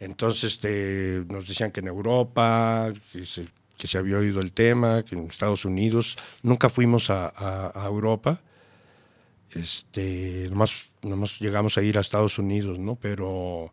[0.00, 3.46] Entonces este, nos decían que en Europa, que se,
[3.78, 7.86] que se había oído el tema, que en Estados Unidos, nunca fuimos a, a- a
[7.86, 8.40] Europa,
[9.50, 12.96] este, nomás, nomás llegamos a ir a Estados Unidos, ¿no?
[12.96, 13.72] Pero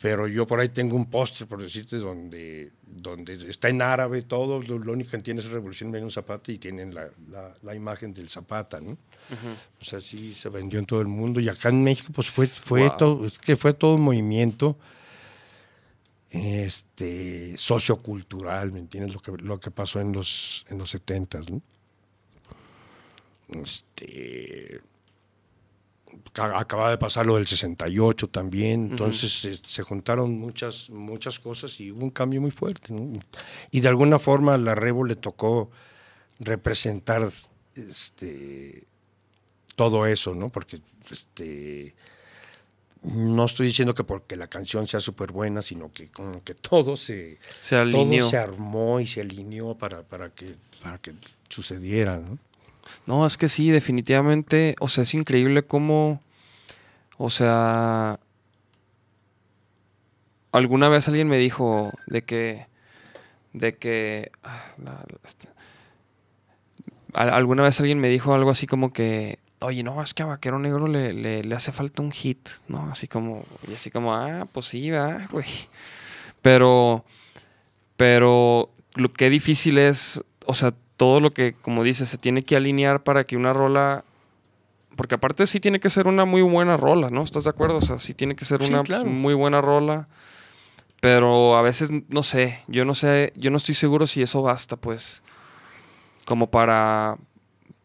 [0.00, 4.62] pero yo por ahí tengo un póster, por decirte, donde, donde está en árabe todo,
[4.62, 8.14] lo, lo único que entiende es Revolución Menos Zapata y tienen la, la- la imagen
[8.14, 8.92] del Zapata, ¿no?
[9.80, 12.46] O sea, sí se vendió en todo el mundo y acá en México pues fue,
[12.46, 12.96] fue Wow.
[12.96, 14.76] todo, es que fue todo un movimiento
[16.30, 19.12] este, sociocultural, ¿me entiendes?
[19.14, 21.60] Lo que, lo que pasó en los, en los 70 ¿no?
[23.60, 24.80] Este,
[26.34, 31.90] acaba de pasar lo del 68 también, entonces se, se juntaron muchas, muchas cosas y
[31.90, 32.92] hubo un cambio muy fuerte.
[32.92, 33.12] ¿no?
[33.70, 35.70] Y de alguna forma a la Revo le tocó
[36.38, 37.28] representar
[37.74, 38.84] este,
[39.76, 40.48] todo eso, ¿no?
[40.48, 40.80] Porque
[41.10, 41.94] este,
[43.02, 46.96] no estoy diciendo que porque la canción sea súper buena, sino que como que todo
[46.96, 48.20] se, Se alineó.
[48.20, 51.14] todo se armó y se alineó para, para, que, para que
[51.48, 52.38] sucediera, ¿no?
[53.06, 56.20] No, es que sí, definitivamente, o sea, es increíble cómo,
[57.18, 58.18] o sea,
[60.52, 62.66] alguna vez alguien me dijo de que,
[63.52, 64.64] de que, ah,
[65.24, 65.48] este,
[67.14, 70.26] al- alguna vez alguien me dijo algo así como que, oye, no, es que a
[70.26, 72.88] Vaquero Negro le, le, le hace falta un hit, ¿no?
[72.90, 75.46] Así como, y así como, ah, pues sí, va, güey.
[76.42, 77.04] Pero,
[77.96, 82.56] pero lo que difícil es, o sea, todo lo que, como dices, se tiene que
[82.56, 84.04] alinear para que una rola.
[84.96, 87.22] Porque aparte sí tiene que ser una muy buena rola, ¿no?
[87.22, 87.78] ¿Estás de acuerdo?
[87.78, 89.06] O sea, sí tiene que ser Sí, una claro.
[89.06, 90.08] muy buena rola.
[91.00, 94.76] Pero a veces, no sé, yo no sé, yo no estoy seguro si eso basta,
[94.76, 95.22] pues,
[96.26, 97.16] como para,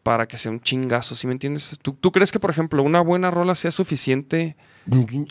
[0.02, 1.74] para que sea un chingazo, ¿sí me entiendes?
[1.80, 4.56] ¿Tú, tú crees que, por ejemplo, una buena rola sea suficiente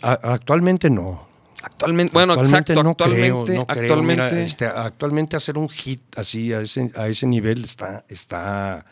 [0.02, 1.28] actualmente no.
[1.66, 2.12] Actualmente?
[2.12, 4.02] Bueno, Actualmente exacto, no actualmente, creo, no creo.
[4.02, 8.84] Mira, este, actualmente hacer un hit así a ese, a ese nivel está, está,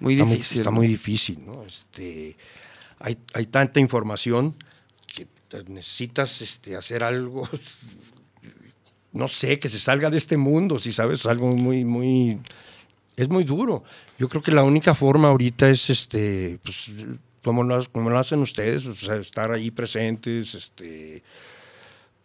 [0.00, 0.60] muy está difícil.
[0.60, 0.76] está ¿no?
[0.76, 1.64] muy difícil, ¿no?
[1.64, 2.36] Este,
[2.98, 4.54] hay, hay tanta información
[5.06, 5.26] que
[5.68, 7.48] necesitas este, hacer algo
[9.12, 12.38] no sé, que se salga de este mundo, si sabes, algo muy, muy,
[13.16, 13.82] es muy duro.
[14.18, 16.92] Yo creo que la única forma ahorita es, este, pues,
[17.42, 21.22] como lo, como lo hacen ustedes, o sea, estar ahí presentes, este,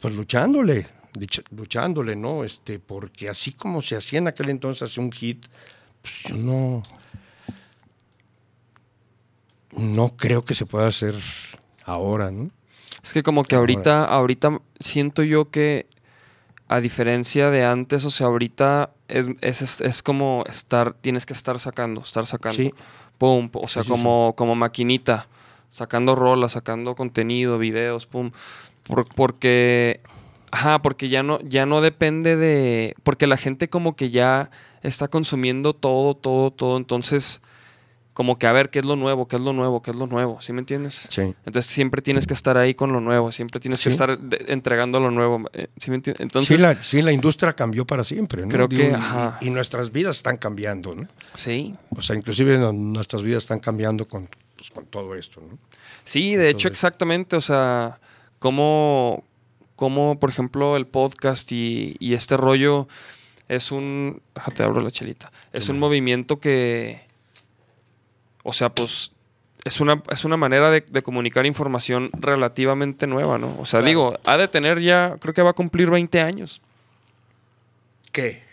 [0.05, 0.87] pues luchándole,
[1.51, 2.43] luchándole, ¿no?
[2.43, 5.45] Este, porque así como se hacía en aquel entonces un hit,
[6.01, 6.83] pues yo no,
[9.77, 11.15] no creo que se pueda hacer
[11.85, 12.49] ahora, ¿no?
[13.03, 15.87] Es que como que ahorita, ahorita siento yo que
[16.67, 21.33] a diferencia de antes, o sea, ahorita es, es, es- es como estar, tienes que
[21.33, 22.55] estar sacando, estar sacando.
[22.57, 22.73] Sí.
[23.19, 25.27] Pum, o sea, Sí, sí, como, como maquinita,
[25.69, 28.31] sacando rolas, sacando contenido, videos, pum.
[28.87, 30.01] Por- porque,
[30.51, 34.49] ajá, porque ya no, ya no depende de, porque la gente como que ya
[34.83, 37.41] está consumiendo todo, todo, todo, entonces,
[38.13, 40.07] como que a ver qué es lo nuevo, qué es lo nuevo, qué es lo
[40.07, 41.07] nuevo, ¿sí me entiendes?
[41.09, 41.21] Sí.
[41.45, 44.17] Entonces siempre tienes que estar ahí con lo nuevo, siempre tienes que estar
[44.47, 45.41] entregando lo nuevo.
[45.51, 46.21] eh, ¿sí me entiendes?
[46.21, 48.47] Entonces, sí, la, sí, la industria cambió para siempre, ¿no?
[48.49, 49.37] Creo que, y- ajá.
[49.41, 51.07] y, nuestras vidas están cambiando, ¿no?
[51.33, 51.75] sí.
[51.89, 55.57] O sea, inclusive nuestras vidas están cambiando con, pues, con todo esto, ¿no?
[56.05, 57.35] Sí, de hecho, exactamente.
[57.35, 57.99] O sea,
[58.45, 59.23] como,
[59.75, 62.87] como por ejemplo, el podcast y, y este rollo
[63.47, 64.21] es un.
[64.35, 65.31] Déjate, abro la chelita.
[65.51, 67.01] Es un movimiento que.
[68.43, 69.13] O sea, pues.
[69.63, 73.57] Es una, es una manera de, de comunicar información relativamente nueva, ¿no?
[73.59, 76.61] O sea, digo, ha de tener ya, creo que va a cumplir 20 años
[78.11, 78.43] ¿Qué?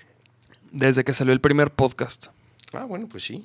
[0.70, 2.28] desde que salió el primer podcast.
[2.72, 3.44] Ah, bueno, pues sí.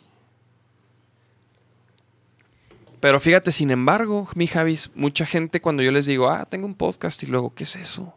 [3.00, 6.74] Pero fíjate, sin embargo, mi Javis, mucha gente cuando yo les digo, ah, tengo un
[6.76, 8.16] podcast y luego, ¿qué es eso?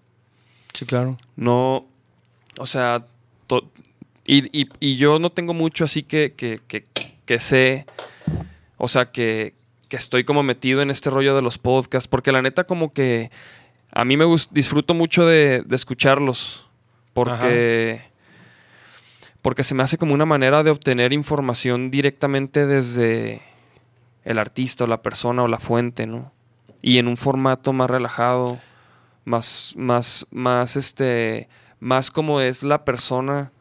[0.72, 1.16] Sí, claro.
[1.36, 1.86] No,
[2.58, 3.04] o sea,
[3.46, 3.70] to-
[4.24, 6.86] y, y- y yo no tengo mucho así que, que, que-
[7.26, 7.86] que sé,
[8.78, 9.54] o sea, que,
[9.88, 13.30] que estoy como metido en este rollo de los podcasts, porque la neta como que
[13.92, 16.66] a mí me disfruto mucho de, de escucharlos,
[17.12, 18.00] porque,
[19.42, 23.42] porque se me hace como una manera de obtener información directamente desde
[24.24, 26.32] el artista o la persona o la fuente, ¿no?
[26.82, 28.58] Y en un formato más relajado,
[29.24, 31.48] más, más, más, este,
[31.78, 33.52] más como es la persona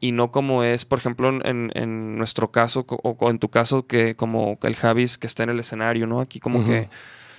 [0.00, 4.16] y no como es, por ejemplo, en, nuestro caso o, o en tu caso, que
[4.16, 6.20] como el Javis que está en el escenario, ¿no?
[6.20, 6.88] Aquí como que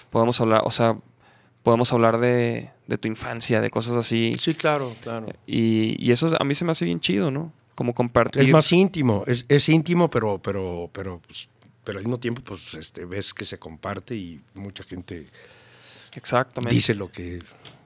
[0.10, 0.98] podemos hablar, o sea,
[1.64, 4.34] podemos hablar de, de tu infancia, de cosas así.
[4.40, 5.28] Sí, claro, claro.
[5.48, 7.52] Y, y eso es- a mí se me hace bien chido, ¿no?
[7.76, 8.44] Como compartir.
[8.44, 11.50] Es más íntimo, es, es íntimo, pero, pero, pero, pues,
[11.84, 15.28] pero al mismo tiempo, pues, este, ves que se comparte y mucha gente
[16.14, 16.74] Exactamente.
[16.74, 17.40] dice lo que,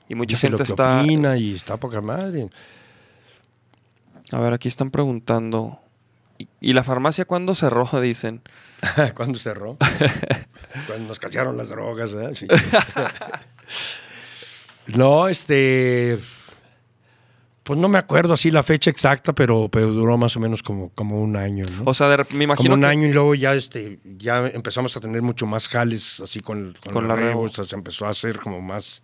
[0.10, 1.02] y mucha dice lo gente que está.
[1.02, 2.50] opina y está poca madre.
[4.32, 5.80] A ver, aquí están preguntando.
[6.38, 7.86] ¿Y, y la farmacia cuándo cerró?
[8.02, 8.42] Dicen.
[9.16, 9.78] ¿Cuándo cerró?
[10.86, 12.34] Cuando nos callaron las drogas, ¿verdad?
[12.36, 12.48] Sí.
[14.88, 16.20] no, este.
[17.68, 20.88] Pues no me acuerdo así la fecha exacta, pero, pero duró más o menos como,
[20.92, 21.84] como un año, ¿no?
[21.86, 24.96] O sea, de me imagino como un que- año y luego ya este ya empezamos
[24.96, 27.42] a tener mucho más jales así con, con, Con la Revo.
[27.42, 29.04] o sea, se empezó a hacer como más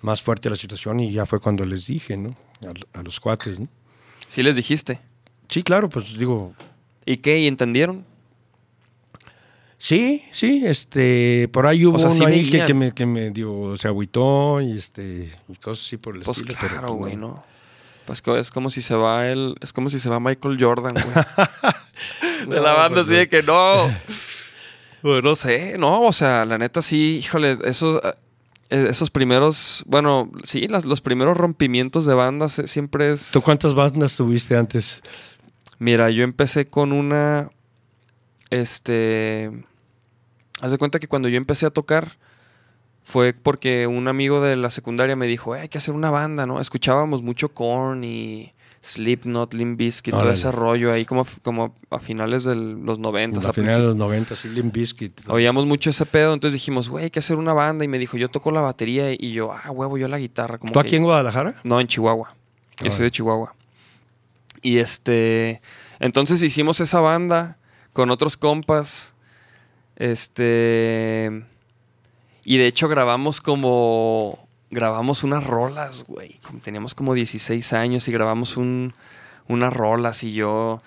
[0.00, 2.34] más fuerte la situación y ya fue cuando les dije, ¿no?
[2.94, 3.68] A, a los cuates, ¿no?
[4.28, 4.98] Sí les dijiste.
[5.48, 6.54] Sí, claro, pues digo,
[7.04, 7.38] ¿Y qué?
[7.38, 8.06] ¿Y entendieron?
[9.76, 13.04] sí, sí, este, por ahí hubo O sea, uno sí ahí que, que me, que
[13.06, 16.56] me digo, se agüitó y este, y cosas así por el Pues estilo.
[16.60, 17.44] pero, claro, pues, güey, ¿no?
[18.06, 19.54] Pues es como si se va el...
[19.60, 21.14] Es como si se va Michael Jordan, güey.
[22.48, 23.74] de No, la banda pues así de que no.
[25.02, 28.02] Pues no sé, no, o sea, la neta sí, híjole, esos,
[28.68, 33.30] eh, esos primeros, bueno, sí, las- los primeros rompimientos de bandas eh, siempre es...
[33.32, 35.00] ¿Tú cuántas bandas tuviste antes?
[35.78, 37.48] Mira, yo empecé con una.
[38.50, 39.50] Este.
[40.60, 42.18] Haz de cuenta que cuando yo empecé a tocar
[43.10, 46.46] fue porque un amigo de la secundaria me dijo, "Eh, hay que hacer una banda,
[46.46, 46.60] ¿no?
[46.60, 48.52] Escuchábamos mucho Korn y
[48.82, 53.46] Slipknot, Limp Bizkit, todo ese rollo ahí como, como a finales de los 90.
[53.50, 55.28] a finales de los 90, sí, Limp Bizkit.
[55.28, 57.84] Oíamos mucho ese pedo, entonces dijimos, güey, hay que hacer una banda.
[57.84, 60.56] Y me dijo, yo toco la batería y yo, ah, huevo, yo la guitarra.
[60.56, 61.56] Como ¿Tú que- aquí en Guadalajara?
[61.64, 62.34] no, en Chihuahua.
[62.82, 63.54] Yo soy de Chihuahua.
[64.62, 65.60] Y este.
[65.98, 67.58] Entonces hicimos esa banda
[67.92, 69.14] con otros compas.
[69.96, 71.44] Este.
[72.44, 74.46] Y de hecho grabamos como.
[74.72, 76.38] Grabamos unas rolas, güey.
[76.62, 78.92] Teníamos como 16 años y grabamos un,
[79.48, 80.80] unas rolas y yo.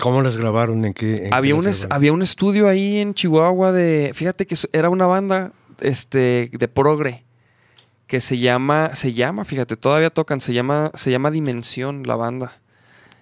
[0.00, 0.84] ¿Cómo las grabaron?
[0.84, 1.26] ¿En qué?
[1.26, 4.12] en Había un, es- había un estudio ahí en Chihuahua de.
[4.14, 7.24] Fíjate que era una banda este, de progre.
[8.06, 8.94] Que se llama.
[8.94, 10.40] Se llama, fíjate, todavía tocan.
[10.40, 12.60] Se llama, se llama Dimensión, la banda.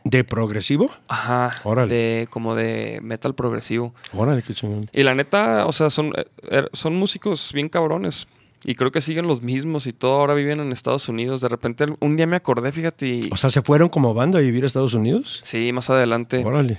[0.05, 0.90] ¿De progresivo?
[1.09, 1.61] Ajá.
[1.64, 1.94] Órale.
[1.94, 3.94] De, como de metal progresivo.
[4.12, 4.88] Órale, qué chingón.
[4.92, 8.26] Y la neta, o sea, son, eh, er- son músicos bien cabrones.
[8.64, 11.40] Y creo que siguen los mismos y todo ahora viven en Estados Unidos.
[11.40, 13.28] De repente un día me acordé, fíjate, y...
[13.32, 15.40] O sea, ¿se fueron como banda a vivir a Estados Unidos?
[15.42, 16.44] Sí, más adelante.
[16.44, 16.78] Órale.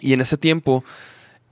[0.00, 0.82] Y en ese tiempo,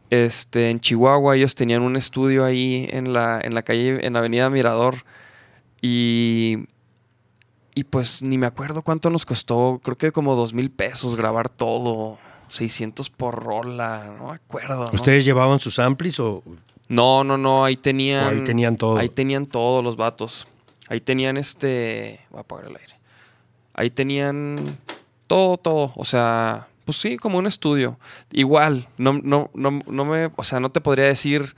[0.08, 4.20] este, en Chihuahua, ellos tenían un estudio ahí en la, en la calle, en la
[4.20, 4.94] avenida Mirador.
[5.82, 6.58] Y,
[7.78, 9.80] y pues ni me acuerdo cuánto nos costó.
[9.84, 12.18] Creo que como dos mil pesos grabar todo.
[12.48, 14.86] 600 por rola, no me acuerdo.
[14.86, 14.90] ¿no?
[14.92, 16.42] ¿Ustedes llevaban sus amplis o
[16.88, 18.24] No, no, no, ahí tenían.
[18.24, 18.96] o ahí tenían todo?
[18.96, 20.48] Ahí tenían todos los vatos.
[20.88, 22.18] Ahí tenían este.
[22.30, 22.94] Voy a apagar el aire.
[23.74, 24.76] Ahí tenían
[25.28, 25.92] todo, todo.
[25.94, 27.96] O sea, pues sí, como un estudio.
[28.32, 30.32] Igual, no, no, no, no me.
[30.34, 31.54] O sea, no te podría decir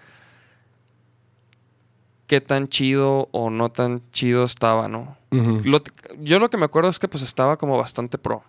[2.30, 5.16] qué tan chido o no tan chido estaba, ¿no?
[5.64, 5.82] Lo-
[6.20, 8.44] yo lo que me acuerdo es que pues estaba como bastante pro.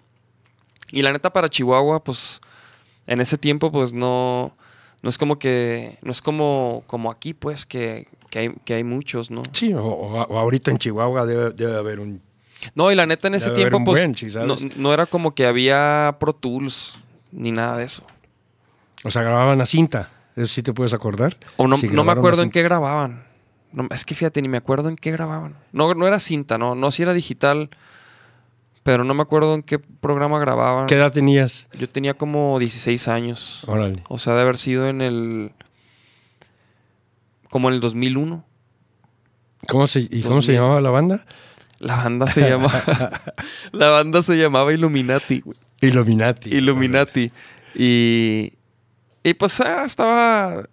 [0.91, 2.41] Y la neta para Chihuahua, pues
[3.07, 4.53] en ese tiempo pues no,
[5.01, 8.83] no es como que, no es como, como aquí pues que, que hay, que hay
[8.83, 9.41] muchos, ¿no?
[9.51, 9.81] Sí, o,
[10.37, 12.21] ahorita en Chihuahua debe, debe haber un...
[12.75, 14.07] No, y la neta en ese tiempo pues
[14.77, 17.01] no, era como que había Pro Tools
[17.31, 18.03] ni nada de eso.
[19.03, 20.11] O sea, grababan a cinta.
[20.35, 21.35] ¿Eso sí te puedes acordar?
[21.57, 23.30] O no, me acuerdo en qué grababan.
[23.73, 25.55] No, es que fíjate, ni me acuerdo en qué grababan.
[25.71, 27.69] No, no era cinta, no, no si era digital,
[28.83, 30.87] pero no me acuerdo en qué programa grababan.
[30.87, 31.67] ¿Qué edad tenías?
[31.77, 33.63] Yo tenía como 16 años.
[33.67, 34.03] Órale.
[34.09, 35.51] O sea, de haber sido en el.
[37.49, 38.43] Como en el 2001.
[39.67, 41.25] ¿Cómo se, ¿Y cómo se llamaba la banda?
[41.79, 43.21] La banda se llamaba.
[43.71, 45.41] la banda se llamaba Illuminati.
[45.41, 45.57] güey.
[45.81, 46.49] Illuminati.
[46.49, 47.31] Illuminati.
[47.75, 48.53] Y.
[49.23, 50.63] Y pues ah, estaba.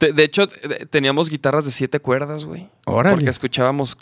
[0.00, 0.46] De, de hecho,
[0.90, 2.68] teníamos guitarras de siete cuerdas, güey.
[2.86, 3.16] Órale.
[3.16, 3.96] Porque escuchábamos.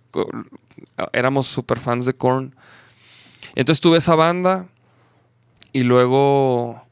[1.12, 2.54] Éramos super fans de Korn.
[3.54, 4.66] Entonces tuve esa banda.
[5.72, 6.82] Y luego.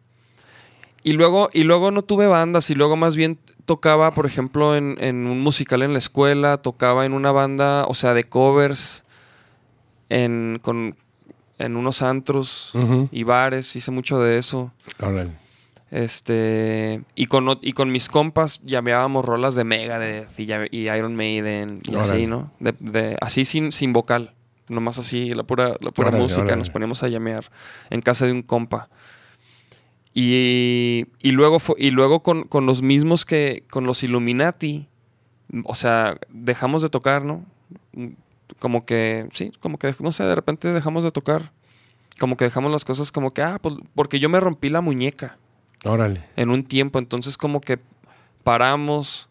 [1.03, 4.99] Y luego, y luego no tuve bandas, y luego más bien tocaba, por ejemplo, en,
[5.01, 9.05] en un musical en la escuela, tocaba en una banda, o sea, de covers,
[10.11, 10.97] en, con,
[11.57, 12.75] en unos antros
[13.11, 14.73] y bares, hice mucho de eso.
[15.01, 15.31] Órale.
[15.91, 21.80] Este, y con, y con mis compas llameábamos rolas de Megadeth y, y Iron Maiden
[21.84, 22.26] y así.
[22.26, 22.53] ¿no?
[22.61, 24.32] De, de- así sin, sin vocal,
[24.68, 26.57] nomás así, la pura, la pura Órale, música, órale.
[26.59, 27.51] nos poníamos a llamear
[27.91, 28.88] en casa de un compa.
[30.12, 34.88] Y, y luego, y luego con, con los mismos que, con los Illuminati,
[35.64, 37.45] o sea, dejamos de tocar, ¿no?
[38.59, 41.53] Como que, sí, como que, no sé, de repente dejamos de tocar.
[42.18, 45.38] Como que dejamos las cosas como que, ah, pues, porque yo me rompí la muñeca
[45.85, 46.22] Órale.
[46.37, 46.99] en un tiempo.
[46.99, 47.78] Entonces, como que
[48.45, 49.28] paramos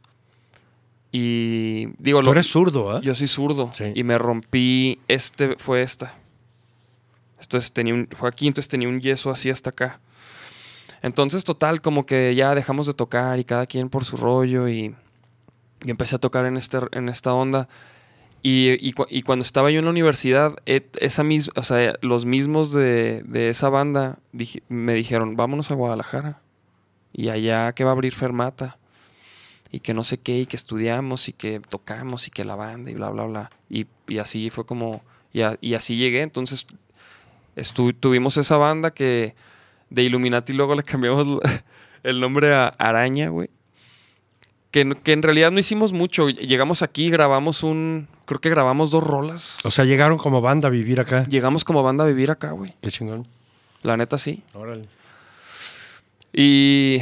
[1.12, 3.02] y digo, Tú lo- eres zurdo, ¿ah?
[3.02, 3.92] yo soy zurdo Sí.
[3.96, 5.00] y me rompí.
[5.08, 6.14] Este fue esta.
[7.42, 10.00] Entonces tenía un, fue aquí, entonces tenía un yeso así hasta acá.
[11.02, 14.94] Entonces, total, como que ya dejamos de tocar y cada quien por su rollo y,
[15.86, 17.70] y empecé a tocar en, este, en esta onda.
[18.42, 21.96] Y, y cu- y cuando estaba yo en la universidad, e- esa mis, o sea,
[22.02, 24.20] los mismos de, de esa banda
[24.70, 26.42] me dijeron, vámonos a Guadalajara.
[27.12, 28.78] Y allá que va a abrir Fermata.
[29.72, 32.90] Y que no sé qué, y que estudiamos, y que tocamos, y que la banda,
[32.92, 33.50] y bla, bla, bla.
[33.70, 35.04] Y, y así fue como...
[35.34, 36.22] Y, y así llegué.
[36.22, 36.66] Entonces
[38.00, 39.36] tuvimos esa banda que
[39.90, 41.40] de Illuminati luego le cambiamos
[42.04, 43.50] el nombre a Araña, güey.
[44.72, 46.30] Que, que en realidad no hicimos mucho.
[46.30, 48.08] Llegamos aquí, grabamos un...
[48.26, 49.60] Creo que grabamos dos rolas.
[49.64, 51.26] O sea, llegaron como banda a vivir acá.
[51.28, 52.74] Llegamos como banda a vivir acá, güey.
[52.82, 53.28] Qué chingón.
[53.82, 54.44] La neta sí.
[54.54, 54.88] Órale.
[56.32, 57.00] Y,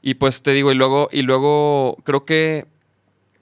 [0.00, 2.66] y pues te digo, y luego, y luego creo que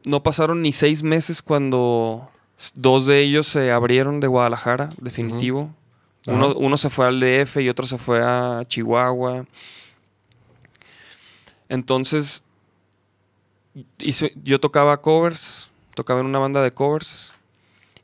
[0.05, 2.29] no pasaron ni seis meses cuando
[2.75, 5.75] dos de ellos se abrieron de Guadalajara, definitivo.
[6.27, 9.47] Uno, uno se fue al DF y otro se fue a Chihuahua.
[11.69, 12.45] Entonces,
[13.99, 17.35] hice- yo tocaba covers, tocaba en una banda de covers.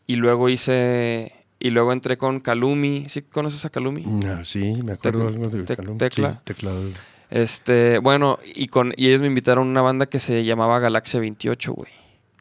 [0.07, 1.33] Y luego hice.
[1.59, 3.05] Y luego entré con Calumi.
[3.09, 4.05] ¿Sí conoces a Calumi?
[4.27, 5.99] Ah, sí, me acuerdo algo de Calum.
[5.99, 6.35] tecla.
[6.35, 6.83] Sí, teclado.
[7.31, 11.19] Este, bueno, y con y ellos me invitaron a una banda que se llamaba Galaxia
[11.19, 11.91] 28, güey.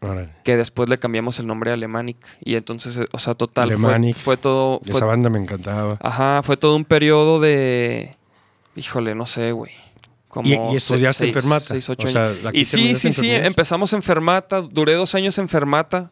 [0.01, 0.29] Órale.
[0.43, 2.17] Que después le cambiamos el nombre a Alemanic.
[2.43, 4.15] Y entonces, eh, o sea, total, fue, Alemanic.
[4.15, 4.79] fue todo.
[4.83, 5.97] fue- Esa banda me encantaba.
[6.01, 8.15] ajá, fue todo un periodo de.
[8.75, 9.71] Híjole, no sé, güey.
[10.35, 11.65] Como ¿Y, y estudiaste seis- en Fermata?
[11.65, 12.43] seis, ocho O sea, años.
[12.43, 13.31] ¿la que Y sí, sí, sí.
[13.31, 14.59] Empezamos en Fermata.
[14.61, 16.11] Duré dos años en Fermata.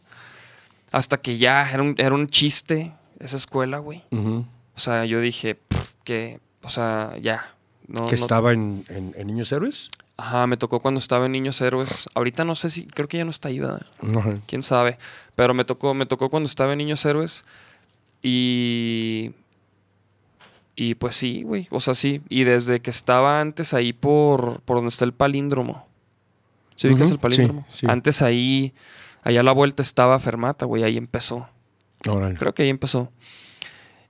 [0.94, 4.02] Hasta que ya era un, era un chiste esa escuela, güey.
[4.12, 6.40] O sea, yo dije, "Pff, que.
[6.64, 7.54] O sea, ya.
[7.88, 9.90] No, ¿Que no- estaba en, en- en Niños Héroes?
[10.16, 12.08] Ajá, me tocó cuando estaba en Niños Héroes.
[12.16, 13.86] Ahorita no sé si, creo que ya no está ahí, ¿verdad?
[14.18, 14.38] Ajá.
[14.48, 14.98] Quién sabe.
[15.36, 17.44] Pero me tocó, me tocó cuando estaba en Niños Héroes.
[18.22, 19.32] Y.
[20.76, 21.68] Y pues sí, güey.
[21.72, 22.22] O sea, sí.
[22.30, 25.88] Y desde que estaba antes ahí por, por donde está el palíndromo.
[26.76, 27.66] ¿Sí ubicas el palíndromo?
[27.70, 27.88] sí, sí.
[27.90, 28.74] Antes ahí.
[29.22, 31.48] Allá a la vuelta estaba Fermata, güey, ahí empezó.
[32.10, 32.36] Órale.
[32.36, 33.10] Creo que ahí empezó.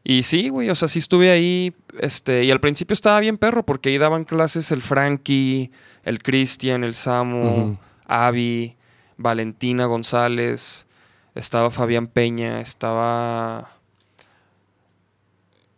[0.03, 3.65] Y sí, güey, o sea, sí estuve ahí, este, y al principio estaba bien perro,
[3.65, 5.71] porque ahí daban clases el Frankie,
[6.03, 7.77] el Cristian, el Samu, Ujú.
[8.05, 8.75] Avi,
[9.15, 10.87] Valentina González,
[11.35, 13.71] estaba Fabián Peña, estaba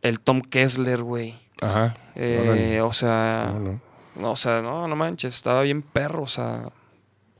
[0.07, 1.35] el Tom Kessler, güey.
[1.61, 1.93] Ajá.
[2.15, 3.79] Eh, o sea, No, no.
[4.15, 6.69] no, o sea, no, no manches, estaba bien perro, o sea.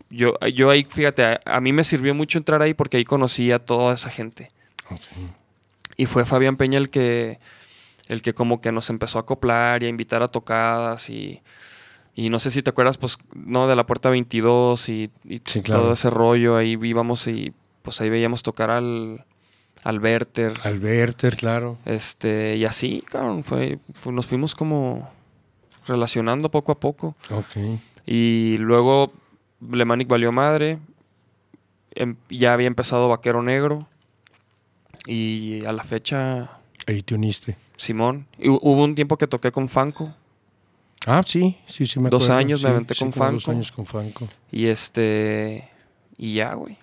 [0.10, 3.52] Yo, yo ahí, fíjate, a, a mí me sirvió mucho entrar ahí porque ahí conocí
[3.52, 4.48] a toda esa gente.
[5.98, 7.40] Y fue Fabián Peña el que,
[8.08, 11.42] el que como que nos empezó a acoplar y a invitar a tocadas y,
[12.14, 15.62] y no sé si te acuerdas, pues, no, de la puerta 22 y, y Sí,
[15.62, 15.84] claro.
[15.84, 19.26] todo ese rollo, ahí íbamos y pues ahí veíamos tocar al,
[19.84, 21.78] al Werther, Alberter, claro.
[21.86, 25.10] este, y así, cabrón, fue, fue- nos fuimos como
[25.86, 27.16] relacionando poco a poco.
[27.30, 27.80] Ok.
[28.08, 29.12] Y luego
[29.72, 30.80] Lemanic valió madre.
[31.92, 33.88] Em- ya había empezado Vaquero Negro.
[35.08, 36.50] Y a la fecha,
[36.88, 37.58] Ahí te uniste.
[37.78, 38.26] Simón.
[38.40, 40.14] Y hubo un tiempo que toqué con Fanco.
[41.06, 43.52] Ah, sí, sí, sí me Dos años me aventé sí, con como Dos Fanco.
[43.56, 44.28] años con Fanco.
[44.52, 45.70] Y este.
[46.18, 46.78] Y ya, güey.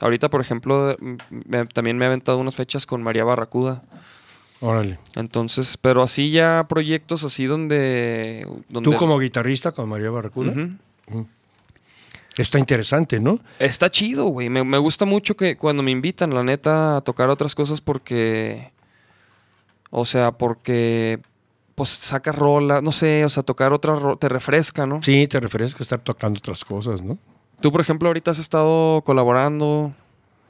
[0.00, 0.96] Ahorita, por ejemplo,
[1.30, 3.82] me- también me he aventado unas fechas con María Barracuda.
[4.60, 4.98] Órale.
[5.16, 8.46] Entonces, pero así ya proyectos así donde.
[8.68, 10.52] donde Tú como guitarrista con María Barracuda.
[12.36, 13.40] Está interesante, ¿no?
[13.58, 14.48] Está chido, güey.
[14.48, 18.70] Me, me gusta mucho que cuando me invitan, la neta, a tocar otras cosas porque.
[19.90, 21.20] O sea, porque.
[21.74, 25.00] Pues sacas rola, no sé, o sea, tocar otra te refresca, ¿no?
[25.00, 27.18] Sí, te refieres a estar tocando otras cosas, ¿no?
[27.60, 29.92] Tú, por ejemplo, ahorita has estado colaborando,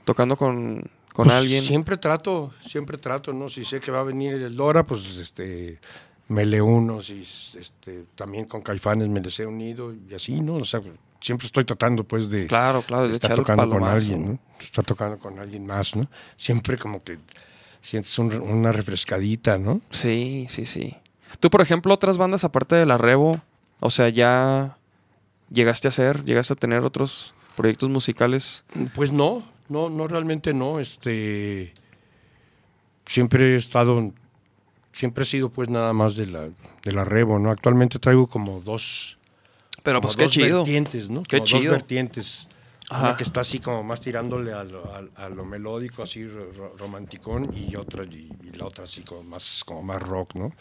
[0.05, 0.83] tocando con,
[1.15, 1.65] con Pues alguien.
[1.65, 3.49] Siempre trato, siempre trato, ¿no?
[3.49, 5.79] Si sé que va a venir el Dora, pues este
[6.29, 10.57] me le uno, si este también con Caifanes me les he unido y así, ¿no?
[10.57, 10.81] O sea,
[11.23, 14.39] siempre estoy tratando pues de, Claro, claro, de estar tocando con alguien, ¿no?
[14.61, 16.07] Estar tocando con alguien más, ¿no?
[16.37, 17.17] Siempre como que
[17.81, 19.81] sientes un- una refrescadita, ¿no?
[19.91, 20.95] Sí, sí, sí.
[21.41, 23.41] Tú, por ejemplo, otras bandas aparte de la Revo,
[23.81, 24.77] o sea, ya
[25.51, 28.65] llegaste a hacer, llegaste a tener otros proyectos musicales.
[28.95, 30.81] Pues no, no, no realmente no.
[30.81, 31.73] Este
[33.07, 34.13] siempre he estado,
[34.93, 36.49] siempre he sido pues nada más de la,
[36.85, 37.51] de la Revo, ¿no?
[37.51, 39.19] Actualmente traigo como dos,
[39.83, 40.59] Pero como pues qué dos chido.
[40.59, 41.23] vertientes, ¿no?
[41.23, 41.63] Qué Como chido.
[41.65, 42.49] Dos vertientes.
[42.91, 43.09] Ajá.
[43.09, 46.51] Una que está así como más tirándole a lo, a- a lo melódico, así ro-
[46.53, 50.53] ro- romanticón, y otra, y, y la otra así como más, como más rock, ¿no?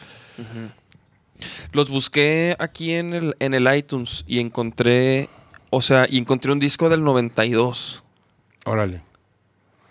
[1.71, 5.29] Los busqué aquí en el, en el iTunes y encontré,
[5.69, 8.03] o sea, y encontré un disco del 92.
[8.65, 9.01] Órale.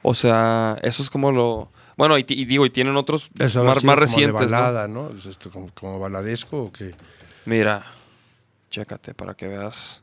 [0.02, 1.70] O sea, eso es como lo...
[1.97, 4.62] Bueno, y, digo, y tienen otros Eso más, más como recientes, De ¿no?
[4.62, 5.09] balada, ¿no?
[5.10, 6.94] Es como, como baladesco o qué?
[7.47, 7.85] Mira,
[8.70, 10.02] chécate para que veas.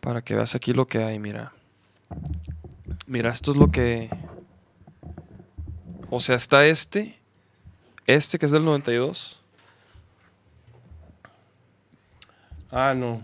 [0.00, 1.52] Para que veas aquí lo que hay, mira.
[3.06, 4.10] Mira, esto es lo que...
[6.10, 7.19] O sea, está este.
[8.14, 9.38] Este que es del 92.
[12.72, 13.22] Ah, no.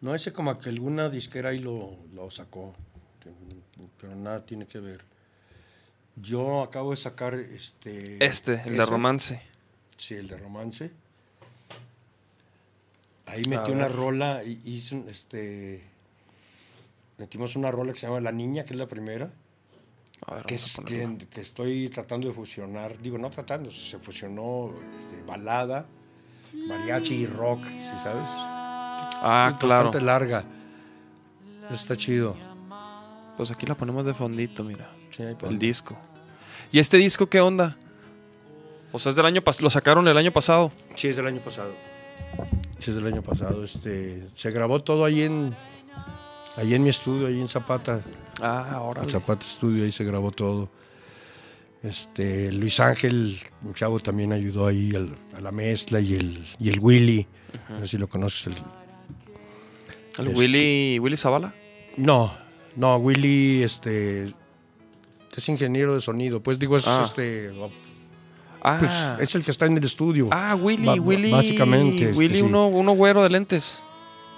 [0.00, 2.72] No, ese como que alguna disquera ahí lo, lo sacó.
[4.00, 5.02] Pero nada tiene que ver.
[6.14, 8.24] Yo acabo de sacar este.
[8.24, 9.42] Este, el de romance.
[9.96, 10.92] Sí, el de romance.
[13.26, 15.82] Ahí metí una rola y hice este.
[17.18, 19.32] Metimos una rola que se llama La Niña, que es la primera.
[20.30, 25.22] Ver, que, es, que, que estoy tratando de fusionar, digo, no tratando, se fusionó este,
[25.26, 25.86] balada,
[26.68, 28.24] mariachi y rock, ¿sí sabes?
[28.26, 29.84] Ah, Es claro.
[29.84, 30.44] Bastante larga.
[31.70, 32.36] Está chido.
[33.36, 34.90] Pues aquí la ponemos de fondito, mira.
[35.10, 35.96] Sí, ahí El disco.
[36.72, 37.76] ¿Y este disco qué onda?
[38.92, 39.64] O sea, es del año pasado.
[39.64, 40.70] Lo sacaron el año pasado.
[40.94, 41.72] Sí, es del año pasado.
[42.78, 43.62] Sí, es del año pasado.
[43.64, 45.54] Este, se grabó todo ahí en,
[46.56, 48.00] ahí en mi estudio, ahí en Zapata.
[48.40, 49.02] Ah, ahora.
[49.02, 50.70] En Zapata Studio, ahí se grabó todo.
[51.82, 56.68] Este, Luis Ángel, un chavo también ayudó ahí al- a la mezcla y el, y
[56.70, 57.26] el Willy.
[57.68, 58.46] No sé si lo conoces.
[58.48, 58.54] El,
[60.18, 61.54] El este- Willy, Willy Zavala.
[61.96, 62.32] no,
[62.74, 64.24] no, Willy este,
[65.36, 66.42] es ingeniero de sonido.
[66.42, 67.02] Pues digo, es, Ah.
[67.04, 67.50] este,
[68.62, 70.28] Ah, pues, es el que está en el estudio.
[70.32, 71.30] ah Willy, Willy.
[71.30, 73.82] básicamente, este, Willy, uno, uno güero de lentes.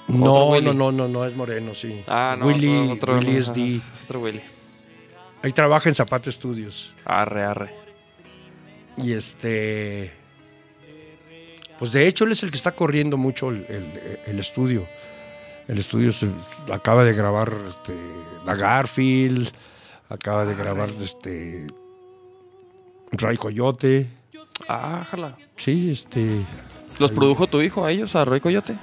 [0.08, 2.02] No, no, no, no, no, es moreno, sí.
[2.06, 2.46] Ah, no.
[2.46, 3.66] Willy, otro, Willy no, es D.
[3.66, 4.40] es otro Willy.
[5.42, 6.94] Ahí trabaja en Zapata Studios.
[7.04, 7.74] Arre, arre.
[8.96, 10.12] Y este.
[11.78, 14.86] Pues de hecho, él es el que está corriendo mucho el, el- el estudio.
[15.68, 16.28] El estudio se
[16.72, 17.94] acaba de grabar este,
[18.44, 19.50] la Garfield,
[20.08, 21.66] acaba de grabar este.
[23.12, 24.08] Ray Coyote.
[24.68, 25.36] Ah, jala.
[25.56, 26.44] Sí, este.
[26.98, 28.76] ¿Los produjo tu hijo a ellos, a Roy Coyote?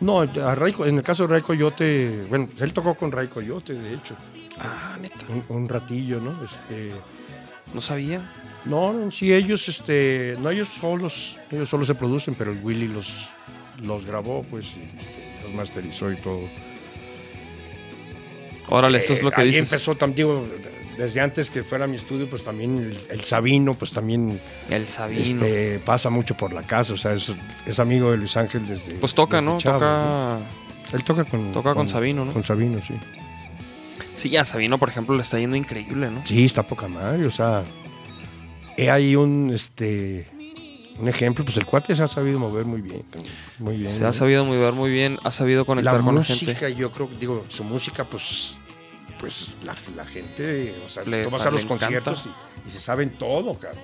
[0.00, 3.26] No, a Ray Co- en el caso de Ray Coyote, bueno, él tocó con Ray
[3.28, 4.14] Coyote, de hecho,
[4.58, 5.16] Ah, neta.
[5.28, 6.36] un, un ratillo, ¿no?
[6.44, 6.92] Este,
[7.74, 8.22] No sabía.
[8.64, 12.86] no, no, sí, ellos, este, no, ellos solos, ellos solo se producen, pero el Willy
[12.88, 13.30] los,
[13.82, 16.42] los grabó, pues, y, este, los masterizó y todo.
[18.68, 19.72] Órale, esto es lo Eh, que ahí dices.
[19.72, 20.46] empezó también, digo,
[20.98, 24.38] desde antes que fuera mi estudio, pues también el, el Sabino, pues también
[24.68, 25.22] El Sabino.
[25.22, 27.32] este, pasa mucho por la casa, o sea, es,
[27.64, 28.94] es amigo de Luis Ángel desde.
[28.94, 29.58] pues toca, desde ¿no?
[29.58, 30.38] chavo, toca.
[30.92, 31.52] Él toca con.
[31.52, 32.32] Toca con Sabino, ¿no?
[32.32, 32.94] Con Sabino, sí.
[34.16, 36.26] Sí, a Sabino, por ejemplo, le está yendo increíble, ¿no?
[36.26, 37.62] Sí, está poca madre, o sea.
[38.76, 40.26] He ahí un, este.
[40.98, 43.04] Un ejemplo, pues el cuate se ha sabido mover muy bien.
[43.60, 43.88] Muy bien.
[43.88, 44.12] Se ha ¿no?
[44.12, 46.74] sabido mover muy bien, ha sabido conectar la con música, la gente.
[46.74, 48.56] yo creo, digo, su música, pues,
[49.18, 52.24] pues la, la gente, o sea, Le- tú vas a los conciertos
[52.64, 53.82] y, y se saben todo, cabrón.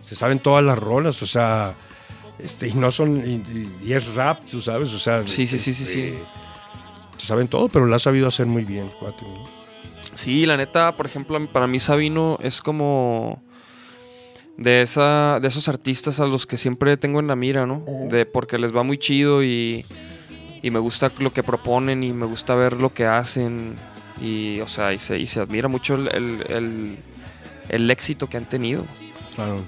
[0.00, 1.74] Se saben todas las rolas, o sea,
[2.38, 5.26] este, y no son, y, y- y es rap, tú sabes, o sea.
[5.26, 6.00] Sí, sí, sí, sí, sí.
[6.02, 6.22] este,
[7.18, 9.22] Se saben todo, pero lo ha sabido hacer muy bien, cuate.
[9.24, 9.44] ¿no?
[10.12, 13.42] Sí, la neta, por ejemplo, para mí Sabino es como
[14.56, 17.84] de esa de esos artistas a los que siempre tengo en la mira, ¿no?
[18.08, 19.84] De porque les va muy chido y,
[20.62, 23.74] y me gusta lo que proponen y me gusta ver lo que hacen
[24.20, 26.98] y o sea, y se, y se admira mucho el, el- el-
[27.68, 28.84] el éxito que han tenido.
[29.34, 29.60] Claro.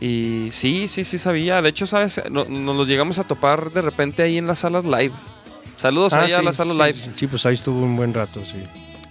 [0.00, 1.62] Y sí, sí, sí sabía.
[1.62, 4.84] De hecho, sabes, No- nos los llegamos a topar de repente ahí en las salas
[4.84, 5.12] live.
[5.76, 7.12] Saludos ahí a Ah, las salas sí, live.
[7.16, 8.62] sí, pues ahí estuvo un buen rato, sí.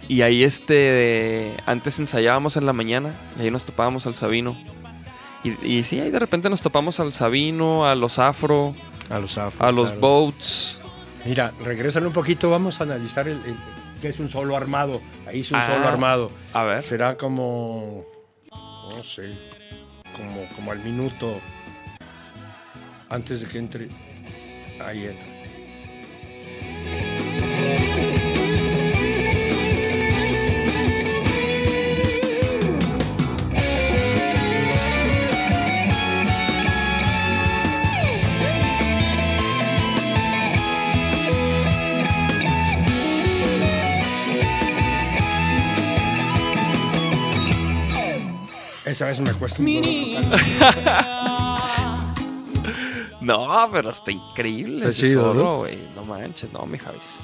[0.07, 4.57] Y ahí este, antes ensayábamos en la mañana, y ahí nos topábamos al Sabino.
[5.43, 8.75] Y, y sí, ahí de repente nos topamos al Sabino, a los Afro,
[9.09, 10.01] A los afros, a los claro.
[10.01, 10.81] Boats.
[11.25, 13.55] Mira, regresan un poquito, vamos a analizar el, el-
[14.01, 14.99] qué es un solo armado.
[15.27, 15.65] Ahí es un Ah.
[15.65, 16.29] solo armado.
[16.53, 16.83] A ver.
[16.83, 18.03] Será como,
[18.51, 19.31] no sé,
[20.15, 21.39] como, como al minuto
[23.09, 23.87] antes de que entre.
[24.83, 25.31] Ahí entra.
[48.91, 49.61] Esa vez me cuesta.
[53.21, 54.89] No, pero está increíble.
[54.89, 55.63] Está chido, solo,
[55.95, 56.03] ¿no?
[56.05, 57.19] manches, no, mi Javis.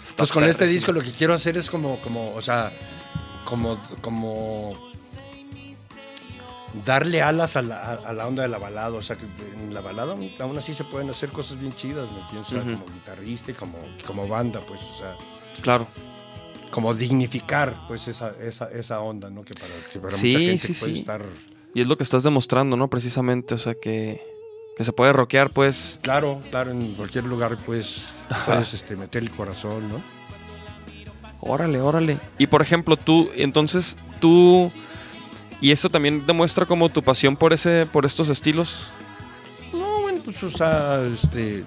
[0.00, 2.72] Está Pues con este disco lo que quiero hacer es como, como, o sea,
[3.44, 4.72] como, como
[6.84, 8.90] darle alas a la, a- la onda de la balada.
[8.96, 12.20] O sea, que en la balada aún así se pueden hacer cosas bien chidas, ¿me
[12.20, 12.46] entiendes?
[12.48, 12.72] O sea, Ujú.
[12.72, 15.16] como guitarrista y como, como banda, pues, o sea,
[15.62, 15.88] Claro.
[16.70, 19.44] Como dignificar, pues, esa, esa, esa onda, ¿no?
[19.44, 20.98] Que para, que para Sí, mucha gente sí, puede sí.
[21.00, 21.24] estar...
[21.74, 22.88] Y es lo que estás demostrando, ¿no?
[22.88, 24.20] Precisamente, o sea, que,
[24.76, 25.98] que se puede rockear, pues.
[26.02, 28.04] Claro, claro, en cualquier lugar, pues,
[28.46, 30.00] puedes este, meter el corazón, ¿no?
[31.40, 32.18] Órale, órale.
[32.38, 34.70] Y por ejemplo, tú, entonces, tú.
[35.60, 38.88] Y eso también demuestra como tu pasión por ese, por estos estilos.
[39.72, 41.64] No, bueno, pues, o sea, este.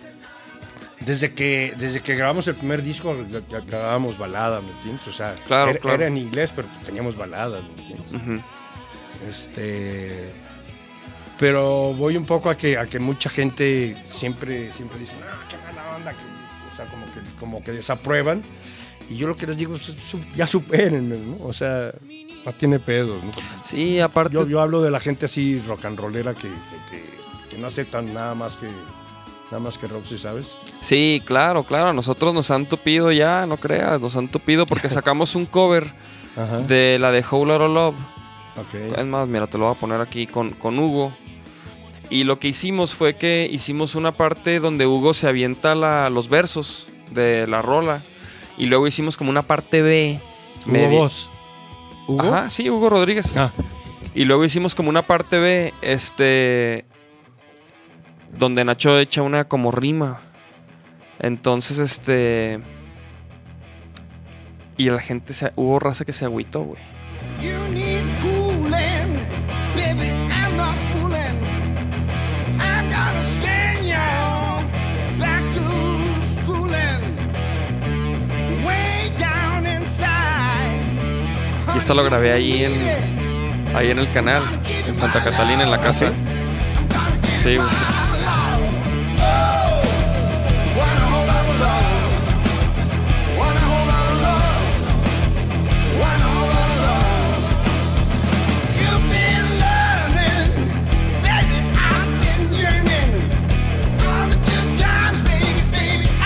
[1.07, 5.07] Desde que, desde que grabamos el primer disco, gra- gra- grabábamos baladas, ¿me entiendes?
[5.07, 5.95] O sea, Claro, era, claro.
[5.97, 8.43] era en inglés, pero teníamos baladas, ¿me entiendes?
[9.27, 10.29] Este.
[11.39, 15.55] Pero voy un poco a que, a que mucha gente siempre, siempre dice, ah, qué
[15.65, 16.17] mala onda, que,
[16.73, 18.41] o sea, como que, como que desaprueban.
[19.09, 21.45] Y yo lo que les digo es, su- ya supérenme, ¿no?
[21.45, 21.93] O sea,
[22.45, 23.31] no tiene pedo, ¿no?
[23.63, 24.33] Sí, aparte.
[24.33, 26.49] Yo, yo hablo de la gente así rock and rollera que, que,
[26.97, 28.67] que- que no aceptan nada más que
[29.47, 30.47] nada más que Roxy, ¿sabes?
[30.81, 31.93] Sí, claro, claro.
[31.93, 33.99] Nosotros nos han tupido ya, no creas.
[34.01, 35.91] Nos han tupido porque sacamos un cover
[36.35, 36.59] Ajá.
[36.59, 37.95] de la de Whole Lotta Love.
[38.57, 38.97] Ok.
[38.97, 41.11] Es más, mira, te lo voy a poner aquí con, con Hugo.
[42.09, 46.29] Y lo que hicimos fue que hicimos una parte donde Hugo se avienta la- los
[46.29, 48.01] versos de la rola.
[48.57, 50.19] Y luego hicimos como una parte B.
[50.65, 51.29] Hugo media- Boss.
[52.07, 52.21] ¿Hugo?
[52.21, 53.37] Ajá, sí, Hugo Rodríguez.
[53.37, 53.51] Ah,
[54.15, 56.85] Y luego hicimos como una parte B, este.
[58.37, 60.21] Donde Nacho echa una como rima.
[61.19, 62.59] Entonces, este.
[64.77, 65.51] Y la gente se.
[65.55, 66.81] Hubo raza que se agüitó, güey.
[81.73, 84.43] Y esto lo grabé ahí en, ahí en el canal,
[84.87, 86.11] en Santa Catalina, en la casa.
[87.43, 88.06] Sí, güey.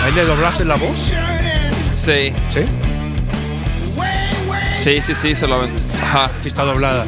[0.02, 1.10] Ahí ¿Ahí le doblaste la voz?
[1.92, 2.66] Sí, Sí.
[4.76, 5.80] sí, sí, sí, se lo aventó.
[6.04, 7.06] Ajá, Sí está doblada.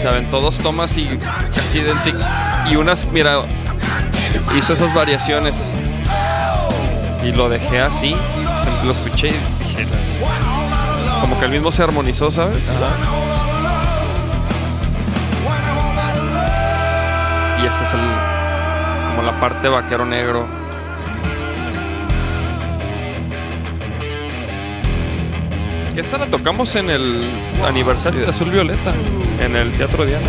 [0.00, 1.18] se aventó dos tomas y
[1.54, 2.22] casi idénticas.
[2.70, 3.40] Y unas, mira,
[4.56, 5.72] hizo esas variaciones.
[7.24, 8.16] Y lo dejé así.
[8.84, 9.32] Lo escuché y
[9.64, 9.86] dije.
[11.20, 12.72] Como que el mismo se armonizó, ¿sabes?
[17.62, 18.00] Y este es el.
[19.10, 20.46] Como la parte vaquero negro.
[25.98, 27.20] Esta la tocamos en el
[27.64, 28.94] aniversario de Azul Violeta.
[29.42, 30.26] En el Teatro Diana.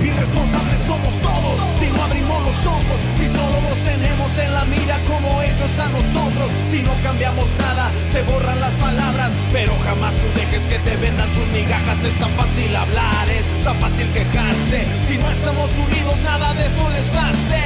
[0.00, 4.98] Irresponsables somos todos si no abrimos los ojos, si solo los tenemos en la mira
[5.08, 6.50] como ellos a nosotros.
[6.70, 11.30] Si no cambiamos nada, se borran las palabras, pero jamás tú dejes que te vendan
[11.32, 12.02] sus migajas.
[12.04, 14.86] Es tan fácil hablar, es tan fácil quejarse.
[15.08, 17.62] Si no estamos unidos, nada de esto les hace.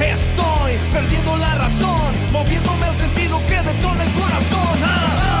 [0.00, 4.78] Estoy perdiendo la razón, moviéndome al sentido que detona el corazón.
[4.82, 5.39] Ah, yo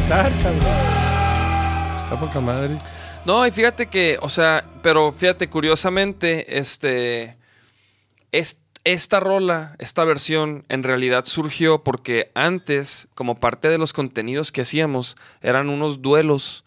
[0.00, 0.56] Cabrón.
[2.02, 2.78] Está poca madre.
[3.26, 7.36] No, y fíjate que, o sea, pero fíjate, curiosamente, este.
[8.32, 14.50] es- esta rola, esta versión, en realidad surgió porque antes, como parte de los contenidos
[14.50, 16.64] que hacíamos, eran unos duelos.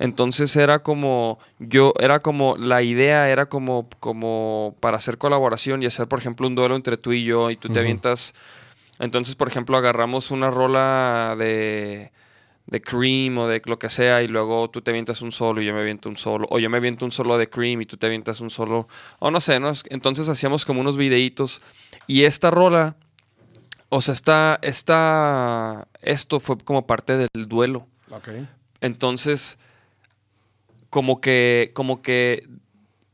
[0.00, 1.38] Entonces era como.
[1.60, 2.56] Yo, era como.
[2.56, 3.88] La idea era como.
[4.00, 7.56] como para hacer colaboración y hacer, por ejemplo, un duelo entre tú y yo, y
[7.56, 8.34] tú te avientas.
[8.98, 12.10] Entonces, por ejemplo, agarramos una rola de
[12.66, 15.66] de Cream o de lo que sea y luego tú te avientas un solo y
[15.66, 17.96] yo me aviento un solo o yo me aviento un solo de Cream y tú
[17.96, 18.88] te avientas un solo
[19.18, 19.70] o no sé, ¿no?
[19.90, 21.60] Entonces hacíamos como unos videitos
[22.06, 22.96] y esta rola
[23.90, 27.86] o sea, esta, esta esto fue como parte del duelo.
[28.10, 28.28] Ok.
[28.80, 29.58] Entonces
[30.90, 32.48] como que como que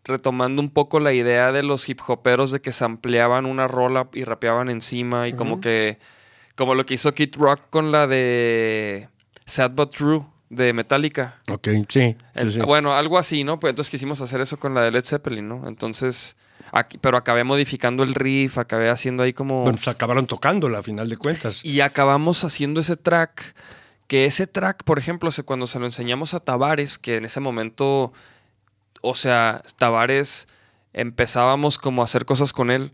[0.04, 4.08] retomando un poco la idea de los hip hoperos de que se ampliaban una rola
[4.14, 5.98] y rapeaban encima y como que
[6.56, 9.09] como lo que hizo Kid Rock con la de
[9.50, 11.40] Sad But True de Metallica.
[11.48, 11.84] Ok, sí.
[11.88, 12.60] sí, El- sí.
[12.60, 13.60] Bueno, algo así, ¿no?
[13.60, 15.68] Pues entonces quisimos hacer eso con la de Led Zeppelin, ¿no?
[15.68, 16.36] Entonces,
[16.72, 19.62] aquí, pero acabé modificando el riff, acabé haciendo ahí como...
[19.62, 21.64] Bueno, pues acabaron tocándola a final de cuentas.
[21.64, 23.54] Y acabamos haciendo ese track,
[24.08, 27.38] que ese track, por ejemplo, se- cuando se lo enseñamos a Tavares, que en ese
[27.38, 28.12] momento,
[29.02, 30.48] o sea, Tavares
[30.92, 32.92] empezábamos como a hacer cosas con él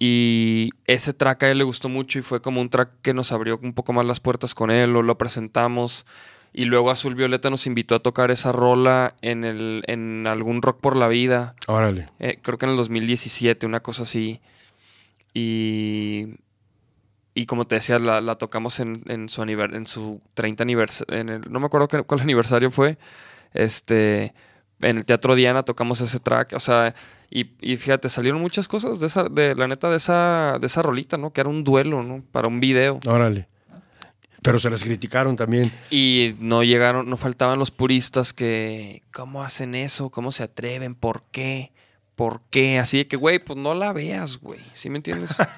[0.00, 3.30] y ese track a él le gustó mucho y fue como un track que nos
[3.32, 6.04] abrió un poco más las puertas con él, o lo presentamos
[6.52, 10.80] y luego Azul Violeta nos invitó a tocar esa rola en, el, en algún Rock
[10.80, 12.06] por la Vida, Órale.
[12.18, 14.40] eh, creo que en el 2017, una cosa así.
[15.34, 16.36] Y,
[17.34, 21.38] y como te decía, la, la tocamos en, en su en su 30 aniversario.
[21.48, 22.98] No me acuerdo qué- cuál aniversario fue.
[23.52, 24.34] Este.
[24.80, 26.52] En el Teatro Diana tocamos ese track.
[26.54, 26.94] O sea,
[27.30, 30.82] y, y fíjate, salieron muchas cosas de esa, de la neta, de esa, de esa
[30.82, 31.32] rolita, ¿no?
[31.32, 32.22] Que era un duelo, ¿no?
[32.32, 33.00] Para un video.
[33.06, 33.48] Órale.
[34.42, 35.72] Pero se les criticaron también.
[35.90, 40.10] Y no llegaron, no faltaban los puristas que, ¿cómo hacen eso?
[40.10, 40.94] ¿Cómo se atreven?
[40.94, 41.72] ¿Por qué?
[42.14, 42.78] ¿Por qué?
[42.78, 44.60] Así de que, güey, pues no la veas, güey.
[44.72, 45.36] ¿Sí me entiendes?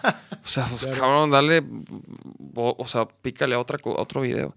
[0.43, 1.63] O sea, pues, cabrón, dale,
[2.55, 4.55] o, o sea, pícale a, otra, a otro video.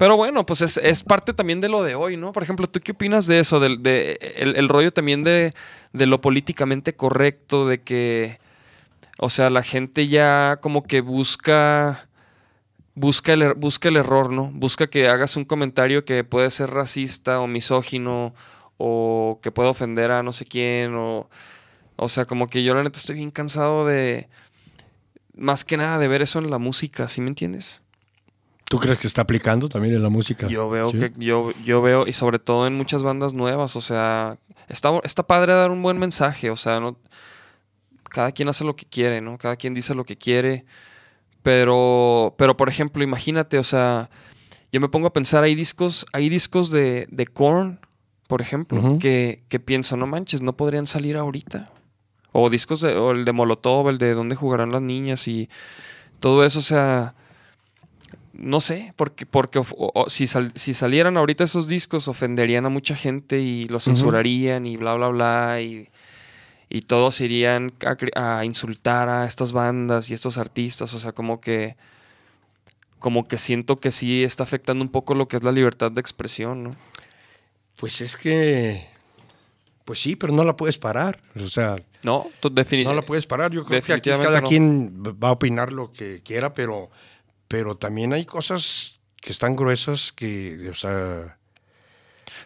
[0.00, 2.32] Pero bueno, pues es, es parte también de lo de hoy, ¿no?
[2.32, 3.60] Por ejemplo, ¿tú qué opinas de eso?
[3.60, 5.52] Del de, el, el rollo también de,
[5.92, 8.40] de lo políticamente correcto, de que,
[9.18, 12.08] o sea, la gente ya como que busca
[12.94, 14.50] busca el, er- busca el error, ¿no?
[14.54, 18.34] Busca que hagas un comentario que puede ser racista o misógino
[18.78, 21.28] o que pueda ofender a no sé quién o...
[21.96, 24.28] O sea, como que yo la neta estoy bien cansado de...
[25.34, 27.82] Más que nada de ver eso en la música, ¿sí me entiendes?
[28.70, 30.46] ¿Tú crees que está aplicando también en la música?
[30.46, 30.98] Yo veo Sí.
[31.00, 31.12] que...
[31.16, 34.38] Yo, yo veo, y sobre todo en muchas bandas nuevas, o sea...
[34.68, 36.96] Está, está padre dar un buen mensaje, o sea, no...
[38.04, 39.38] Cada quien hace lo que quiere, ¿no?
[39.38, 40.66] Cada quien dice lo que quiere.
[41.42, 44.08] Pero, pero por ejemplo, imagínate, o sea,
[44.70, 47.80] yo me pongo a pensar, hay discos, hay discos de, de Korn,
[48.28, 51.72] por ejemplo, que, que pienso, no manches, no podrían salir ahorita.
[52.30, 55.48] O discos de, o el de Molotov, el de dónde jugarán las niñas y
[56.20, 57.16] todo eso, o sea,
[58.40, 62.66] no sé, porque, porque of- o- o si, sal- si salieran ahorita esos discos ofenderían
[62.66, 65.88] a mucha gente y los censurarían y bla, bla, bla, y,
[66.68, 67.72] y todos irían
[68.16, 71.76] a, insultar a estas bandas y estos artistas, o sea, como que
[72.98, 76.00] como que siento que sí está afectando un poco lo que es la libertad de
[76.02, 76.76] expresión, ¿no?
[77.76, 78.86] Pues es que.
[79.86, 81.18] Pues sí, pero no la puedes parar.
[81.42, 83.50] O sea, No, tú no la puedes parar.
[83.52, 84.46] Yo creo que aquí cada no.
[84.46, 86.90] quien va a opinar lo que quiera, pero,
[87.50, 91.36] pero también hay cosas que están gruesas que, o sea,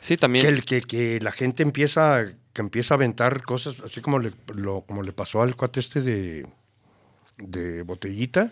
[0.00, 0.42] Sí, también.
[0.46, 2.24] que, el, que, que la gente empieza,
[2.54, 6.00] que empieza a aventar cosas, así como le, lo- como le pasó al cuate este
[6.00, 6.46] de,
[7.36, 8.50] de botellita,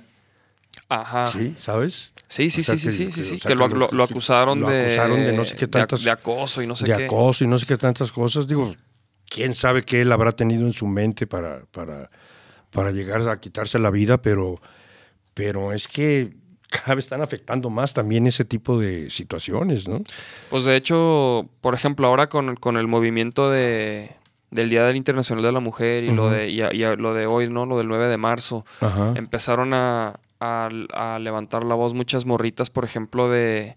[0.90, 1.26] Ajá.
[1.26, 1.54] ¿sí?
[1.58, 2.12] ¿Sabes?
[2.28, 4.60] Sí, sí, O sea, sí, sí, que- sí, sí, o sea, que lo, lo- acusaron,
[4.60, 6.96] lo de, acusaron de no sé qué de tantas- de acoso y no sé de
[6.96, 7.04] qué.
[7.06, 8.46] acoso y no sé qué tantas cosas.
[8.46, 8.74] Digo,
[9.26, 12.10] quién sabe qué él habrá tenido en su mente para, para,
[12.70, 14.60] para llegar a quitarse la vida, pero,
[15.34, 16.34] pero es que
[16.82, 20.02] cada vez están afectando más también ese tipo de situaciones, ¿no?
[20.50, 24.10] Pues de hecho, por ejemplo, ahora con, con el movimiento de,
[24.50, 27.14] del Día del Internacional de la Mujer y lo de y, a- y a- lo
[27.14, 27.66] de hoy, ¿no?
[27.66, 28.64] Lo del 9 de marzo,
[29.16, 33.76] empezaron a, a- a levantar la voz muchas morritas, por ejemplo, de,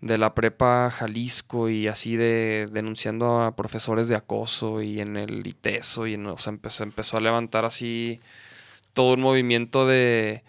[0.00, 5.46] de la prepa Jalisco y así de denunciando a profesores de acoso y en el
[5.46, 8.18] ITESO y en, o sea, empezó, empezó a levantar así
[8.94, 10.42] todo un movimiento de,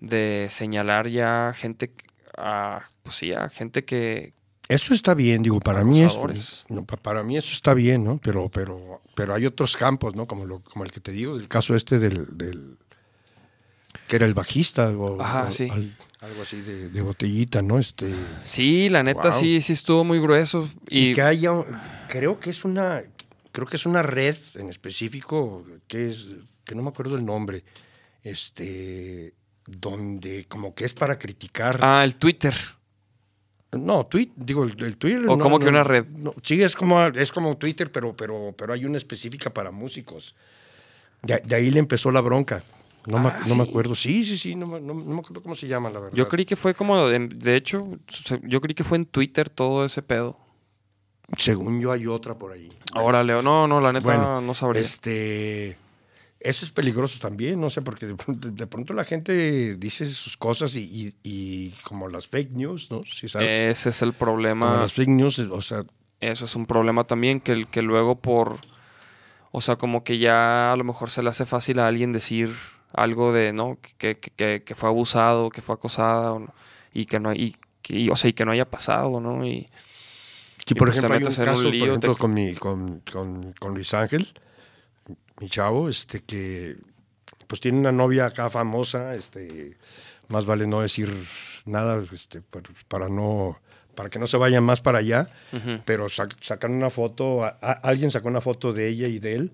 [0.00, 1.92] de señalar ya gente,
[2.36, 4.32] a, pues sí, a gente que,
[4.68, 6.64] Eso está bien, digo, para mí es, Acosadores.
[6.68, 8.18] no, pa- para mí eso está bien, ¿no?
[8.18, 10.26] Pero, pero, pero hay otros campos, ¿no?
[10.26, 12.76] Como lo, como el que te digo, del caso este del, del
[14.06, 15.68] que era el bajista o, Ajá, o sí.
[15.70, 17.78] al- algo así de, de botellita, ¿no?
[17.78, 18.12] Este
[18.44, 19.32] Sí, la neta Wow.
[19.32, 20.68] sí, sí estuvo muy grueso.
[20.88, 21.50] y, Y, que haya,
[22.08, 23.02] creo que es una,
[23.52, 26.28] creo que es una red en específico que es,
[26.64, 27.64] que no me acuerdo el nombre,
[28.22, 29.32] este,
[29.78, 31.78] donde como que es para criticar.
[31.82, 32.54] ah, el Twitter.
[33.72, 35.28] No, tweet, digo, el, el Twitter.
[35.28, 36.04] ¿O no, como que una red?
[36.08, 40.34] no, sí, es como, es como Twitter, pero, pero, pero hay una específica para músicos.
[41.22, 42.62] De, de ahí le empezó la bronca.
[43.06, 43.70] No, me, Ah, no me sí.
[43.70, 43.94] acuerdo.
[43.94, 46.16] Sí, sí, sí, no, me- no, no me acuerdo cómo se llama, la verdad.
[46.16, 47.86] Yo creí que fue como, de, de hecho,
[48.42, 50.36] yo creí que fue en Twitter todo ese pedo.
[51.38, 52.68] Según yo hay otra por ahí.
[52.92, 54.82] Ahora, Leo, no, no, la neta Bueno, no sabría.
[54.82, 55.76] Este,
[56.40, 60.36] eso es peligroso también, no sé, porque de pronto, de pronto la gente dice sus
[60.36, 63.02] cosas y, y- y como las fake news, ¿no?
[63.04, 63.48] Si sabes.
[63.78, 64.80] Ese es el como problema.
[64.80, 65.82] las fake news, o sea,
[66.20, 68.60] Eso es un problema también, que, que luego por,
[69.52, 72.50] o sea, como que ya a lo mejor se le hace fácil a alguien decir
[72.92, 73.78] algo de, ¿no?
[73.98, 76.52] Que, que, que, fue abusado, que fue acosada, no,
[76.92, 77.56] y que no, y,
[78.10, 79.44] o sea, y que no haya pasado, ¿no?
[79.46, 79.68] Y,
[80.66, 82.34] Y por pues ejemplo, hay un metes en un caso, por lío, ejemplo, te- con,
[82.34, 84.28] mi, con, con- con Luis Ángel,
[85.40, 86.76] mi chavo, este que
[87.46, 89.76] pues tiene una novia acá famosa, este,
[90.28, 91.12] más vale no decir
[91.64, 92.42] nada, este,
[92.86, 93.58] para no,
[93.96, 95.28] para que no se vayan más para allá,
[95.84, 99.34] pero sac- sacan una foto, a- a- alguien sacó una foto de ella y de
[99.34, 99.52] él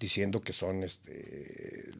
[0.00, 1.90] diciendo que son este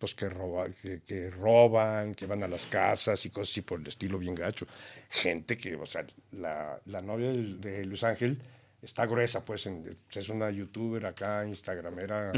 [0.00, 3.80] pues que, roba, que, que roban, que van a las casas y cosas así por
[3.80, 4.64] el estilo bien gacho.
[5.10, 8.38] Gente que, o sea, la, la novia del- de Luis Ángel
[8.82, 12.32] está gruesa, pues, en- es una youtuber acá, instagramera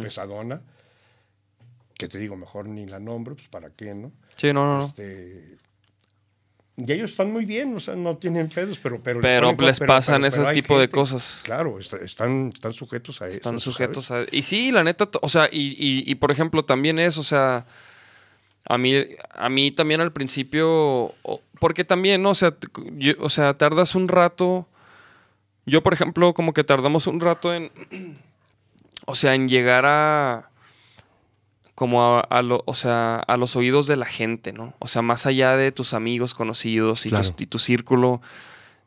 [0.00, 0.60] pesadona,
[1.94, 4.12] que te digo, mejor ni la nombro, pues, ¿para qué, no?
[4.36, 4.86] sí, no, no, no.
[4.86, 5.56] Este,
[6.76, 9.02] y ellos están muy bien, o sea, no tienen pedos, pero...
[9.02, 11.42] Pero, Pero ponen les pasan ese tipo de cosas.
[11.44, 13.34] Claro, est- están, están sujetos a eso.
[13.34, 13.64] Están ¿sabes?
[13.64, 14.24] sujetos a...
[14.32, 17.66] Y sí, la neta, o sea, y, y, y, por ejemplo también es, o sea,
[18.64, 18.94] a mí,
[19.34, 21.14] a mí también al principio,
[21.58, 22.30] porque también, ¿no?
[22.30, 22.54] O sea,
[22.96, 24.66] yo- o sea, tardas un rato,
[25.70, 27.70] yo por ejemplo como que tardamos un rato en,
[29.06, 30.50] o sea, en llegar a,
[31.74, 34.74] como a, a lo- o sea, a los oídos de la gente, ¿no?
[34.78, 37.30] O sea, más allá de tus amigos, conocidos y, Claro.
[37.30, 38.20] tus- y tu círculo,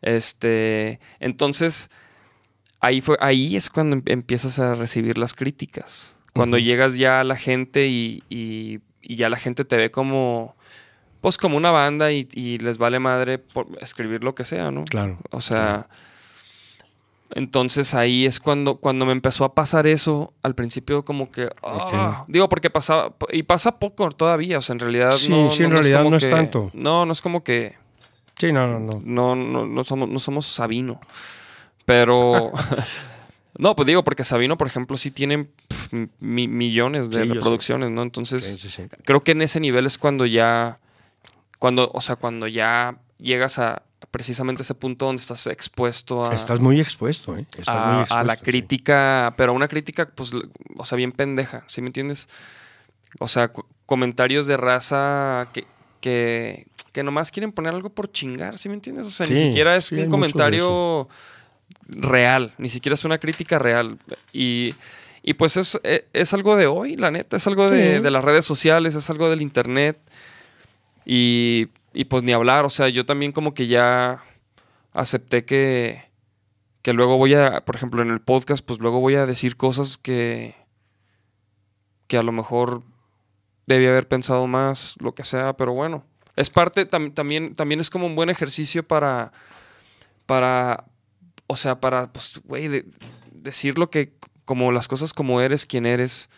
[0.01, 1.89] este, entonces
[2.79, 7.23] ahí fue ahí es cuando em- empiezas a recibir las críticas cuando llegas ya a
[7.23, 10.55] la gente y, y- y ya la gente te ve como
[11.21, 14.83] pues como una banda y, y les vale madre por escribir lo que sea no
[14.85, 15.19] Claro.
[15.31, 15.87] o sea
[17.35, 22.25] entonces ahí es cuando cuando me empezó a pasar eso al principio como que ah,
[22.27, 25.69] digo porque pasaba y pasa poco todavía o sea en realidad Sí, no, sí, en
[25.69, 26.69] no es realidad como no es que- tanto.
[26.73, 27.75] no no es como que
[28.39, 29.01] Sí, no, no, no.
[29.05, 30.99] no, no, no somos, no somos Sabino.
[31.85, 32.51] Pero.
[33.57, 37.91] no, pues digo, porque Sabino, por ejemplo, sí tiene pf, mi- millones de Sí, reproducciones,
[37.91, 38.01] ¿no?
[38.01, 38.83] Entonces, sí.
[39.05, 40.79] creo que en ese nivel es cuando ya.
[41.59, 43.83] Cuando, o sea, cuando ya llegas a
[44.13, 46.35] precisamente ese punto donde estás expuesto a.
[46.35, 47.47] Estás muy expuesto, ¿eh?
[47.57, 48.41] Estás a, muy a expuesto, la sí.
[48.43, 50.31] crítica, pero una crítica, pues,
[50.77, 52.29] o sea, bien pendeja, ¿sí me entiendes?
[53.19, 53.51] O sea,
[53.87, 55.65] comentarios de raza que,
[55.99, 59.07] que, que nomás quieren poner algo por chingar, ¿sí me entiendes?
[59.07, 61.09] O sea, ni Sí, siquiera es sí, un comentario
[61.87, 63.97] real, ni siquiera es una crítica real.
[64.31, 64.75] Y,
[65.23, 68.01] y pues es, e- es algo de hoy, la neta, es algo de, Sí.
[68.03, 69.99] de las redes sociales, es algo del internet.
[71.05, 74.23] Y, y pues ni hablar, o sea, yo también como que ya
[74.91, 76.03] acepté que,
[76.81, 79.97] que luego voy a, por ejemplo, en el podcast, pues luego voy a decir cosas
[79.97, 80.55] que,
[82.07, 82.83] que a lo mejor
[83.65, 86.03] debía haber pensado más, lo que sea, pero bueno,
[86.35, 89.31] es parte, tam- también, también es como un buen ejercicio para,
[90.25, 90.85] para,
[91.47, 92.85] o sea, para, pues, güey, de-
[93.31, 94.13] decir lo que,
[94.45, 96.29] como las cosas como eres, quien eres,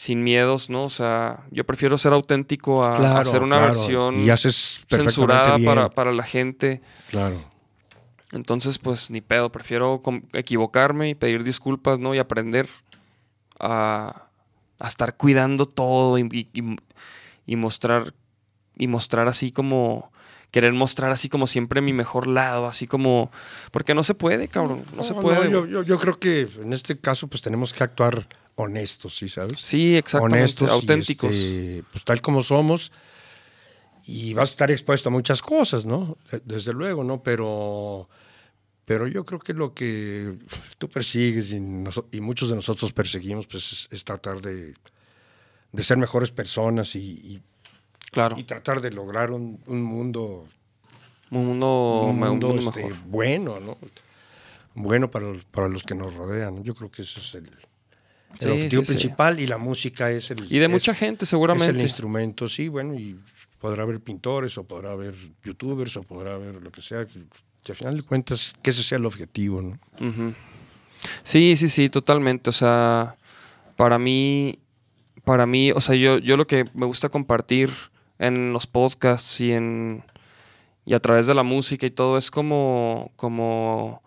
[0.00, 0.84] sin miedos, ¿no?
[0.84, 3.72] O sea, yo prefiero ser auténtico a, hacer una claro.
[3.72, 5.66] versión Y haces perfectamente censurada bien.
[5.68, 6.80] para, para la gente.
[7.10, 7.40] Claro.
[8.30, 10.00] Entonces, pues ni pedo, prefiero
[10.34, 12.14] equivocarme y pedir disculpas, ¿no?
[12.14, 12.68] Y aprender
[13.58, 14.28] a,
[14.78, 18.14] a estar cuidando todo y, y- mostrar
[18.76, 20.12] y mostrar así como
[20.52, 23.32] querer mostrar así como siempre mi mejor lado, así como
[23.72, 25.50] porque no se puede, cabrón, no, se puede.
[25.50, 25.72] yo, güey.
[25.72, 28.28] yo- yo creo que en este caso pues tenemos que actuar
[28.60, 29.60] honestos, ¿sí sabes?
[29.60, 31.34] sí, exactamente, honestos, auténticos.
[31.34, 32.92] este, pues tal como somos.
[34.06, 36.16] Y vas a estar expuesto a muchas cosas, ¿no?
[36.30, 37.22] De- Desde luego, ¿no?
[37.22, 38.08] Pero,
[38.84, 40.34] pero yo creo que lo que
[40.78, 44.74] tú persigues y, muchos de nosotros perseguimos, pues es, es tratar de,
[45.72, 47.42] de ser mejores personas y, y-
[48.10, 50.46] claro, y tratar de lograr un, un mundo,
[51.30, 53.02] un mundo, un me- un mundo, mundo este, mejor.
[53.06, 53.76] bueno, ¿no?
[54.74, 56.64] Bueno para, los- para los que nos rodean.
[56.64, 57.50] Yo creo que ese es el,
[58.32, 58.98] el Sí, objetivo sí, sí.
[58.98, 60.38] principal y la música es el...
[60.50, 61.70] Y de es- mucha gente, es seguramente.
[61.70, 63.18] el instrumento, sí, bueno, y
[63.60, 67.18] podrá haber pintores o podrá haber youtubers o podrá haber lo que sea, que,
[67.70, 69.78] al final de cuentas que ese sea el objetivo, ¿no?
[71.22, 72.50] Sí, sí, sí, totalmente.
[72.50, 73.16] O sea,
[73.76, 74.58] para mí,
[75.24, 77.70] para mí, o sea, yo, yo lo que me gusta compartir
[78.18, 80.02] en los podcasts y en
[80.84, 84.02] y a través de la música y todo es como, como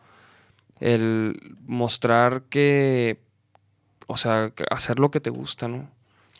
[0.80, 3.20] el mostrar que,
[4.12, 5.90] o sea, hacer lo que te gusta, ¿no?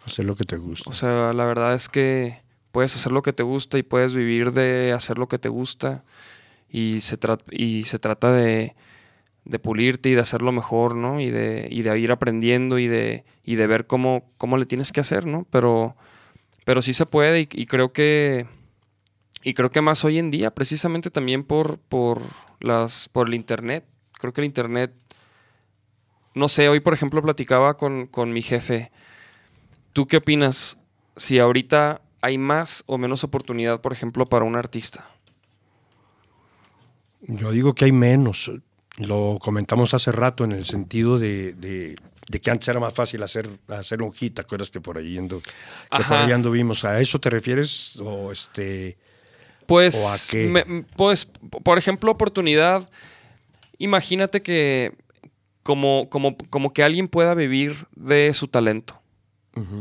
[0.06, 0.90] Hacer lo que te gusta.
[0.90, 2.42] O sea, la verdad es que
[2.72, 6.04] puedes hacer lo que te gusta y puedes vivir de hacer lo que te gusta
[6.70, 7.18] y se,
[7.52, 8.76] y se trata de,
[9.46, 11.20] de pulirte y de hacerlo mejor, ¿no?
[11.20, 14.92] Y de, y de ir aprendiendo y de, y de ver cómo, cómo le tienes
[14.92, 15.46] que hacer, ¿no?
[15.52, 15.96] Pero,
[16.66, 18.48] pero sí se puede y, y creo que
[19.44, 22.22] y creo que más hoy en día, precisamente también por, por
[22.60, 23.86] las, por el internet.
[24.20, 24.94] Creo que el internet,
[26.34, 28.92] no sé, hoy por ejemplo platicaba con, con mi jefe.
[29.94, 30.78] ¿Tú qué opinas
[31.18, 35.10] si ahorita hay más o menos oportunidad, por ejemplo, para un artista?
[37.22, 38.52] Yo digo que hay menos.
[38.98, 41.96] Lo comentamos hace rato en el sentido de, de-
[42.30, 45.18] de que antes era más fácil hacer, hacer un hit, ¿te acuerdas que por ahí
[45.18, 46.86] ando, que por ahí anduvimos?
[46.86, 48.00] ¿A eso te refieres?
[48.00, 48.98] O este
[49.66, 50.48] Pues, ¿O a qué?
[50.48, 51.26] me- pues,
[51.64, 52.90] por ejemplo, oportunidad.
[53.80, 54.94] Imagínate que
[55.64, 58.98] como, como, como que alguien pueda vivir de su talento.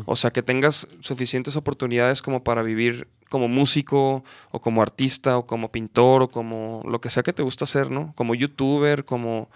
[0.05, 5.47] O sea, que tengas suficientes oportunidades como para vivir como músico o como artista o
[5.47, 8.13] como pintor o como lo que sea que te gusta hacer, ¿no?
[8.17, 9.49] Como youtuber, como...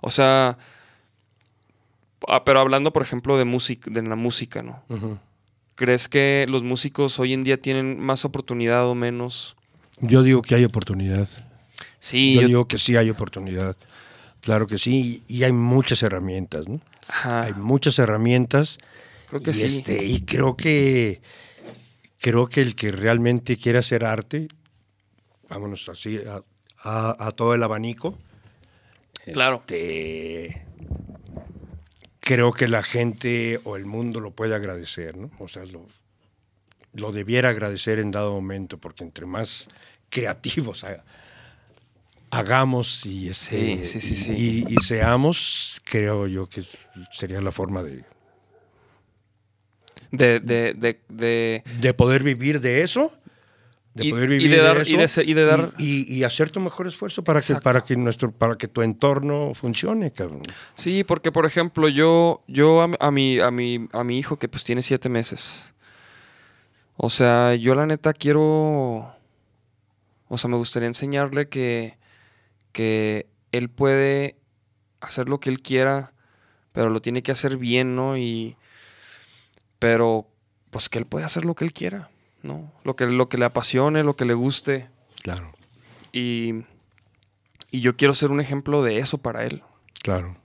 [0.00, 0.58] O sea...
[2.26, 4.82] ah, pero hablando, por ejemplo, de música, de la música, ¿no?
[5.76, 9.56] ¿Crees que los músicos hoy en día tienen más oportunidad o menos?
[10.00, 11.28] Yo digo que hay oportunidad.
[12.00, 13.76] Sí, yo, yo- digo que sí hay oportunidad.
[14.42, 15.22] Claro que sí.
[15.28, 16.80] Y hay muchas herramientas, ¿no?
[17.08, 17.42] Ajá.
[17.44, 18.78] Hay muchas herramientas.
[19.28, 19.66] Creo que y sí.
[19.66, 21.22] este, y creo que
[22.20, 24.46] creo que el que realmente quiere hacer arte,
[25.48, 26.42] vámonos así a,
[26.82, 28.18] a- a todo el abanico.
[29.32, 29.56] Claro.
[29.66, 30.64] este,
[32.20, 35.30] creo que la gente o el mundo lo puede agradecer, ¿no?
[35.38, 35.86] O sea, lo,
[36.94, 39.68] lo debiera agradecer en dado momento, porque entre más
[40.10, 40.84] creativos
[42.32, 44.32] hagamos y, este, Sí, sí, sí, sí.
[44.68, 46.62] y- y seamos, creo yo que
[47.10, 48.04] sería la forma de,
[50.10, 53.12] De, de, de, de- de poder vivir de eso.
[53.94, 56.22] De Y- poder y vivir de dar- eso y de se- y de dar- y,
[56.24, 60.42] hacer tu mejor esfuerzo para que, para que nuestro, para que tu entorno funcione, cabrón.
[60.74, 64.48] Sí, porque por ejemplo, yo, yo a, a mi, a, mi, a mi hijo que
[64.48, 65.74] pues tiene siete meses.
[66.96, 69.14] O sea, yo la neta quiero.
[70.28, 71.96] O sea, me gustaría enseñarle que,
[72.72, 74.36] que él puede
[75.00, 76.12] hacer lo que él quiera,
[76.72, 78.16] pero lo tiene que hacer bien, ¿no?
[78.16, 78.56] Y.
[79.78, 80.28] Pero,
[80.70, 82.10] pues que él puede hacer lo que él quiera,
[82.42, 82.72] ¿no?
[82.84, 84.88] Lo que, lo que le apasione, lo que le guste.
[85.22, 85.52] Claro,
[86.12, 86.64] Y,
[87.70, 89.62] y yo quiero ser un ejemplo de eso para él
[90.02, 90.36] claro.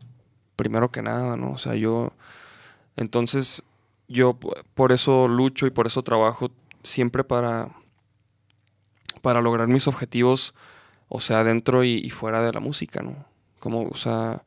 [0.56, 1.52] primero que nada, ¿no?
[1.52, 2.14] O sea, yo.
[2.96, 3.64] Entonces,
[4.08, 4.38] yo
[4.74, 6.52] por eso lucho y por eso trabajo
[6.84, 7.70] siempre para.
[9.22, 10.54] para lograr mis objetivos,
[11.10, 13.26] o sea, dentro y, y fuera de la música, ¿no?
[13.60, 14.44] Como, o sea.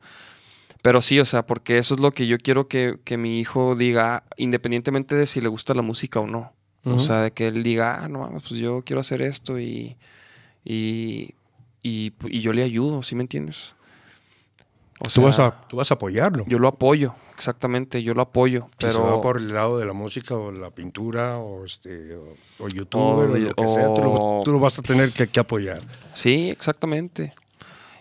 [0.81, 3.75] Pero sí, o sea, porque eso es lo que yo quiero que, que mi hijo
[3.75, 6.53] diga, independientemente de si le gusta la música o no.
[6.83, 9.97] O sea, de que él diga, ah, no mames, pues yo quiero hacer esto y.
[10.65, 11.35] y.
[11.83, 13.75] y, y yo le ayudo, ¿sí me entiendes?
[15.03, 16.45] O tú, vas a, tú vas a apoyarlo.
[16.47, 19.85] yo lo apoyo, exactamente, yo lo apoyo, Si se pero va por el lado de
[19.85, 24.01] la música o la pintura o este o, o YouTube O lo que sea, tú
[24.03, 25.81] lo, o- tú lo vas a tener que, que apoyar.
[26.13, 27.31] sí, exactamente.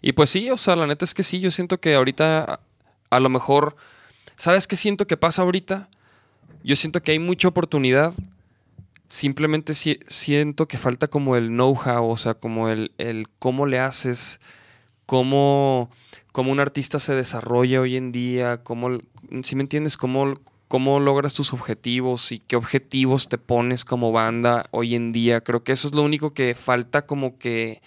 [0.03, 2.61] Y pues sí, o sea, la neta es que sí, yo siento que ahorita a,
[3.11, 3.77] a lo mejor,
[4.37, 5.89] ¿sabes qué siento que pasa ahorita?
[6.63, 8.13] Yo siento que hay mucha oportunidad,
[9.09, 13.79] simplemente si- siento que falta como el know-how, o sea, como el, el cómo le
[13.81, 14.41] haces,
[15.07, 15.91] cómo,
[16.33, 18.99] cómo un artista se desarrolla hoy en día, cómo,
[19.43, 24.67] si me entiendes, cómo, cómo logras tus objetivos y qué objetivos te pones como banda
[24.71, 25.41] hoy en día.
[25.41, 27.83] Creo que eso es lo único que falta como que,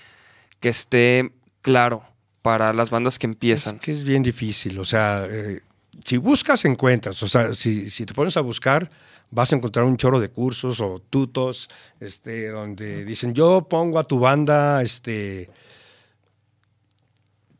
[0.60, 2.04] que esté claro
[2.42, 3.76] para las bandas que empiezan.
[3.76, 5.62] Es que es bien difícil, o sea, eh,
[6.04, 8.90] si buscas, encuentras, o sea, si, si te pones a buscar,
[9.32, 14.04] vas a encontrar un chorro de cursos o tutos, este, donde dicen, yo pongo a
[14.04, 15.50] tu banda, este,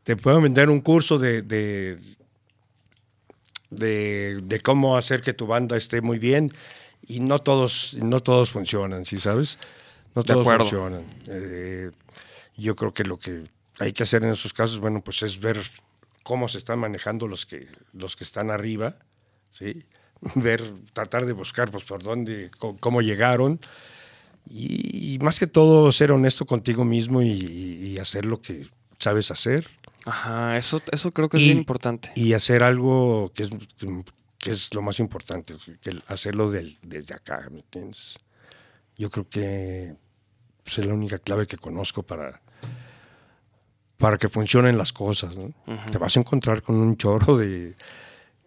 [0.04, 1.98] te puedo vender un curso de, de,
[3.70, 6.54] de, de cómo hacer que tu banda esté muy bien,
[7.08, 9.60] y no todos, no todos funcionan, ¿sí sabes?
[10.16, 11.06] No todos funcionan.
[11.28, 11.92] Eh,
[12.56, 13.44] yo creo que lo que
[13.80, 15.60] hay que hacer en esos casos, bueno, pues es ver
[16.24, 18.96] cómo se están manejando los que, los que están arriba,
[19.52, 19.84] ¿sí?
[20.36, 20.62] Ver,
[20.94, 23.60] tratar de buscar, pues, por dónde, cómo, llegaron.
[24.50, 28.66] Y, y más que todo, ser honesto contigo mismo y hacer lo que
[29.00, 29.68] sabes hacer.
[30.06, 32.12] Ajá, eso, eso creo que es Y- bien importante.
[32.16, 33.50] Y hacer algo que es,
[34.38, 38.18] que es lo más importante, que hacerlo del- desde acá, ¿me entiendes?
[38.98, 39.96] Yo creo que
[40.64, 42.42] pues, es la única clave que conozco para,
[43.98, 45.38] para que funcionen las cosas.
[45.38, 45.54] ¿no?
[45.92, 47.76] Te vas a encontrar con un chorro de,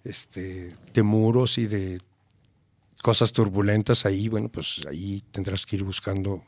[0.05, 2.01] este, de muros y de
[3.03, 4.28] cosas turbulentas ahí.
[4.28, 6.43] Bueno, pues ahí tendrás que ir buscando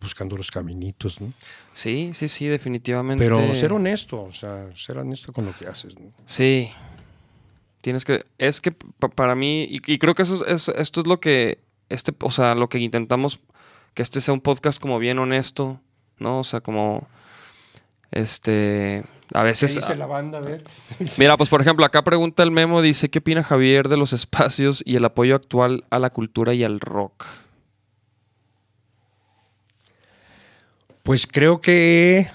[0.00, 1.32] buscando los caminitos, ¿no?
[1.72, 3.22] Sí, sí, sí, definitivamente.
[3.24, 6.12] Pero ser honesto, o sea, ser honesto con lo que haces, ¿no?
[6.26, 6.70] Sí.
[7.80, 8.24] Tienes que.
[8.38, 9.64] Es que pa- para mí.
[9.64, 11.58] Y, y creo que eso es, esto es lo que.
[11.88, 13.40] Este, o sea, lo que intentamos.
[13.94, 15.80] Que este sea un podcast como bien honesto.
[16.18, 16.40] ¿No?
[16.40, 17.06] O sea, como.
[18.10, 19.04] Este.
[19.34, 19.74] A veces.
[19.76, 20.38] dice la banda?
[20.38, 20.64] A ver.
[21.18, 24.82] Mira, pues por ejemplo, acá pregunta el memo, dice, ¿qué opina Javier de los espacios
[24.86, 27.26] y el apoyo actual a la cultura y al rock?
[31.08, 32.26] Pues creo que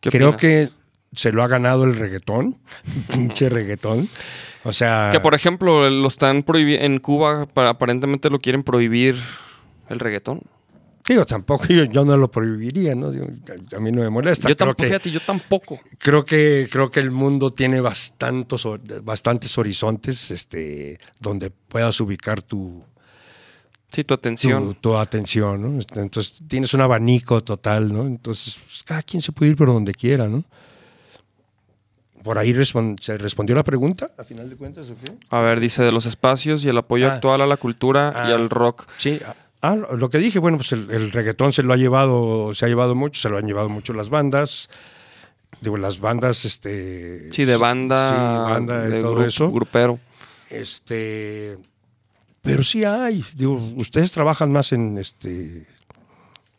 [0.00, 0.40] ¿Qué creo opinas?
[0.40, 0.68] que
[1.12, 2.58] se lo ha ganado el reggaetón,
[3.12, 4.08] pinche reggaetón.
[4.64, 9.14] O sea, Que por ejemplo, lo están prohibiendo en Cuba, pa- aparentemente lo quieren prohibir
[9.88, 10.40] el reggaetón.
[11.06, 13.12] digo, tampoco yo, yo no lo prohibiría, ¿no?
[13.12, 13.26] Digo,
[13.72, 14.48] a, a mí no me molesta.
[14.48, 15.80] yo creo tampoco, que, fíjate, yo tampoco.
[15.98, 18.64] creo que creo que el mundo tiene bastantes
[19.04, 22.82] bastantes horizontes este donde puedas ubicar tu
[23.94, 24.64] Sí, tu atención.
[24.66, 25.78] tu, tu atención, ¿no?
[25.80, 28.04] Este, Entonces tienes un abanico total, ¿no?
[28.06, 30.44] Entonces pues, cada quien se puede ir por donde quiera, ¿no?
[32.22, 35.12] Por ahí se respondió la pregunta, a final de cuentas, ¿o qué?
[35.28, 37.14] A ver, dice de los espacios y el apoyo Ah.
[37.16, 38.34] actual a la cultura y Ah.
[38.34, 38.86] al rock.
[38.96, 39.20] Sí,
[39.60, 42.64] ah, lo lo que dije, bueno, pues el, el reggaetón se lo ha llevado, se
[42.64, 44.70] ha llevado mucho, se lo han llevado mucho las bandas,
[45.60, 47.30] digo, las bandas, este...
[47.30, 49.50] Sí, de banda, sí, banda de todo eso.
[49.50, 49.98] grupero.
[50.48, 51.58] Este,
[52.44, 55.66] pero sí hay, digo, ustedes trabajan más en, este,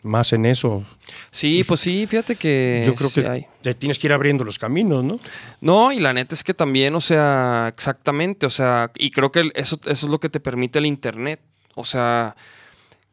[0.01, 0.83] más en eso.
[1.29, 3.45] Sí, pues sí, fíjate que Yo creo sí que hay.
[3.61, 5.19] te tienes que ir abriendo los caminos, ¿no?
[5.61, 9.51] No, y la neta es que también, o sea, exactamente, o sea, y creo que
[9.53, 11.39] eso, eso es lo que te permite el Internet.
[11.75, 12.35] O sea,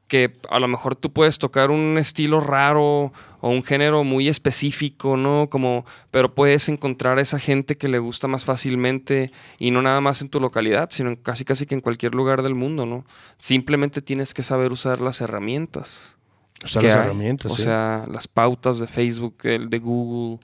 [0.09, 3.13] que a lo mejor tú puedes tocar un estilo raro
[3.45, 5.49] o un género muy específico, ¿no?
[5.51, 10.01] Como, pero puedes encontrar a esa gente que le gusta más fácilmente y no nada
[10.01, 13.05] más en tu localidad, sino en casi casi que en cualquier lugar del mundo, ¿no?
[13.39, 16.17] Simplemente tienes que saber usar las herramientas.
[16.61, 17.03] Que las hay.
[17.03, 17.51] herramientas.
[17.51, 17.65] O sí.
[17.65, 20.39] sea, las pautas de Facebook, el de Google.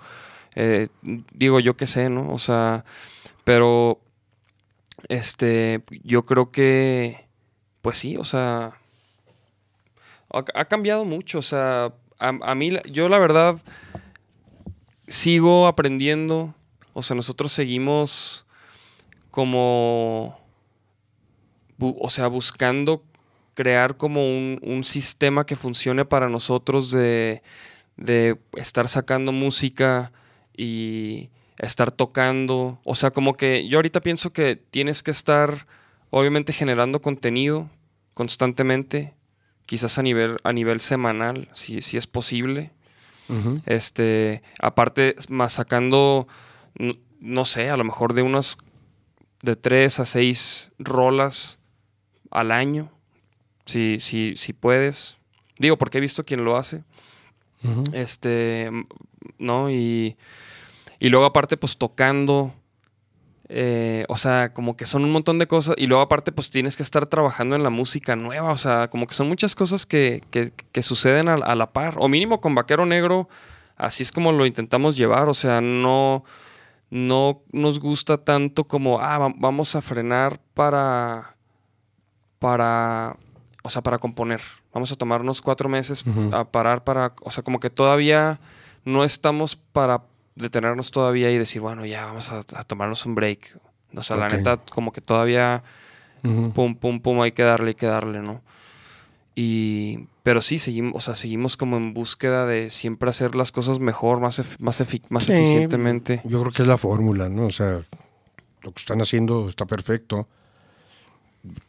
[0.57, 0.89] eh,
[1.33, 2.33] digo, yo qué sé, ¿no?
[2.33, 2.85] O sea,
[3.45, 4.01] pero
[5.09, 7.29] este, yo creo que,
[7.81, 8.77] pues sí, o sea,
[10.33, 11.39] ha, ha cambiado mucho.
[11.39, 13.61] O sea, a, mí, yo la verdad,
[15.07, 16.55] sigo aprendiendo.
[16.93, 18.47] O sea, nosotros seguimos
[19.31, 20.39] como,
[21.79, 23.03] o sea, buscando
[23.55, 27.43] crear como un, un sistema que funcione para nosotros de,
[27.97, 30.13] de estar sacando música
[30.57, 31.29] y
[31.59, 32.81] estar tocando.
[32.85, 35.67] O sea, como que yo ahorita pienso que tienes que estar,
[36.11, 37.69] obviamente, generando contenido
[38.15, 39.15] constantemente,
[39.69, 42.73] quizás a nivel, a nivel semanal, si, si es posible.
[43.67, 46.27] Este, aparte, más sacando,
[46.79, 48.57] no, no sé, a lo mejor de unas
[49.43, 51.59] de tres a seis rolas
[52.31, 52.91] al año,
[53.67, 55.19] si, si, si puedes.
[55.59, 56.83] Digo, porque he visto quien lo hace.
[57.93, 58.71] Este,
[59.39, 59.69] ¿no?
[59.69, 60.17] Y,
[60.99, 62.55] y luego aparte, pues tocando.
[63.51, 65.75] Eh, o sea, como que son un montón de cosas.
[65.79, 68.51] Y luego aparte, pues tienes que estar trabajando en la música nueva.
[68.53, 71.95] O sea, como que son muchas cosas que, que- que suceden a, a la par.
[71.99, 73.29] O mínimo con Vaquero Negro
[73.77, 76.25] así es como lo intentamos llevar, o sea, no,
[76.91, 81.37] no nos gusta tanto como, ah, va- vamos a frenar para,
[82.39, 83.17] para,
[83.63, 84.41] o sea, para componer.
[84.73, 86.05] Vamos a tomarnos cuatro meses
[86.35, 88.39] a parar para, o sea, como que todavía
[88.85, 90.03] no estamos para
[90.39, 93.59] detenernos todavía y decir, bueno, ya vamos a, a tomarnos un break.
[93.95, 95.63] O sea, la neta, como que todavía
[96.23, 98.43] pum, pum, pum, hay que darle, hay que darle, ¿no?
[99.35, 103.79] Y, pero sí, seguimos, o sea, seguimos como en búsqueda de siempre hacer las cosas
[103.79, 106.21] mejor, más, más, efi- más Sí, eficientemente.
[106.25, 107.47] Yo creo que es la fórmula, ¿no?
[107.47, 107.81] O sea,
[108.63, 110.27] lo que están haciendo está perfecto.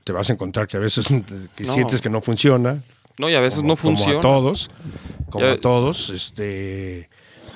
[0.03, 1.07] Te vas a encontrar que a veces
[1.55, 1.73] que No.
[1.73, 2.81] sientes que no funciona.
[3.19, 4.19] No, y a veces como- no funciona.
[4.19, 4.71] Como a todos.
[5.29, 6.09] Como Ya- a todos.
[6.09, 7.07] Este,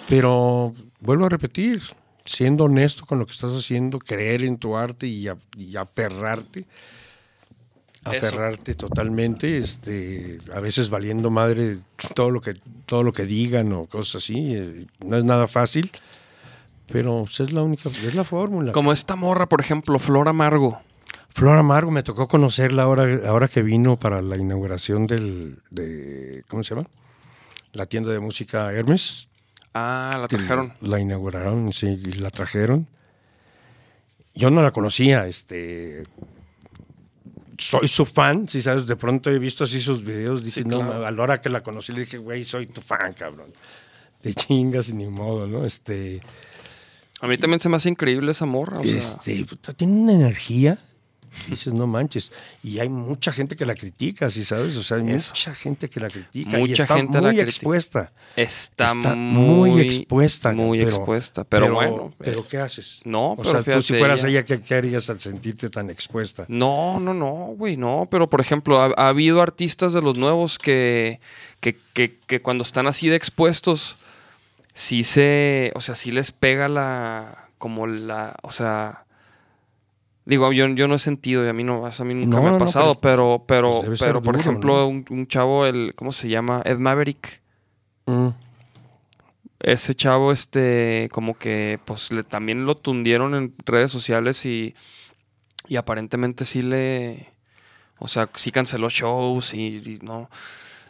[0.07, 0.73] pero
[1.03, 1.81] vuelvo a repetir,
[2.25, 6.65] siendo honesto con lo que estás haciendo, creer en tu arte y, a- y aferrarte.
[8.11, 8.27] Eso.
[8.27, 11.77] Aferrarte totalmente, este, a veces valiendo madre
[12.15, 12.55] todo lo que
[12.85, 15.89] todo lo que digan o cosas así, eh, no es nada fácil,
[16.91, 18.73] pero pues, es la única, es la fórmula.
[18.73, 20.81] Como esta morra, por ejemplo, Flor Amargo.
[21.30, 26.61] Flor Amargo me tocó conocerla ahora, ahora que vino para la inauguración del, de, ¿cómo
[26.63, 26.88] se llama?
[27.71, 29.30] La tienda de música Hermes.
[29.73, 30.73] Ah, la trajeron.
[30.81, 32.87] La inauguraron, sí, la trajeron.
[34.35, 36.03] Yo no la conocía, este...
[37.57, 41.05] Soy su fan, si sabes, de pronto he visto así sus videos, dije, Sí, no,
[41.05, 43.51] a la hora que la conocí le dije, güey, soy tu fan, cabrón.
[44.21, 45.65] Te chingas ni modo, ¿no?
[45.65, 46.21] Este...
[47.21, 48.79] A mí también se me hace increíble esa morra.
[48.79, 50.77] O sea, Este, puta, tiene una energía.
[51.49, 52.31] Dices, no manches.
[52.64, 54.76] Y hay mucha gente que la critica, ¿sí sabes?
[54.76, 55.31] O sea, hay Eso.
[55.31, 56.57] mucha gente que la critica.
[56.57, 57.49] y Mucha está gente la muy critica.
[57.49, 58.11] expuesta.
[58.35, 60.51] está, Está muy, muy, expuesta.
[60.53, 61.43] Muy pero- expuesta.
[61.43, 62.11] Pero, bueno.
[62.19, 62.99] eh, ¿Pero qué haces?
[63.03, 65.89] no, o pero sea, tú si fueras ella- ella, ¿qué, qué harías al sentirte tan
[65.89, 66.45] expuesta?
[66.47, 68.07] No, no, no, güey, no.
[68.10, 71.19] Pero, por ejemplo, ha, ha habido artistas de los nuevos que,
[71.60, 73.97] que, que, que cuando están así de expuestos,
[74.73, 79.05] sí se, o sea, sí les pega la, como la, o sea,
[80.25, 82.49] digo, yo, yo no he sentido y a mí no, a mí nunca No, me
[82.49, 86.11] ha no, pasado, pero, pero, pues pero, por duro, ejemplo, un, un chavo, el, ¿cómo
[86.11, 86.61] se llama?
[86.65, 87.41] Ed Maverick.
[88.05, 88.29] Mm.
[89.59, 94.75] Ese chavo, este, como que, pues, le, también lo tundieron en redes sociales y,
[95.67, 97.31] y aparentemente sí le,
[97.97, 100.29] o sea, sí canceló shows y, y no.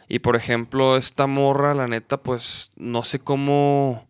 [0.08, 4.06] Y por ejemplo, esta morra, la neta, pues, no sé cómo,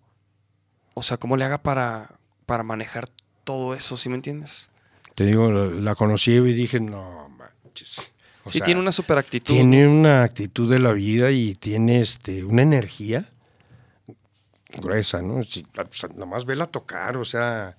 [0.94, 2.12] o sea, cómo le haga para,
[2.46, 3.08] para manejar
[3.44, 4.70] todo eso, ¿sí me entiendes?
[5.14, 8.14] Te digo, la, conocí y dije, no manches.
[8.44, 9.54] O sí, sea, tiene una super actitud.
[9.54, 13.30] Tiene una actitud de la vida y tiene este, una energía
[14.78, 15.42] gruesa, ¿no?
[15.42, 17.76] Si- o sea, nomás vela tocar, o sea,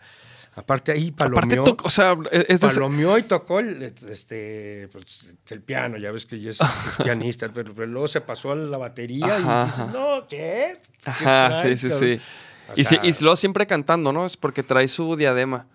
[0.55, 4.87] aparte ahí Aparte, palomeó, to- o sea, es de ese- palomeó y tocó el, este,
[4.91, 8.53] pues, el piano, ya ves que ella es, es pianista, pero, pero luego se pasó
[8.53, 9.91] a la batería Ajá, y dices, ajá.
[9.91, 10.79] no, ¿qué?
[11.03, 12.21] ¿Qué Ajá, sí, traes, sí, cabrón?" sí.
[12.67, 14.25] O Y, sea, y luego siempre cantando, ¿no?
[14.25, 15.67] Es porque trae su diadema.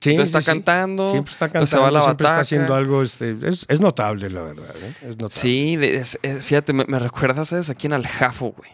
[0.00, 2.40] Sí, entonces está sí, cantando, siempre está cantando, se va a la siempre está bataca.
[2.40, 4.92] haciendo algo, este, es, es notable, la verdad, ¿eh?
[5.02, 5.30] es notable.
[5.30, 7.70] Sí, es- es- fíjate, me, me recuerda, ¿sabes?
[7.70, 8.70] Aquí en al Jafo, güey.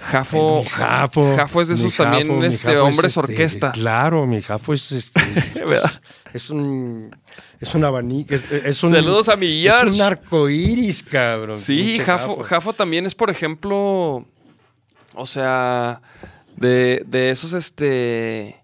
[0.00, 1.34] Jafo, Mi Jafo.
[1.36, 3.72] Jafo es de esos también, Jafo, este, Jafo es, hombres este, orquesta.
[3.72, 5.20] Claro, mi Jafo es este.
[5.34, 6.00] es,
[6.34, 7.16] es un.
[7.58, 8.34] Es un abanico.
[8.34, 9.94] Es, es un, Saludos a mi Es Yarsh.
[9.94, 11.56] un arco iris, cabrón.
[11.56, 14.26] Sí, Jafo, Jafo también es, por ejemplo,
[15.14, 16.02] o sea,
[16.56, 18.62] de, de esos, este,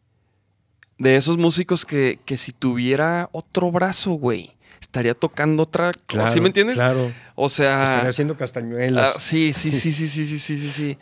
[1.01, 4.53] de esos músicos que, que si tuviera otro brazo, güey,
[4.83, 6.77] estaría tocando otra cosa, Claro, ¿sí me entiendes?
[6.77, 7.11] Claro.
[7.35, 9.15] O sea, Estaría haciendo castañuelas.
[9.17, 10.99] ah, sí, sí, sí, sí, sí, sí, sí, sí, sí.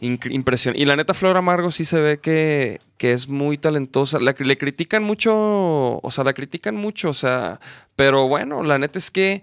[0.00, 0.74] Impresión.
[0.74, 4.18] Y la neta, Flor Amargo sí se ve que, que es muy talentosa.
[4.20, 7.60] La, le critican mucho, o sea, la critican mucho, o sea,
[7.94, 9.42] pero bueno, la neta es que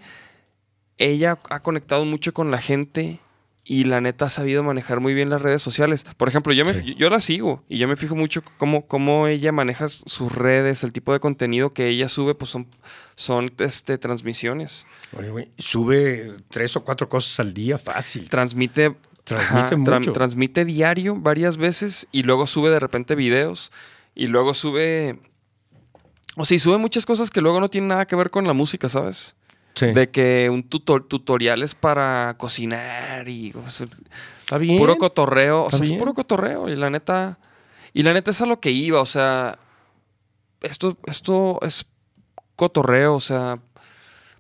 [0.98, 3.20] ella ha conectado mucho con la gente
[3.72, 6.04] y la neta ha sabido manejar muy bien las redes sociales.
[6.18, 6.96] Por ejemplo, yo, me, Sí.
[6.96, 10.92] yo, la sigo y yo me fijo mucho cómo, cómo ella maneja sus redes, el
[10.92, 12.66] tipo de contenido que ella sube, pues son,
[13.14, 14.88] son este, transmisiones.
[15.16, 18.28] Oye, güey, sube tres o cuatro cosas al día fácil.
[18.28, 20.14] Transmite, Transmite mucho.
[20.14, 23.72] transmite diario varias veces y luego sube de repente videos
[24.16, 25.20] y luego sube...
[26.38, 28.90] O sea, sube muchas cosas que luego no tienen nada que ver con la música,
[28.90, 29.36] ¿sabes?
[29.76, 29.88] Sí.
[29.88, 33.88] De que un tutor, tutoriales para cocinar y o sea,
[34.50, 34.80] Está bien.
[34.80, 35.66] puro cotorreo.
[35.66, 36.70] O sea, es puro cotorreo.
[36.70, 37.38] Y la neta.
[37.94, 39.00] Y la neta es a lo que iba.
[39.00, 39.60] O sea.
[40.62, 41.86] Esto, esto es
[42.56, 43.14] cotorreo.
[43.14, 43.60] O sea.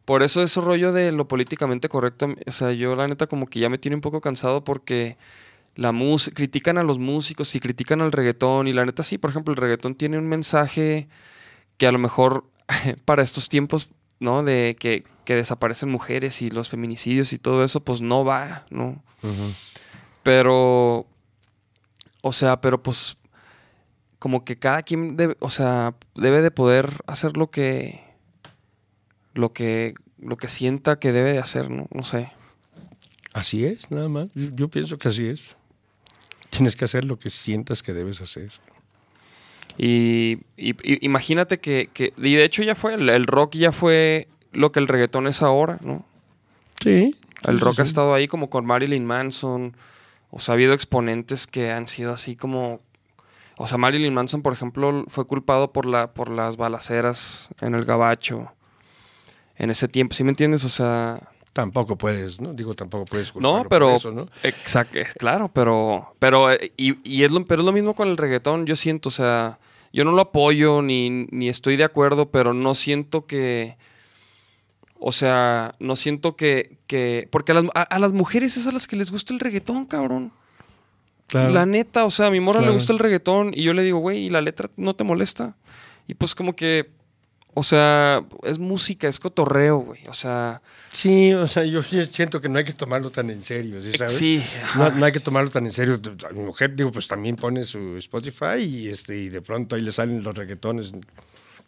[0.06, 2.34] Por eso ese rollo de lo políticamente correcto.
[2.48, 5.16] O sea, yo la neta como que ya me tiene un poco cansado porque
[5.76, 6.36] la música.
[6.36, 8.68] Critican a los músicos y critican al reggaetón.
[8.68, 11.08] Y la neta sí, por ejemplo, el reggaetón tiene un mensaje
[11.78, 12.46] que a lo mejor
[13.06, 14.44] para estos tiempos, ¿no?
[14.44, 19.02] De que, que desaparecen mujeres y los feminicidios y todo eso, pues no va, ¿no?
[20.24, 21.06] Pero,
[22.22, 23.18] O sea, pero pues
[24.20, 28.04] como que cada quien debe, o sea, debe de poder hacer lo que
[29.34, 31.88] lo que lo que sienta que debe de hacer, ¿no?
[31.92, 32.32] No sé.
[33.34, 34.28] Así es, nada más.
[34.36, 35.56] Yo, yo pienso que así es.
[36.50, 38.52] Tienes que hacer lo que sientas que debes hacer.
[39.78, 43.72] Y, y- y imagínate que, que- y de hecho ya fue, el, el rock ya
[43.72, 46.06] fue lo que el reggaetón es ahora, ¿no?
[46.82, 47.16] Sí.
[47.44, 49.76] El rock sí, ha estado ahí como con Marilyn Manson.
[50.32, 52.82] O sea, ha habido exponentes que han sido así como.
[53.58, 57.84] O sea, Marilyn Manson, por ejemplo, fue culpado por, la, por las balaceras en el
[57.86, 58.52] gabacho.
[59.58, 60.64] En ese tiempo, ¿sí me entiendes?
[60.66, 61.20] O sea.
[61.54, 62.54] Tampoco puedes, ¿no?
[62.54, 63.96] Digo, tampoco puedes No, pero.
[63.96, 64.28] eso, ¿no?
[64.44, 66.14] Exacto, claro, pero.
[66.20, 69.10] Pero, eh, y, y es lo, pero es lo mismo con el reggaetón, yo siento,
[69.10, 69.60] o sea.
[69.92, 73.76] Yo no lo apoyo ni, ni estoy de acuerdo, pero no siento que.
[75.00, 76.78] O sea, no siento que.
[76.88, 79.40] que porque a las, a- a las mujeres es a las que les gusta el
[79.40, 80.32] reggaetón, cabrón.
[81.28, 81.52] Claro.
[81.52, 84.00] La neta, o sea, a mi morra le gusta el reggaetón y yo le digo,
[84.00, 85.56] güey, ¿y la letra no te molesta?
[86.08, 86.90] Y pues como que.
[87.60, 90.08] O sea, es música, es cotorreo, güey.
[90.08, 90.62] O sea.
[90.94, 94.14] Sí, o sea, yo siento que no hay que tomarlo tan en serio, ¿sí sabes?
[94.14, 94.42] Sí.
[94.78, 96.00] No, hay que tomarlo tan en serio.
[96.34, 99.92] Mi mujer, digo, pues también pone su Spotify y, este, y de pronto ahí le
[99.92, 100.94] salen los reggaetones.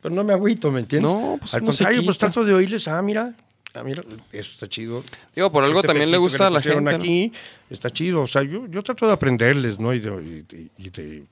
[0.01, 1.11] Pero no me agüito, ¿me entiendes?
[1.11, 3.35] No, pues Al contrario, pues trato de oírles, ah, mira,
[3.75, 4.01] ah, mira,
[4.31, 5.03] eso está chido.
[5.35, 6.79] Digo, por algo Este también le gusta a la gente.
[6.79, 6.89] ¿no?
[6.91, 7.33] aquí
[7.69, 8.21] está chido.
[8.21, 9.93] O sea, yo, yo trato de aprenderles, ¿no?
[9.93, 11.23] Y de, y de- y de,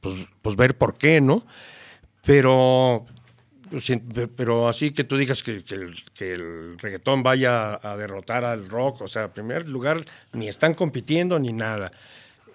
[0.00, 1.44] pues, pues ver por qué, ¿no?
[2.24, 3.06] Pero,
[4.36, 8.68] pero así que tú digas que, que el, que el reggaetón vaya a derrotar al
[8.68, 11.90] rock, o sea, en primer lugar, ni están compitiendo ni nada.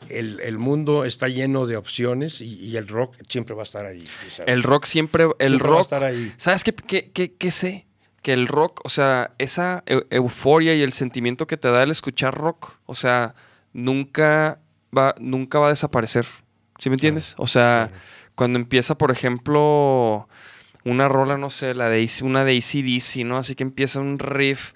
[0.09, 3.85] El, el mundo está lleno de opciones y, y el rock siempre va a estar
[3.85, 4.01] ahí.
[4.29, 4.51] ¿sabes?
[4.51, 6.33] El rock siempre, el Siempre va a rock, estar ahí.
[6.37, 7.85] ¿sabes qué, qué, qué- qué sé?
[8.21, 11.91] Que el rock, o sea, esa eu- euforia y el sentimiento que te da el
[11.91, 13.35] escuchar rock, o sea,
[13.71, 14.59] nunca
[14.95, 16.25] va, nunca va a desaparecer.
[16.79, 17.35] ¿Sí me entiendes?
[17.37, 17.89] O sea,
[18.35, 20.27] cuando empieza, por ejemplo,
[20.85, 23.37] una rola, no sé, la de una de ACDC, ¿no?
[23.37, 24.71] Así que empieza un riff.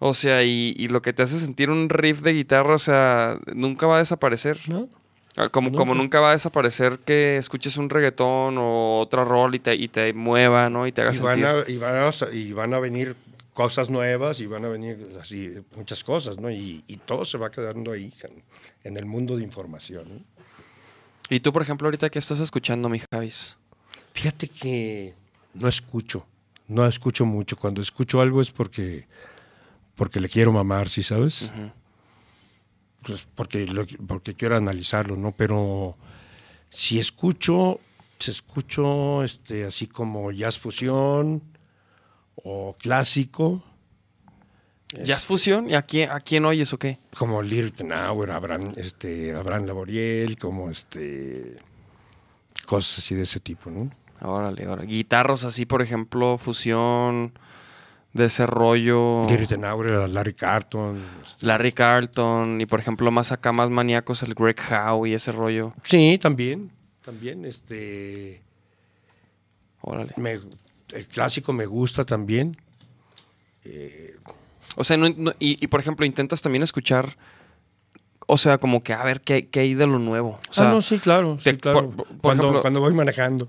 [0.00, 3.38] O sea, y, y lo que te hace sentir un riff de guitarra, o sea,
[3.54, 4.58] nunca va a desaparecer.
[4.68, 4.88] ¿No?
[5.36, 6.02] Ah, Como, como Nunca.
[6.02, 10.12] nunca va a desaparecer que escuches un reggaetón o otra rol y te, y te
[10.12, 10.86] mueva, ¿no?
[10.86, 11.46] Y te haga Y van, sentir.
[11.46, 13.14] a, y, van a, y van a venir
[13.54, 16.50] cosas nuevas y van a venir así muchas cosas, ¿no?
[16.50, 18.42] Y, y todo se va quedando ahí en,
[18.84, 20.04] en el mundo de información.
[20.08, 20.20] ¿no?
[21.30, 23.56] Y tú, por ejemplo, ahorita qué estás escuchando, mi Javis.
[24.14, 25.14] Fíjate que
[25.54, 26.26] no escucho,
[26.68, 27.56] no escucho mucho.
[27.56, 29.06] Cuando escucho algo es porque,
[29.94, 31.50] porque le quiero mamar, ¿sí sabes?
[33.02, 35.32] Pues porque, lo- porque quiero analizarlo, ¿no?
[35.32, 35.96] Pero
[36.68, 37.80] si escucho,
[38.18, 41.42] si escucho este, así como jazz fusión
[42.36, 43.62] o clásico,
[45.04, 45.68] ¿Jazz Fusión?
[45.68, 46.96] ¿Y a quién, a quién oyes o qué?
[47.18, 51.58] como Lirtenauer, Abraham, este, Abraham Laboriel, como este
[52.64, 53.90] cosas así de ese tipo, ¿no?
[54.20, 54.86] Órale, órale.
[54.88, 57.32] Guitarros así, por ejemplo, fusión
[58.12, 59.24] de ese rollo.
[59.28, 61.00] Lirtenauer, Larry Carton.
[61.24, 65.30] este, Larry Carlton y, por ejemplo, más acá, más maníacos, el Greg Howe y ese
[65.32, 65.72] rollo.
[65.82, 66.70] Sí, también,
[67.04, 68.42] también, este,
[69.82, 70.12] Órale.
[70.16, 70.40] me-
[70.92, 72.56] el clásico me gusta también.
[74.76, 77.16] O sea, no- no- y, y, por ejemplo, intentas también escuchar,
[78.26, 80.38] o sea, como que a ver qué, qué hay de lo nuevo.
[80.48, 81.80] O sea, ah, no, sí, claro, te- sí, claro.
[81.90, 83.48] por- por- por cuando, ejemplo- cuando voy manejando.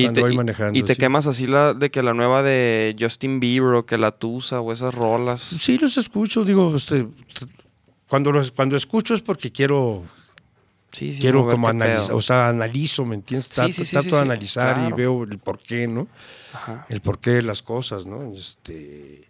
[0.00, 1.00] Y te, voy y- manejando, y te sí.
[1.00, 4.72] quemas así la de que la nueva de Justin Bieber o que la Tusa o
[4.72, 5.40] esas rolas.
[5.40, 7.06] Sí, los escucho, digo, este,
[8.08, 10.02] cuando los, cuando escucho es porque quiero,
[10.92, 11.22] Sí, sí.
[11.22, 13.48] quiero como analizar, o sea, analizo, ¿me entiendes?
[13.48, 14.88] Trato, sí, de analizar claro.
[14.88, 16.06] y veo el porqué, ¿no?
[16.52, 16.86] Ajá.
[16.90, 18.30] El porqué de las cosas, ¿no?
[18.32, 19.26] Este,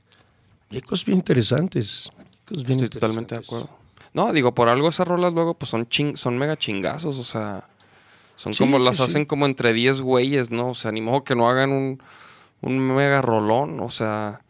[0.71, 2.11] y hay cosas bien interesantes.
[2.49, 3.71] cosas bien Estoy totalmente de acuerdo.
[4.15, 7.65] No, digo, por algo esas rolas luego pues son ching, son mega chingazos, o sea,
[8.37, 9.03] son Sí, como sí, las sí.
[9.05, 10.71] hacen como entre 10 güeyes, ¿no?
[10.71, 12.03] O sea, ni modo que no hagan un,
[12.61, 14.41] un mega rolón, o sea,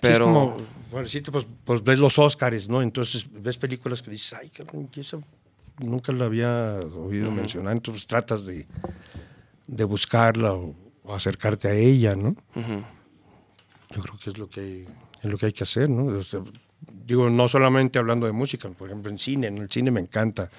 [0.00, 0.56] pero es como,
[0.90, 2.82] bueno, sí, pues, pues ves los Óscares, ¿no?
[2.82, 5.18] Entonces ves películas que dices, ay, cabrón, ¿y esa
[5.80, 7.72] nunca la había oído mencionar.
[7.72, 8.66] Entonces tratas de,
[9.66, 10.74] de buscarla o,
[11.04, 12.36] o acercarte a ella, ¿no?
[12.54, 12.84] ujú.
[13.90, 14.84] Yo creo que es lo que,
[15.22, 16.16] es lo que hay que hacer, ¿no?
[16.18, 16.40] O sea,
[17.06, 20.50] digo, no solamente hablando de música, por ejemplo, en cine, en el cine me encanta.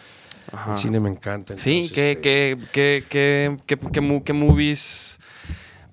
[0.52, 0.74] Ajá.
[0.74, 1.58] El cine me encanta.
[1.58, 2.22] Sí, entonces, ¿qué, este,
[2.72, 3.78] qué, qué, qué,
[4.24, 5.20] qué, movies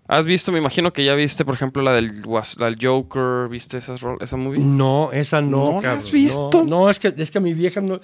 [0.06, 0.52] has visto?
[0.52, 2.22] Me imagino que ya viste, por ejemplo, la del,
[2.58, 4.58] la del Joker, ¿viste esas esa movie?
[4.60, 5.74] No, esa no.
[5.74, 6.50] ¿No la has visto?
[6.64, 8.00] No, no, es que es que a mi vieja no,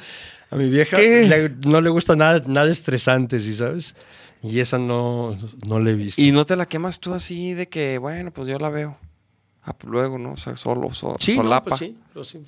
[0.51, 3.95] a mi vieja le- no le gusta nada, nada estresante, ¿sí sabes?
[4.43, 6.21] Y esa no, no la he visto.
[6.23, 8.97] Y no te la quemas tú así de que, bueno, pues yo la veo.
[9.65, 10.33] Ah, pues luego, ¿no?
[10.33, 11.71] O sea, solo, so- sí, solapa.
[11.71, 12.39] pues sí, pues sí.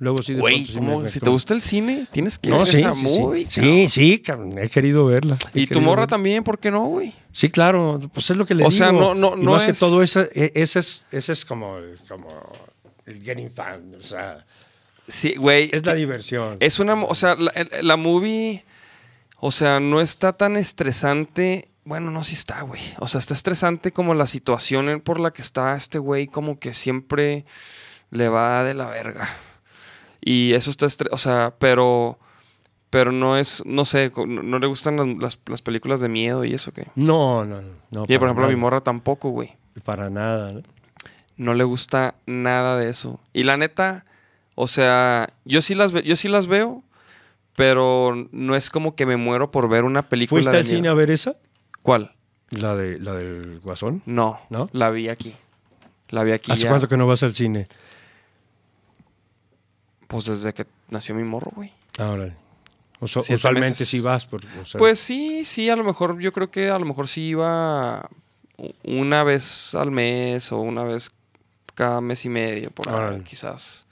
[0.00, 0.64] Luego sí de Güey,
[1.08, 3.88] si te gusta el cine, tienes que No, ver sí, esa sí, movie, sí, sí,
[3.88, 5.36] sí, cabrón, he querido verla.
[5.54, 6.06] he Y tu morra verla.
[6.06, 7.12] también, ¿por qué no, güey?
[7.32, 8.78] Sí, claro, pues es lo que le O digo.
[8.78, 11.44] sea, no- no- Y no más que es- todo, ese, e- ese es, ese es
[11.44, 12.28] como, como
[13.06, 14.46] el getting fan, o sea,
[15.08, 15.68] Sí, güey.
[15.72, 16.58] es la diversión.
[16.60, 17.52] Es una, o sea, la,
[17.82, 18.64] la movie,
[19.40, 21.68] o sea, no está tan estresante.
[21.84, 22.80] Bueno, no, sí está, güey.
[23.00, 26.72] O sea, está estresante como la situación por la que está este güey, como que
[26.74, 27.46] siempre
[28.10, 29.28] le va de la verga.
[30.20, 32.18] Y eso está, o sea, pero,
[32.90, 36.54] pero no es, no sé, no, le gustan las, las- las películas de miedo y
[36.54, 36.86] eso, ¿qué?
[36.96, 37.68] No, no, no.
[37.90, 39.56] no Y por ejemplo, a mi morra tampoco, güey.
[39.84, 40.52] Para nada.
[40.52, 40.62] ¿no?
[41.36, 43.20] No le gusta nada de eso.
[43.32, 44.04] Y la neta,
[44.56, 46.82] o sea, yo sí las, ve- yo sí las veo,
[47.54, 50.76] pero no es como que me muero por ver una película ¿Fuiste de al miedo.
[50.76, 51.36] cine a ver esa?
[51.82, 52.12] ¿Cuál?
[52.50, 54.02] La, de, la del Guasón.
[54.06, 54.68] No, ¿No?
[54.72, 55.34] la vi aquí.
[56.08, 57.68] La vi aquí ¿Hace ya, cuánto que no vas al cine?
[60.08, 61.72] Pues desde que nació mi morro, güey.
[61.98, 62.34] Ahora.
[63.00, 63.88] Usu- Siete usualmente meses.
[63.88, 64.26] sí vas.
[64.26, 67.06] Por, o sea, Pues sí, sí, a lo mejor, yo creo que a lo mejor
[67.06, 68.08] sí iba
[68.82, 71.12] una vez al mes o una vez
[71.76, 73.22] cada mes y medio, por ahí, Órale.
[73.22, 73.86] quizás.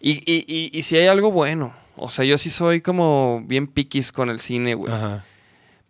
[0.00, 3.66] Y, y, y, y si hay algo bueno, o sea, yo sí soy como bien
[3.66, 4.90] piquis con el cine, güey.
[4.92, 5.24] Ajá.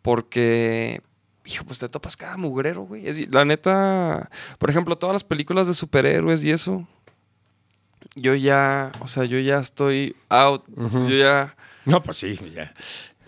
[0.02, 1.02] Porque,
[1.44, 3.04] hijo, pues te topas cada mugrero, güey.
[3.26, 6.86] La neta, por ejemplo, todas las películas de superhéroes y eso,
[8.16, 10.64] yo ya, o sea, yo ya estoy out.
[10.76, 11.08] o sea, Ujú.
[11.10, 12.74] yo ya, No, pues sí, ya.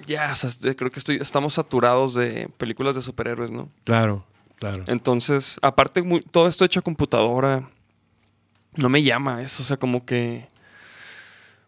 [0.07, 3.69] ya, o sea, este, creo que estoy, estamos saturados de películas de superhéroes, ¿no?
[3.85, 4.25] Claro,
[4.59, 4.83] claro.
[4.89, 7.69] Entonces, aparte, muy- todo esto hecho a computadora,
[8.77, 10.49] no me llama eso, o sea, como que...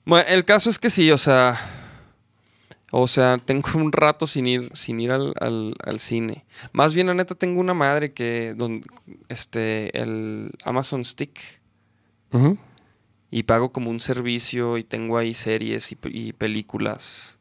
[0.04, 1.58] Bueno, el caso es que sí, o sea...
[2.92, 6.44] O sea, tengo un rato sin ir, sin ir al, al- al cine.
[6.72, 8.52] Más bien, la neta, tengo una madre que...
[8.56, 8.82] Don,
[9.28, 11.38] este, el Amazon Stick.
[12.32, 12.58] Ujú.
[13.30, 17.38] Y pago como un servicio y tengo ahí series y, pe- y películas.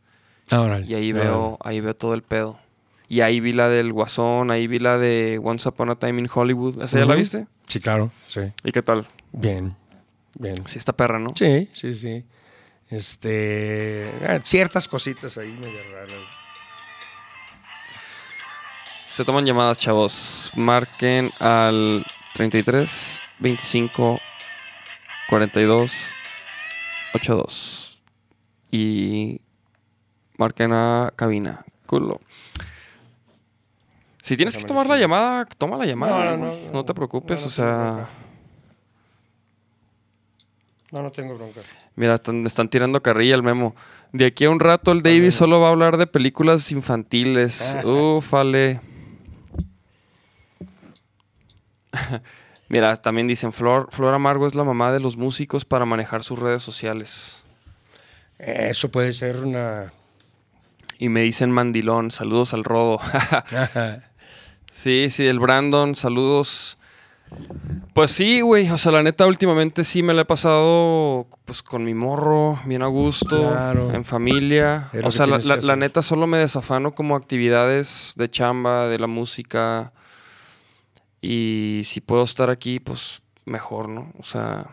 [0.51, 0.81] Ahora.
[0.81, 2.59] Y ahí veo, ahí veo todo el pedo.
[3.07, 6.29] Y ahí vi la del Guasón, ahí vi la de Once Upon a Time in
[6.31, 6.81] Hollywood.
[6.83, 7.47] ¿Esa ya la viste?
[7.67, 8.41] Sí, claro, sí.
[8.63, 9.07] ¿Y qué tal?
[9.31, 9.75] Bien,
[10.37, 10.55] bien.
[10.67, 11.29] Sí, está perra, ¿no?
[11.35, 12.23] Sí, sí, sí.
[12.87, 16.13] Este, ah, ciertas cositas ahí medio raras.
[19.07, 20.51] Se toman llamadas, chavos.
[20.55, 22.05] Marquen al
[22.35, 24.19] 33 25
[25.29, 26.15] 42
[27.13, 28.01] 82.
[28.71, 29.41] Y
[30.37, 31.65] marquen a cabina.
[31.85, 32.19] Culo.
[34.21, 36.37] Si tienes que tomar la llamada, toma la llamada.
[36.37, 36.65] No, no, güey.
[36.67, 38.07] no, No te preocupes, o sea.
[40.91, 41.61] No, no tengo bronca.
[41.95, 43.75] Mira, están, están tirando carrilla el memo.
[44.11, 47.77] De aquí a un rato el David solo va a hablar de películas infantiles.
[47.83, 48.81] Ufale.
[52.69, 56.37] Mira, también dicen, Flor, Flor Amargo es la mamá de los músicos para manejar sus
[56.39, 57.43] redes sociales.
[58.37, 59.91] Eso puede ser una...
[60.97, 62.99] Y me dicen Mandilón, saludos al Rodo.
[64.69, 66.77] sí, sí, el Brandon, saludos.
[67.93, 71.83] Pues sí, güey, o sea, la neta últimamente sí me la he pasado pues con
[71.83, 73.91] mi morro, bien a gusto, Claro.
[73.93, 74.89] en familia.
[75.03, 79.91] O sea, la, neta solo me desafano como actividades de chamba, de la música.
[81.21, 84.11] Y si puedo estar aquí, pues mejor, ¿no?
[84.19, 84.67] O sea,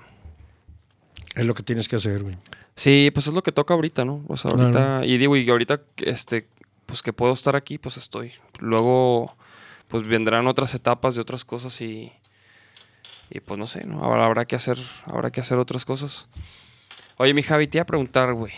[1.35, 2.37] Es lo que tienes que hacer, güey.
[2.75, 4.25] Sí, pues es lo que toca ahorita, ¿no?
[4.29, 4.65] O sea, Claro.
[4.79, 6.49] ahorita, y digo, y ahorita, este,
[6.87, 8.33] pues que puedo estar aquí, pues estoy.
[8.59, 9.37] Luego,
[9.89, 12.13] pues vendrán otras etapas de otras cosas y,
[13.31, 14.03] y pues no sé, ¿no?
[14.05, 16.29] Ahora habrá que hacer, habrá que hacer otras cosas.
[17.19, 18.53] Oye, mi Javi, te iba a preguntar, güey,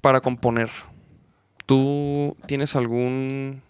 [0.00, 0.70] para componer,
[1.66, 3.62] ¿tú tienes algún,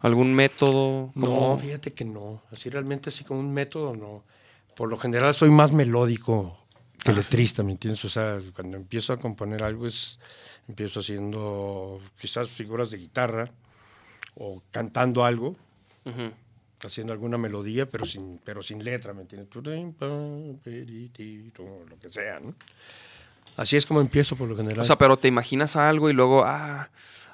[0.00, 1.10] algún método?
[1.14, 2.42] No, como- fíjate que no.
[2.50, 4.24] Así realmente así como un método, no.
[4.76, 6.56] Por lo general soy más melódico
[7.02, 8.04] que Ah, letrista, ¿me entiendes?
[8.04, 10.18] O sea, cuando empiezo a componer algo es,
[10.68, 13.48] empiezo haciendo quizás figuras de guitarra
[14.34, 15.56] o cantando algo,
[16.04, 16.30] Ujú.
[16.84, 19.48] haciendo alguna melodía, pero sin, pero sin letra, ¿me entiendes?
[19.54, 19.62] Lo
[22.00, 22.54] que sea, ¿no?
[23.56, 24.80] Así es como empiezo por lo general.
[24.80, 26.88] O sea, pero te imaginas algo y luego, ah,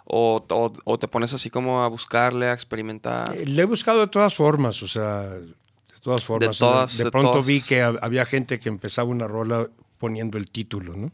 [0.07, 3.35] o, o- o te pones así como a buscarle, a experimentar.
[3.37, 5.55] Eh, Le he buscado de todas formas, o sea, de
[6.01, 6.49] todas formas.
[6.51, 7.47] O sea, todas, de de pronto todas.
[7.47, 9.69] vi que hab- había gente que empezaba una rola
[9.99, 11.11] poniendo el título, ¿no?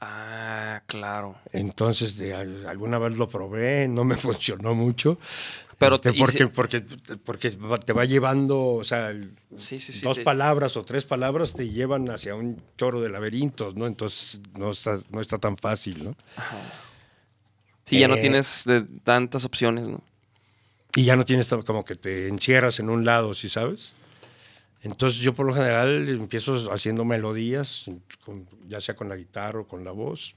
[0.00, 1.36] Ah, claro.
[1.52, 5.18] Entonces, de, al- alguna vez lo probé, no me funcionó mucho.
[5.78, 6.80] Pero Este, porque, si- porque,
[7.24, 7.50] porque
[7.84, 10.04] te va llevando, o sea, el- Sí, sí, sí.
[10.04, 13.86] dos te- palabras o tres palabras te llevan hacia un choro de laberintos, ¿no?
[13.86, 16.14] Entonces no está, no está tan fácil, ¿no?
[17.88, 20.02] Sí, ya no eh, tienes de tantas opciones, ¿no?
[20.94, 23.94] Y ya no tienes como que te encierras en un lado, ¿sí sabes?
[24.82, 27.90] Entonces yo por lo general empiezo haciendo melodías,
[28.24, 30.34] con- ya sea con la guitarra o con la voz,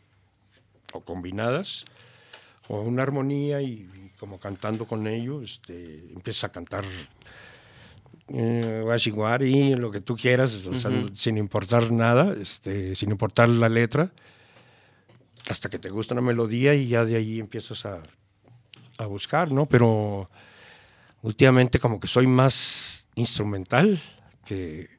[0.93, 1.83] o combinadas,
[2.69, 6.83] o una armonía y, y como cantando con ello, este, empiezas a cantar
[8.29, 8.81] eh,
[9.77, 14.11] lo que tú quieras, o sea, sin importar nada, este, sin importar la letra,
[15.49, 18.01] hasta que te gusta una melodía y ya de ahí empiezas a,
[18.97, 19.65] a buscar, ¿no?
[19.65, 20.29] Pero
[21.21, 24.01] últimamente como que soy más instrumental
[24.45, 24.89] que,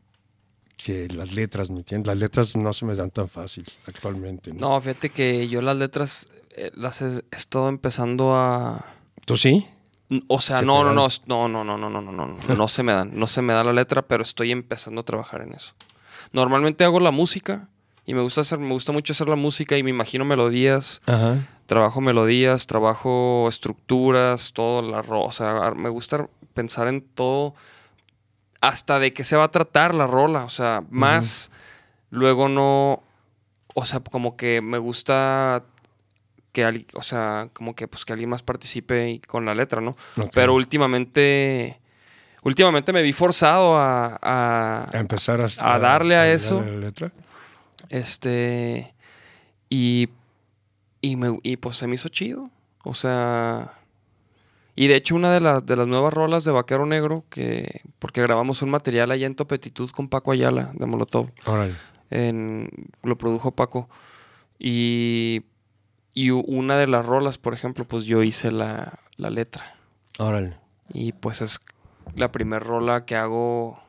[0.77, 2.09] que las letras, ¿me entiendes?
[2.09, 4.53] Las letras no se me dan tan fácil actualmente.
[4.53, 4.71] ¿no?
[4.71, 8.85] No, fíjate que yo las letras eh, las he, estado empezando a...
[9.25, 9.67] ¿Tú sí?
[10.29, 12.83] O sea, ¿Se no, no, no, no, no, no, no, no, no, no, no se
[12.83, 15.73] me dan, no se me da la letra, pero estoy empezando a trabajar en eso.
[16.33, 17.69] Normalmente hago la música
[18.05, 21.47] y me gusta hacer, me gusta mucho hacer la música y me imagino melodías, Ajá.
[21.67, 27.55] trabajo melodías, trabajo estructuras, todo la ro- o sea, me gusta pensar en todo
[28.61, 31.51] hasta de qué se va a tratar la rola, o sea, más
[32.11, 33.03] luego no,
[33.75, 35.65] o sea, como que me gusta
[36.53, 39.97] que alguien, o sea, como que pues que alguien más participe con la letra, ¿no?
[40.33, 41.81] Pero últimamente
[42.43, 46.57] últimamente me vi forzado a, a- A empezar a, a darle a eso.
[46.57, 47.13] darle a la letra.
[47.93, 48.95] Este.
[49.69, 50.09] Y.
[51.01, 52.51] Y, me, y pues se me hizo chido.
[52.85, 53.75] O sea.
[54.75, 57.83] Y de hecho, una de las, de las nuevas rolas de Vaquero Negro, que.
[57.99, 61.31] Porque grabamos un material allá en Topetitud con Paco Ayala de Molotov.
[61.47, 61.75] Órale.
[62.11, 62.69] En,
[63.03, 63.89] lo produjo Paco.
[64.59, 65.43] Y.
[66.15, 69.77] Y una de las rolas, por ejemplo, pues yo hice la, la letra.
[70.19, 70.57] Órale.
[70.93, 71.61] Y pues es
[72.15, 73.82] la primera rola que hago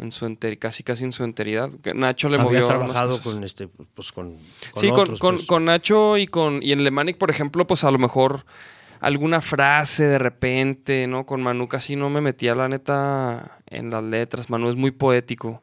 [0.00, 1.70] en su enter casi casi en su enteridad.
[1.94, 3.34] Nacho le movió Habías trabajado cosas.
[3.34, 4.40] con este, pues con, con
[4.74, 5.46] sí, con, otros, con- pues.
[5.46, 8.44] con Nacho y con y en Lemanic, por ejemplo, pues a lo mejor
[9.00, 11.24] alguna frase de repente, ¿no?
[11.26, 14.50] Con Manu casi no me metía la neta en las letras.
[14.50, 15.62] Manu es muy poético.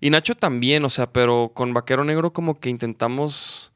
[0.00, 3.72] Y Nacho también, o sea, pero con Vaquero Negro como que intentamos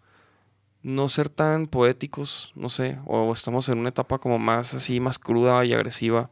[0.82, 5.18] no ser tan poéticos, no sé, o estamos en una etapa como más así, más
[5.18, 6.30] cruda y agresiva.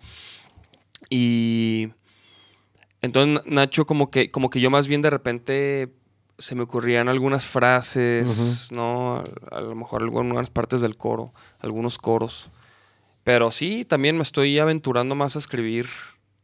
[1.11, 1.89] Y
[3.03, 5.89] entonces Nacho como que, como que yo más bien de repente
[6.39, 9.16] se me ocurrían algunas frases, ¿no?
[9.51, 12.51] A, a lo mejor algunas partes del coro, algunos coros.
[13.25, 15.87] Pero sí, también me estoy aventurando más a escribir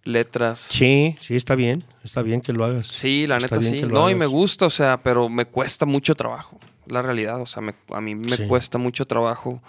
[0.03, 0.59] letras.
[0.59, 1.83] Sí, sí, está bien.
[2.03, 2.89] Está bien que lo hagas.
[2.89, 3.83] Sí, la neta sí.
[3.83, 6.59] No, y me gusta, o sea, pero me cuesta mucho trabajo.
[6.87, 8.47] La realidad, o sea, me- a mí me Sí.
[8.47, 9.63] cuesta mucho trabajo.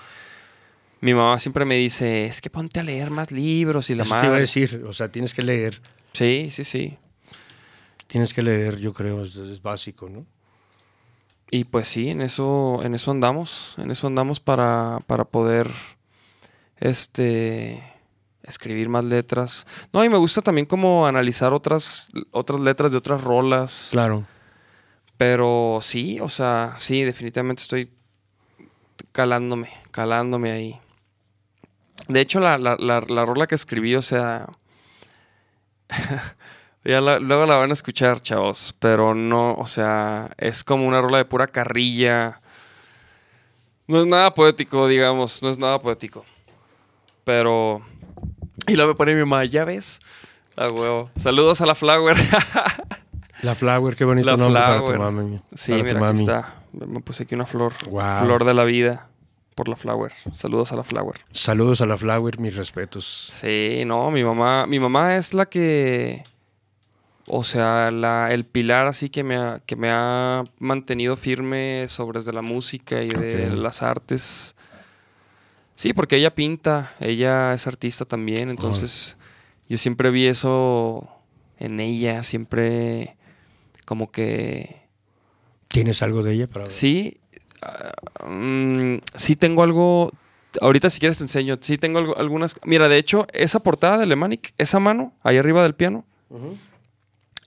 [1.01, 4.13] Mi mamá siempre me dice, es que ponte a leer más libros y la Eso
[4.15, 4.41] te iba a madre.
[4.41, 4.83] decir.
[4.87, 5.81] O sea, tienes que leer.
[6.15, 6.97] Sí, sí, sí.
[8.07, 10.25] Tienes que leer, yo creo, es, es básico, ¿no?
[11.51, 13.75] Y pues sí, en eso, en eso andamos.
[13.77, 15.69] En eso andamos para, para poder
[16.77, 17.83] este
[18.43, 19.67] escribir más letras.
[19.91, 23.89] No, y me gusta también como analizar otras, otras letras de otras rolas.
[23.91, 24.25] Claro.
[25.17, 27.91] Pero sí, o sea, sí, definitivamente estoy
[29.11, 30.79] calándome, calándome ahí.
[32.07, 34.47] De hecho, la, la, la, la rola que escribí, o sea,
[36.83, 41.01] ya la- luego la van a escuchar, chavos, pero no, o sea, es como una
[41.01, 42.39] rola de pura carrilla.
[43.87, 46.25] No es nada poético, digamos, no es nada poético.
[47.23, 47.81] Pero...
[48.67, 49.99] Y luego me pone mi mamá, ¿ya ves?
[50.55, 51.09] A huevo.
[51.15, 52.15] Saludos a la Flower.
[53.41, 54.95] La Flower, qué bonito La nombre para Flower.
[54.97, 55.39] tu mami.
[55.53, 56.19] Sí, para tu mira, aquí mami.
[56.21, 56.53] está.
[56.71, 57.73] Me puse aquí una flor.
[57.73, 59.07] Flor de la vida.
[59.55, 60.11] Por la flower.
[60.33, 61.15] Saludos a la flower.
[61.31, 63.29] Saludos a la Flower, mis respetos.
[63.31, 66.23] Sí, no, mi mamá, mi mamá es la que.
[67.27, 72.19] O sea, la, el pilar así que me, ha, que me ha mantenido firme sobre
[72.19, 74.55] desde la música y de las artes.
[75.73, 79.17] Sí, porque ella pinta, ella es artista también, entonces
[79.67, 81.09] yo siempre vi eso
[81.57, 83.17] en ella, siempre
[83.85, 84.85] como que
[85.67, 87.17] ¿Tienes algo de ella para Sí,
[87.65, 90.11] ah, mm, sí tengo algo.
[90.61, 91.55] Ahorita si quieres te enseño.
[91.59, 92.55] Sí tengo algo- algunas.
[92.65, 96.05] Mira, de hecho, esa portada de Lemanic, esa mano, ahí arriba del piano,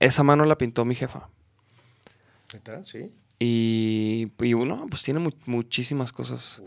[0.00, 1.28] esa mano la pintó mi jefa.
[2.52, 2.84] ¿Neta?
[2.84, 3.10] Sí.
[3.38, 6.62] Y, y uno, pues tiene mu- muchísimas cosas.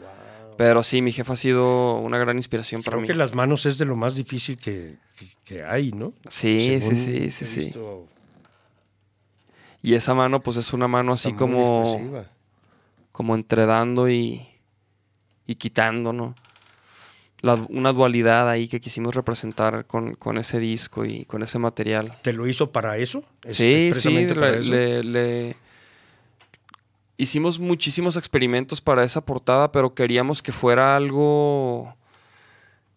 [0.58, 3.08] Pero sí, mi jefa ha sido una gran inspiración para Creo mí.
[3.08, 6.14] que las manos es de lo más difícil que, que- que hay, ¿no?
[6.30, 7.60] Sí, sí, Según sí, sí, sí.
[7.62, 8.08] visto,
[9.82, 12.26] Y esa mano, pues es una mano así está como, expresiva.
[13.12, 14.48] Como entredando y,
[15.48, 16.36] y quitando, ¿no?
[17.42, 22.12] La- una dualidad ahí que quisimos representar con, con ese disco y con ese material.
[22.22, 23.24] ¿Te lo hizo para eso?
[23.44, 24.70] ¿Es Sí, sí, para le, eso?
[24.72, 25.56] le- le-
[27.18, 31.96] hicimos muchísimos experimentos para esa portada, pero queríamos que fuera algo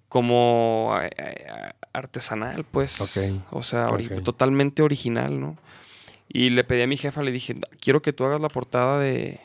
[0.08, 3.00] como eh, eh, artesanal, pues.
[3.00, 5.56] Ok, O sea, ori- totalmente original, ¿no?
[6.28, 9.40] Y le pedí a mi jefa, le dije, quiero que tú hagas la portada de,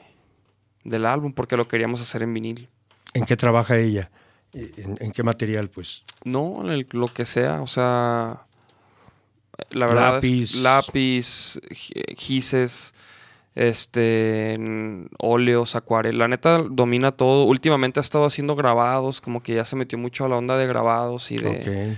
[0.83, 2.69] del álbum porque lo queríamos hacer en vinil.
[3.13, 4.09] ¿En qué trabaja ella?
[4.53, 6.03] ¿En, en qué material, pues?
[6.23, 8.41] No, el- lo que sea, o sea,
[9.71, 10.41] la verdad Lápiz.
[10.43, 12.93] es lápiz, gi- gises,
[13.55, 14.57] este,
[15.19, 16.19] óleos, acuarela.
[16.19, 17.43] La neta domina todo.
[17.45, 20.67] Últimamente ha estado haciendo grabados, como que ya se metió mucho a la onda de
[20.67, 21.97] grabados y de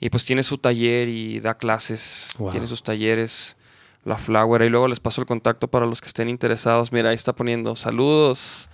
[0.00, 2.50] y pues tiene su taller y da clases, Wow.
[2.50, 3.56] tiene sus talleres,
[4.04, 4.62] la Flower.
[4.62, 6.92] Y luego les paso el contacto para los que estén interesados.
[6.92, 8.70] Mira, ahí está poniendo saludos.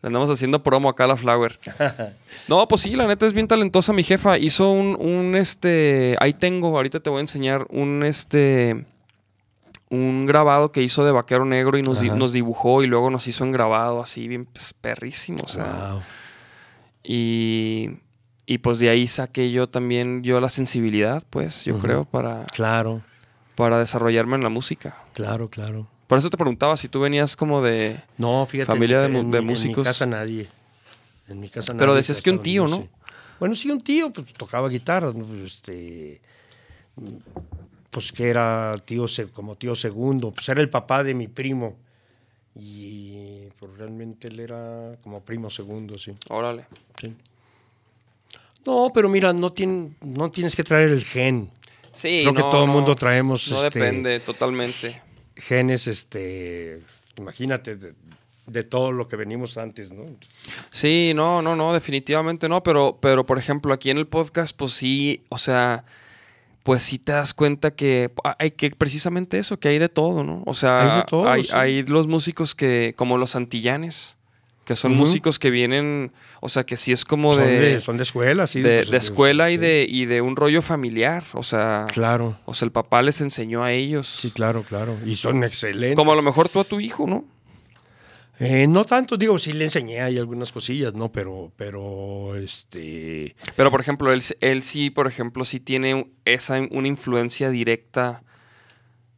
[0.00, 1.58] Le andamos haciendo promo acá a la Flower.
[2.48, 4.38] No, pues sí, la neta es bien talentosa mi jefa.
[4.38, 8.86] Hizo un, un este, ahí tengo, ahorita te voy a enseñar un este,
[9.90, 13.26] un grabado que hizo de Vaquero Negro y nos, di- nos dibujó y luego nos
[13.26, 15.90] hizo en grabado así bien pues, perrísimo, o sea.
[15.92, 16.02] Wow.
[17.02, 17.90] Y,
[18.46, 23.02] y pues de ahí saqué yo también yo la sensibilidad, pues, yo creo, para, Claro,
[23.58, 24.96] para desarrollarme en la música.
[25.12, 25.86] claro, claro.
[26.06, 28.00] Por eso te preguntaba si tú venías como de...
[28.16, 28.66] No, fíjate.
[28.72, 29.78] Familia en- de en de mi- En músicos.
[29.78, 30.48] mi casa nadie.
[31.28, 31.80] En mi casa nadie.
[31.80, 32.88] Pero decías que un tío, ¿no?
[33.38, 35.24] Bueno, sí, un tío, pues tocaba guitarra, ¿no?
[35.26, 36.20] Pues, este,
[37.90, 39.04] pues que era tío,
[39.34, 41.76] como tío segundo, pues era el papá de mi primo.
[42.56, 46.12] Y pues realmente él era como primo segundo, sí.
[46.30, 46.64] Órale.
[47.00, 47.14] sí.
[48.64, 49.52] No, pero mira, no,
[50.02, 51.50] no tienes que traer el gen.
[51.98, 55.02] Sí, Creo que todo el no, mundo traemos No este, depende, totalmente.
[55.34, 56.78] genes, este,
[57.16, 57.92] imagínate, de,
[58.46, 60.04] de todo lo que venimos antes, ¿no?
[60.70, 64.74] Sí, no, no, no, definitivamente no, pero, pero por ejemplo, aquí en el podcast, pues
[64.74, 65.84] sí, o sea,
[66.62, 70.44] pues sí te das cuenta que hay que precisamente eso, que hay de todo, ¿no?
[70.46, 71.50] O sea, Hay de todo, hay, sí.
[71.52, 74.18] hay los músicos que, como los antillanes,
[74.64, 77.96] que son músicos que vienen, o sea, que sí es como son, de, de, son
[77.96, 78.60] de escuela, sí.
[78.60, 82.54] de, pues, de escuela y, de, y de un rollo familiar, o sea, Claro, o
[82.54, 84.06] sea, el papá les enseñó a ellos.
[84.06, 84.96] sí, claro, claro.
[85.04, 85.96] Y son excelentes.
[85.96, 87.24] Como a lo mejor tú a tu hijo, ¿no?
[88.40, 91.10] Eh, no tanto, digo, sí le enseñé ahí algunas cosillas, ¿no?
[91.10, 93.34] Pero, pero, este...
[93.56, 98.22] Pero, por ejemplo, él, él sí, por ejemplo, sí tiene esa, una influencia directa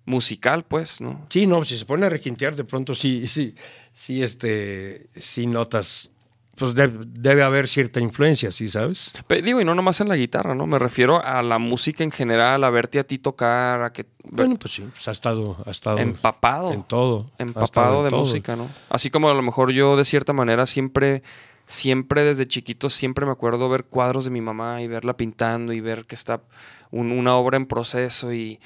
[0.07, 1.27] musical, pues, ¿no?
[1.29, 3.55] Sí, no, si se pone a requintear, de pronto sí, sí,
[3.93, 6.13] sí, este, sí notas,
[6.57, 9.13] pues de- debe haber cierta influencia, ¿sí sabes?
[9.27, 10.67] Pe- digo, y no nomás en la guitarra, ¿no?
[10.67, 14.07] Me refiero a la música en general, a verte a ti tocar, a que...
[14.25, 16.73] Bueno, pues sí, pues ha estado, ha estado empapado.
[16.73, 17.31] en todo.
[17.39, 18.21] empapado de todo.
[18.21, 18.69] música, ¿no?
[18.91, 21.23] Así como a lo mejor yo de cierta manera siempre,
[21.67, 25.81] siempre desde chiquito, siempre me acuerdo ver cuadros de mi mamá y verla pintando y
[25.81, 26.43] ver que está
[26.91, 28.61] un- una obra en proceso y,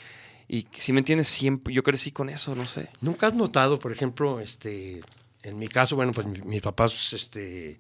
[0.49, 2.89] y si me entiendes, siempre, yo crecí con eso, no sé.
[3.01, 5.03] ¿Nunca has notado, por ejemplo, este,
[5.45, 7.79] en mi caso, bueno, pues mi- mis papás, este,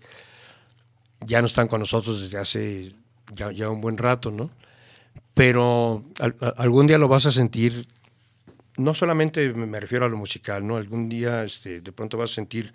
[1.20, 2.92] ya no están con nosotros desde hace
[3.34, 4.50] ya, ya un buen rato, ¿no?
[5.34, 7.86] Pero al- algún día lo vas a sentir,
[8.76, 10.76] no solamente me refiero a lo musical, ¿no?
[10.76, 12.72] Algún día, este, de pronto vas a sentir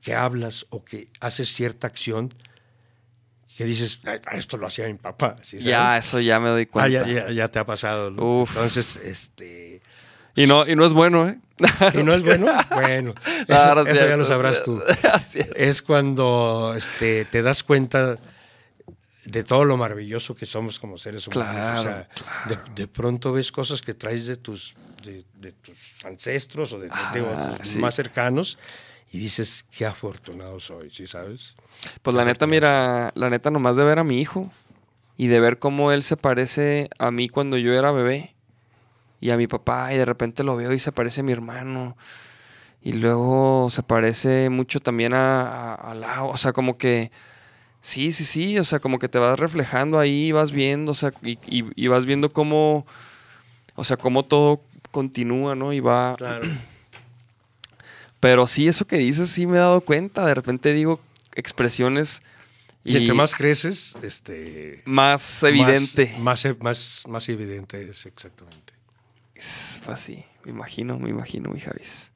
[0.00, 2.32] que hablas o que haces cierta acción
[3.56, 6.72] que dices, "Ay, esto lo hacía mi papá, ¿sí Ya, eso ya me doy Ah,
[6.72, 6.88] cuenta.
[6.88, 8.40] ya, ya- ya te ha pasado, ¿no?
[8.42, 8.50] Uf.
[8.50, 9.73] Entonces, este...
[10.34, 11.38] Y, no, y no es bueno, ¿eh?
[11.94, 12.46] ¿Y no es bueno?
[12.70, 14.82] Bueno, eso, Claro, eso ya lo sabrás tú.
[15.12, 15.82] Así es.
[15.82, 18.16] Cuando este, te das cuenta
[19.24, 21.54] de todo lo maravilloso que somos como seres humanos.
[21.54, 22.08] Claro, o sea,
[22.46, 26.90] de, de pronto ves cosas que traes de tus, de, de tus ancestros o de,
[27.14, 27.78] digo, Ah, sí.
[27.78, 28.58] más cercanos
[29.12, 31.54] y dices, qué afortunado soy, ¿sí sabes?
[32.02, 34.50] Pues la neta, mira, la neta nomás de ver a mi hijo
[35.16, 38.33] y de ver cómo él se parece a mí cuando yo era bebé
[39.24, 41.96] y a mi papá y de repente lo veo y se parece a mi hermano
[42.82, 47.10] y luego se parece mucho también a, a, a Lau, o sea, como que
[47.80, 51.12] sí, sí, sí, o sea, como que te vas reflejando ahí, vas viendo, o sea,
[51.22, 52.84] y, y- y vas viendo cómo,
[53.74, 54.60] o sea, cómo todo
[54.90, 55.72] continúa, ¿no?
[55.72, 56.14] Y va...
[56.18, 56.46] Claro.
[58.20, 60.24] Pero sí, eso que dices, sí me he dado cuenta.
[60.26, 61.00] De repente digo
[61.34, 62.22] expresiones
[62.84, 66.14] Y, entre más creces, este, más evidente.
[66.18, 68.73] Más, más, más, más evidente es exactamente.
[69.44, 72.10] Es pues sí, me imagino, me imagino, mi Javis.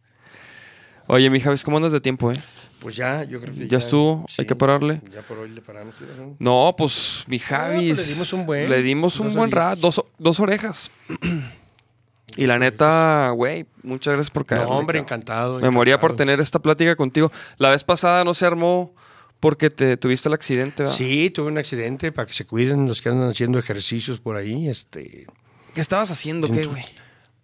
[1.07, 2.37] Oye, mi Javis, ¿cómo andas de tiempo, eh?
[2.81, 4.25] Pues ya, yo creo que ¿Ya estuvo?
[4.39, 5.03] ¿Hay que pararle?
[5.13, 5.95] Ya por hoy le paramos.
[6.39, 7.89] No, pues mi Javis.
[7.99, 9.69] pues le dimos un buen, Le dimos un dos buen orejas.
[9.71, 10.91] rato, dos, dos orejas.
[12.37, 14.63] y la neta, güey, muchas gracias por caer.
[14.63, 15.59] No, hombre, encantado.
[15.59, 17.31] Me moría por tener esta plática contigo.
[17.59, 18.95] La vez pasada no se armó
[19.41, 20.97] porque te tuviste el accidente, ¿verdad?
[20.97, 24.69] Sí, tuve un accidente para que se cuiden los que andan haciendo ejercicios por ahí.
[24.69, 25.27] Este,
[25.75, 26.85] ¿Qué estabas haciendo, qué, güey?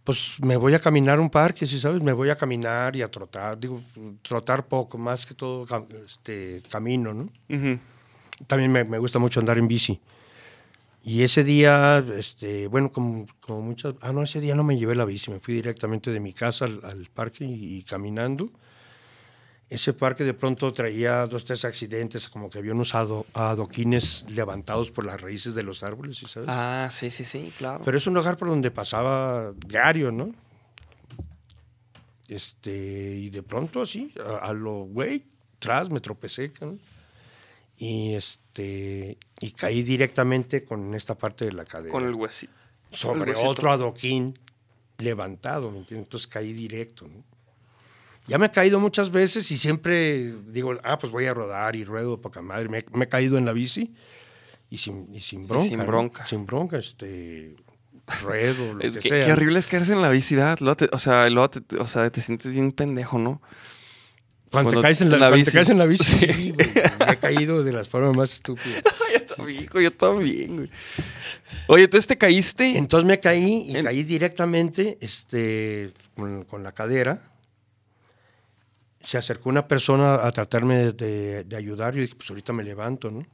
[0.04, 3.10] Pues me voy a caminar un parque, si sabes, me voy a caminar y a
[3.10, 3.58] trotar.
[3.58, 3.80] Digo,
[4.22, 5.66] trotar poco, más que todo
[6.04, 7.24] este, camino, ¿no?
[7.48, 7.78] Ujú.
[8.46, 9.98] también me, me gusta mucho andar en bici.
[11.02, 13.94] Y ese día, este, bueno, como, como muchas...
[14.00, 16.66] Ah, no, ese día no me llevé la bici, me fui directamente de mi casa
[16.66, 18.50] al, al parque y, y caminando.
[19.70, 25.04] Ese parque de pronto traía dos, tres accidentes, como que habían usado adoquines levantados por
[25.04, 26.48] las raíces de los árboles, ¿sí ¿sabes?
[26.52, 27.82] Ah, sí, sí, sí, claro.
[27.84, 30.32] Pero es un lugar por donde pasaba diario, ¿no?
[32.28, 32.70] Este,
[33.16, 35.24] y de pronto así, a, a lo güey,
[35.58, 36.80] tras me tropecé, cabrón.
[37.76, 41.90] Y este, y caí directamente con esta parte de la cadera.
[41.90, 42.52] Con el huesito.
[42.92, 44.38] sobre otro adoquín
[44.98, 46.06] levantado, ¿me entiendes?
[46.06, 47.24] Entonces caí directo, ¿no?
[48.26, 51.84] Ya me he caído muchas veces y siempre digo, ah, pues voy a rodar y
[51.84, 52.68] ruedo poca madre.
[52.68, 53.92] Me, me he caído en la bici
[54.70, 55.68] y sin, y sin bronca.
[55.68, 55.84] sin ¿no?
[55.86, 56.26] bronca.
[56.26, 57.54] Sin bronca, este,
[58.22, 59.26] ruedo, lo Es que que, sea.
[59.26, 60.76] qué horrible es caerse en la bici, ¿verdad?
[60.76, 63.42] Te- o sea, luego te, o sea, te sientes bien pendejo, ¿no?
[64.50, 65.52] Cuando, Cuando te caes en la, cuando te bici.
[65.52, 66.68] caes en la bici, sí, güey.
[67.06, 68.82] Me he caído de las formas más estúpidas.
[69.12, 70.70] yo también, hijo, yo también, güey.
[71.66, 72.78] Oye, entonces te caíste.
[72.78, 77.20] Entonces me caí y En- caí directamente este, con, con la cadera.
[79.04, 83.10] Se acercó una persona a tratarme de, de- ayudar y dije, pues ahorita me levanto,
[83.10, 83.24] ¿no?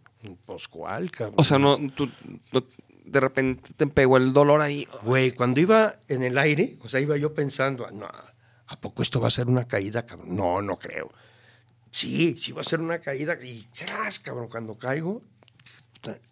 [0.44, 1.36] Pues cuál, cabrón.
[1.38, 2.08] O sea, no, tú,
[2.52, 2.64] no-
[3.04, 4.86] de repente te pegó el dolor ahí.
[5.02, 8.08] Güey, cuando iba en el aire, o sea, iba yo pensando, no,
[8.66, 10.36] ¿a poco esto va a ser una caída, cabrón?
[10.36, 11.10] No, no creo.
[11.90, 13.36] Sí, sí va a ser una caída.
[13.42, 14.48] Y, ¡cras, cabrón!
[14.48, 15.22] Cuando caigo,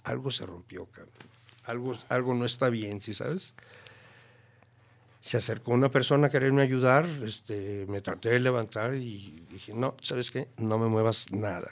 [0.04, 1.12] algo se rompió, cabrón.
[1.64, 3.54] Algo, algo no está bien, ¿sí sabes?
[5.28, 9.94] Se acercó una persona a quererme ayudar, este, me traté de levantar y dije, no,
[10.00, 10.48] ¿sabes qué?
[10.56, 11.68] No me muevas nada.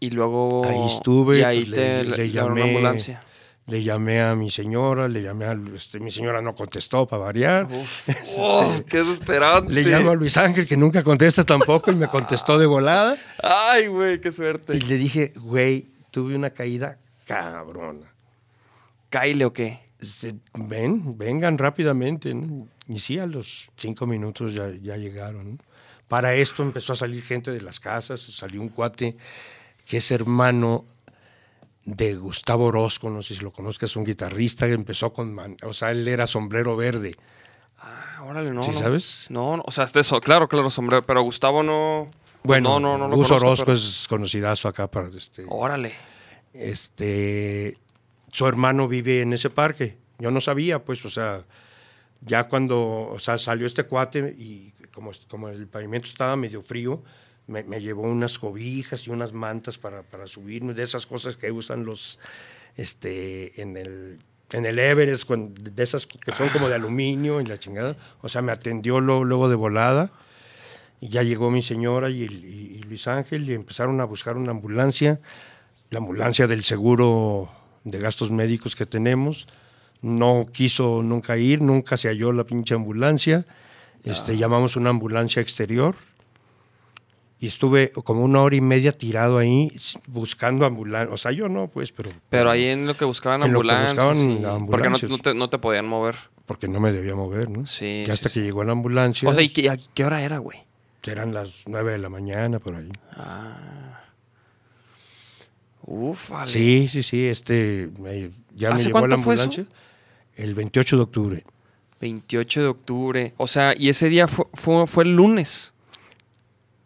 [0.00, 0.64] Y luego.
[0.68, 2.70] Ahí estuve, Y ahí pues, te le- le, le llamaron una llamé.
[2.72, 3.22] ambulancia.
[3.66, 5.56] Le llamé a mi señora, le llamé a...
[5.76, 7.68] Este, mi señora no contestó para variar.
[7.70, 9.72] Uf, uf, qué desesperante.
[9.72, 13.16] Le llamo a Luis Ángel, que nunca contesta tampoco, y me contestó de volada.
[13.44, 14.76] Ay, güey, qué suerte.
[14.76, 18.12] Y le dije, güey, tuve una caída cabrona.
[19.08, 19.88] ¿Caile o qué?
[20.00, 22.34] Se- Ven, vengan rápidamente.
[22.34, 22.66] ¿no?
[22.88, 25.52] Y sí, a los cinco minutos ya, ya llegaron.
[25.52, 25.58] ¿no?
[26.08, 29.16] Para esto empezó a salir gente de las casas, salió un cuate
[29.84, 30.84] que es hermano
[31.84, 35.72] de Gustavo Orozco, no sé si lo conozcas, un guitarrista que empezó con, man- o
[35.72, 37.16] sea, él era sombrero verde.
[37.78, 38.62] Ah, órale, no.
[38.62, 38.78] ¿Sí no.
[38.78, 39.26] sabes?
[39.30, 42.08] No, no, o sea, este eso, claro, claro, sombrero, pero Gustavo no.
[42.42, 45.44] Bueno, no, no, no Gus Orozco pero- es conocidazo acá para este.
[45.48, 45.92] Órale.
[46.52, 47.76] este,
[48.32, 49.96] su hermano vive en ese parque.
[50.18, 51.44] Yo no sabía, pues, o sea,
[52.20, 57.02] ya cuando, salió este cuate y como, como el pavimento estaba medio frío,
[57.46, 61.50] me, me llevó unas cobijas y unas mantas para, para subirme, de esas cosas que
[61.50, 62.18] usan los,
[62.76, 64.18] este, en el,
[64.52, 67.96] en el Everest, con- de esas que son como de aluminio y la chingada.
[68.20, 70.12] O sea, me atendió luego, de volada.
[71.00, 72.28] Y ya llegó mi señora y
[72.86, 75.18] Luis Ángel y empezaron a buscar una ambulancia,
[75.88, 77.50] la ambulancia del seguro
[77.84, 79.46] de gastos médicos que tenemos.
[80.02, 83.44] No quiso nunca ir, nunca se halló la pinche ambulancia.
[84.04, 85.94] Este, Llamamos una ambulancia exterior
[87.38, 89.70] y estuve como una hora y media tirado ahí
[90.06, 91.12] buscando ambulancia.
[91.12, 93.94] O sea, yo no, pues, pero, Pero ahí en lo que buscaban ambulancias.
[93.94, 96.16] buscaban la Porque no, te, no te podían mover.
[96.46, 97.66] porque no me debía mover, ¿no?
[97.66, 98.40] Sí, Y hasta sí, que sí.
[98.42, 100.58] llegó la ambulancia, O sea, ¿y qué, a qué hora era, güey?
[101.06, 102.88] eran las nueve de la mañana por ahí.
[103.16, 103.24] Uf,
[106.28, 106.50] vale.
[106.50, 109.44] Sí, sí, sí, este, me- ya me ¿Hace llegó la cuánto fue eso?
[109.44, 109.74] ambulancia.
[110.36, 111.44] El 28 de octubre.
[112.00, 113.34] 28 de octubre.
[113.36, 115.74] O sea, y ese día fue, fue, fue el lunes.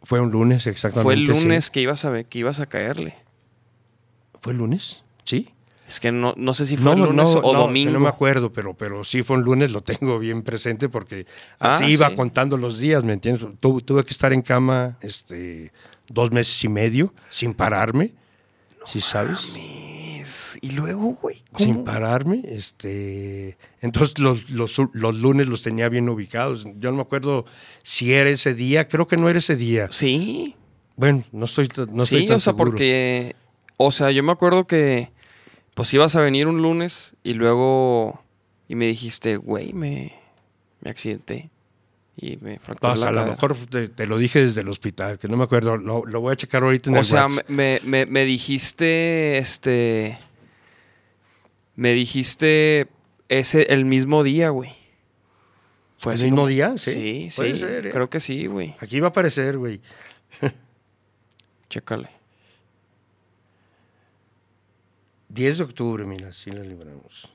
[0.02, 1.02] Fue un lunes, exactamente.
[1.05, 1.43] Fue el sí.
[1.44, 3.14] lunes que ibas a que ibas a caerle.
[4.40, 5.02] ¿Fue el lunes?
[5.24, 5.48] Sí.
[5.86, 7.93] Es que no, no sé si fue el lunes o domingo.
[7.93, 11.26] No me acuerdo, pero, pero sí fue un lunes, lo tengo bien presente porque
[11.59, 12.16] Ah, así iba sí.
[12.16, 13.47] contando los días, ¿me entiendes?
[13.60, 15.72] Tu- tuve que estar en cama este,
[16.09, 18.12] dos meses y medio sin pararme,
[18.85, 19.55] ¿sí sabes?
[19.56, 21.65] Es- Y luego, güey, ¿cómo?
[21.65, 26.65] Sin pararme, este, entonces los, los, los lunes los tenía bien ubicados.
[26.78, 27.44] Yo no me acuerdo
[27.82, 29.89] si era ese día, creo que no era ese día.
[29.90, 30.56] Sí,
[30.97, 32.70] Bueno, no estoy, no sí, estoy tan o sea, seguro.
[32.70, 33.36] porque,
[33.77, 35.11] o sea, yo me acuerdo que,
[35.74, 38.23] pues ibas a venir un lunes y luego,
[38.69, 40.15] y me dijiste, güey, me,
[40.81, 41.51] me accidenté
[42.16, 43.32] y me fracturé la a lo cadera".
[43.32, 45.77] mejor te, te lo dije desde el hospital, que no me acuerdo.
[45.77, 47.49] Lo, lo voy a checar ahorita en O el sea, WhatsApp.
[47.49, 50.19] me, me, me dijiste, este,
[51.77, 52.86] me dijiste
[53.28, 54.73] ese, el mismo día, güey.
[56.05, 56.74] ¿El mismo como- día?
[56.77, 56.91] Sí.
[56.93, 57.91] Sí, sí, Puede ser, ¿eh?
[57.91, 58.74] creo que sí, güey.
[58.81, 59.81] Aquí va a aparecer, güey.
[61.70, 62.11] Chécale.
[65.31, 67.28] 10 de octubre, mira, sí la libramos.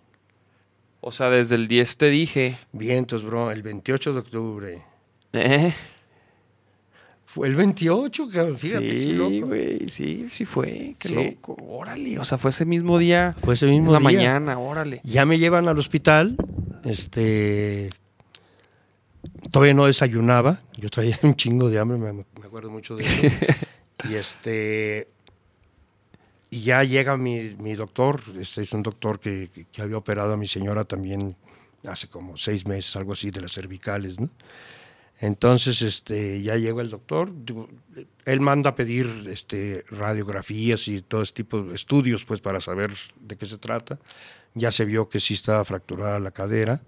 [1.02, 4.82] O sea, desde el 10 te dije, Vientos, bro, el 28 de octubre.
[5.34, 5.74] ¿eh?
[7.26, 8.88] Fue el 28, cabrón, fíjate.
[8.88, 9.48] qué sí, loco.
[9.48, 10.96] güey, sí, sí fue.
[10.98, 11.14] Qué Sí.
[11.16, 11.56] loco.
[11.68, 13.36] Órale, o sea, fue ese mismo día.
[13.42, 14.18] Fue ese mismo en la día.
[14.20, 15.00] mañana, órale.
[15.04, 16.36] Ya me llevan al hospital,
[16.84, 17.92] este...
[19.52, 23.28] Todavía no desayunaba, yo traía un chingo de hambre, me, me acuerdo mucho de eso.
[24.10, 25.08] y este...
[26.52, 30.38] Y ya llega mi, mi doctor, este es un doctor que, que- había operado a
[30.38, 31.36] mi señora también
[31.88, 34.30] hace como seis meses, algo así, de las cervicales, ¿no?
[35.22, 37.68] Entonces, este, ya llega el doctor, digo,
[38.26, 42.92] él manda a pedir este, radiografías y todo ese tipo de estudios, pues, para saber
[43.20, 44.00] de qué se trata.
[44.54, 46.82] Ya se vio que sí estaba fracturada la cadera.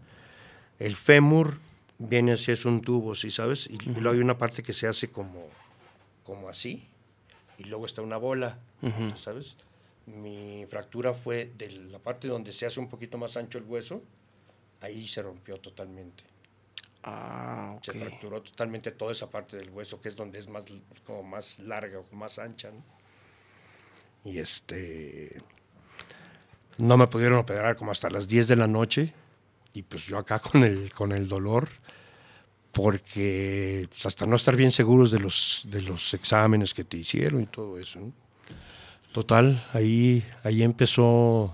[0.80, 1.60] El fémur
[2.00, 3.68] viene así, es un tubo, ¿sí sabes?
[3.68, 5.48] Y, y luego hay una parte que se hace como,
[6.24, 6.88] como así,
[7.62, 8.58] y luego está una bola,
[9.16, 9.56] ¿sabes?
[10.08, 14.02] Mi fractura fue de la parte donde se hace un poquito más ancho el hueso,
[14.82, 16.24] ahí se rompió totalmente.
[17.04, 17.98] Ah, Se ok.
[17.98, 20.66] fracturó totalmente toda esa parte del hueso, que es donde es más,
[21.06, 22.72] como más larga o más ancha.
[22.72, 22.84] ¿no?
[24.24, 25.42] Y este.
[26.78, 29.14] No me pudieron operar como hasta las 10 de la noche.
[29.74, 31.70] Y pues yo acá con el, con el dolor.
[32.72, 37.42] Porque pues, hasta no estar bien seguros de los, de los exámenes que te hicieron
[37.42, 38.00] y todo eso.
[38.00, 38.12] ¿no?
[39.12, 41.54] Total, ahí, ahí empezó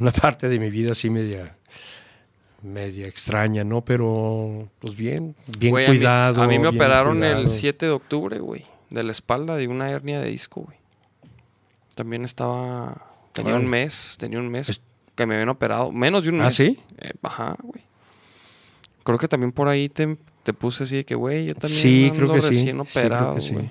[0.00, 1.56] una parte de mi vida así media
[2.62, 3.84] media extraña, ¿no?
[3.84, 6.42] Pero, pues bien, bien Güey, a mí- cuidado.
[6.42, 7.48] A mí, me operaron el cuidado.
[7.48, 8.64] 7 de octubre, güey.
[8.88, 10.78] De la espalda de una hernia de disco, güey.
[11.94, 13.06] También estaba.
[13.32, 14.80] Tenía un mes, tenía un mes Es-
[15.14, 15.92] que me habían operado.
[15.92, 16.54] Menos de un ¿Ah, mes.
[16.54, 16.78] sí?
[16.98, 17.84] Eh, ajá, güey.
[19.04, 22.04] Creo que también por ahí te, te puse así de que, güey, yo también Sí,
[22.10, 22.48] ando creo que sí.
[22.48, 23.52] recién Sí, creo operado, que sí.
[23.52, 23.70] güey.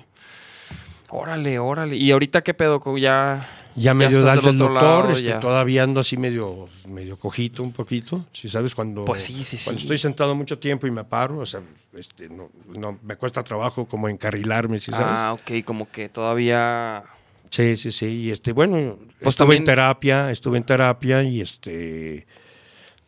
[1.10, 1.96] Órale, órale.
[1.96, 2.80] ¿Y ahorita qué pedo?
[2.96, 3.48] Ya.
[3.76, 5.40] Ya me dio estás de alta del doctor, lado, este, ya.
[5.40, 9.80] todavía ando así medio, medio cojito un poquito, si sabes, cuando, Pues sí, sí, cuando
[9.80, 9.86] sí.
[9.86, 11.60] estoy sentado mucho tiempo y me paro, o sea,
[11.98, 15.18] este, no, no- me cuesta trabajo como encarrilarme, si sabes.
[15.18, 17.02] Ah, ok, como que todavía.
[17.50, 21.40] Sí, sí, sí, y este, bueno, Pues estuve también- en terapia, estuve en terapia y
[21.40, 22.26] este,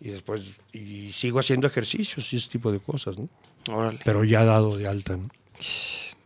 [0.01, 0.43] y después,
[0.73, 3.29] y sigo haciendo ejercicios y ese tipo de cosas, ¿no?
[3.73, 4.01] Órale.
[4.05, 5.29] Pero ya dado de alta, ¿no?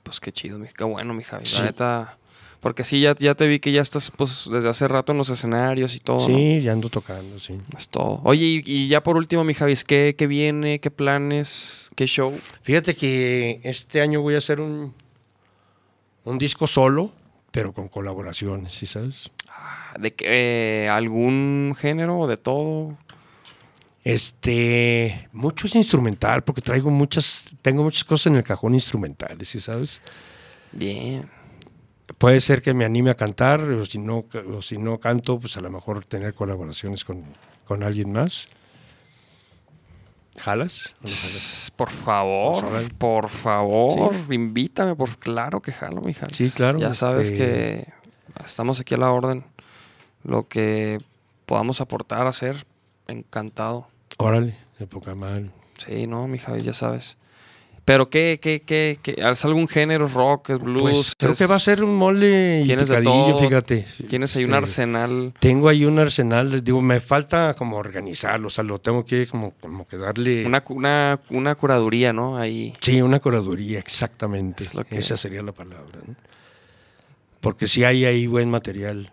[0.03, 1.47] Pues qué chido, mi, qué bueno, mi Javi.
[1.47, 1.59] Sí.
[1.59, 2.17] La neta.
[2.61, 5.31] Porque sí, ya, ya te vi que ya estás pues desde hace rato en los
[5.31, 6.29] escenarios y todo.
[6.29, 6.37] ¿no?
[6.37, 7.59] Sí, ya ando tocando, sí.
[7.75, 8.21] Es todo.
[8.25, 10.79] Oye, y, y ya por último, mi Javi, ¿qué, ¿qué viene?
[10.79, 11.91] ¿Qué planes?
[11.97, 12.39] ¿Qué show?
[12.63, 14.93] Fíjate que este año voy a hacer un,
[16.25, 17.13] un disco solo,
[17.51, 19.31] pero con colaboraciones, ¿sí sabes?
[19.99, 22.99] ¿De qué, eh, algún género o de todo?
[24.03, 29.61] Este, mucho es instrumental, porque traigo muchas, tengo muchas cosas en el cajón instrumentales, ¿sí
[29.61, 30.01] sabes?
[30.73, 31.29] Bien.
[32.19, 34.25] Puede ser que me anime a cantar, o si no,
[34.55, 37.25] o si no canto, pues a lo mejor tener colaboraciones con,
[37.67, 38.49] con alguien más.
[40.39, 40.95] ¿Jalas?
[41.77, 42.95] Por favor, ver.
[42.95, 46.33] por favor, invítame, por claro que jalo, mi Javi.
[46.35, 49.45] Sí, claro, Ya sabes este- que estamos aquí a la orden.
[50.25, 50.99] Lo que
[51.47, 52.65] podamos aportar, hacer,
[53.11, 53.87] encantado.
[54.19, 55.51] Órale, de poca madre.
[55.79, 57.17] Sí, no, mi Javi, ya sabes.
[57.87, 60.83] Pero qué, qué, qué, qué, ¿es algún género rock, es blues?
[60.83, 63.39] Pues creo es- que va a ser un mole y Tienes de todo.
[63.39, 63.85] fíjate.
[64.09, 65.33] Tienes ahí un Este, arsenal.
[65.41, 69.53] Tengo ahí un arsenal, digo, me falta como organizarlo, o sea, lo tengo que como,
[69.53, 70.47] como que darle...
[70.47, 72.37] Una, una, una curaduría, ¿no?
[72.37, 72.73] Ahí.
[72.81, 74.63] Sí, una curaduría, exactamente.
[74.65, 75.99] Es lo que- Esa sería la palabra.
[76.07, 76.15] ¿no?
[77.41, 79.11] Porque sí hay ahí buen material.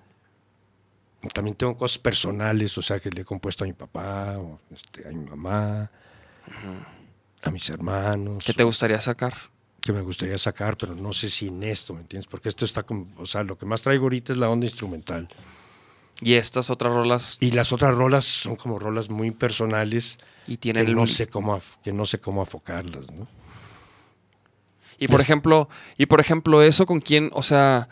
[1.34, 5.08] También tengo cosas personales, o sea, que le he compuesto a mi papá, o, este,
[5.08, 5.90] a mi mamá,
[7.44, 8.44] a mis hermanos.
[8.45, 9.34] ¿Qué te gustaría sacar?
[9.80, 12.28] que me gustaría sacar, pero no sé si en esto, ¿me entiendes?
[12.28, 15.30] Porque esto está como, o sea, lo que más traigo ahorita es la onda instrumental.
[16.20, 20.58] Y estas otras rolas Y las otras rolas son como rolas muy personales y que
[20.58, 23.28] tienen no el- sé cómo que no sé cómo afocarlas, ¿no?
[24.98, 27.88] Y por ejemplo, y por ejemplo, eso con quién, o sea,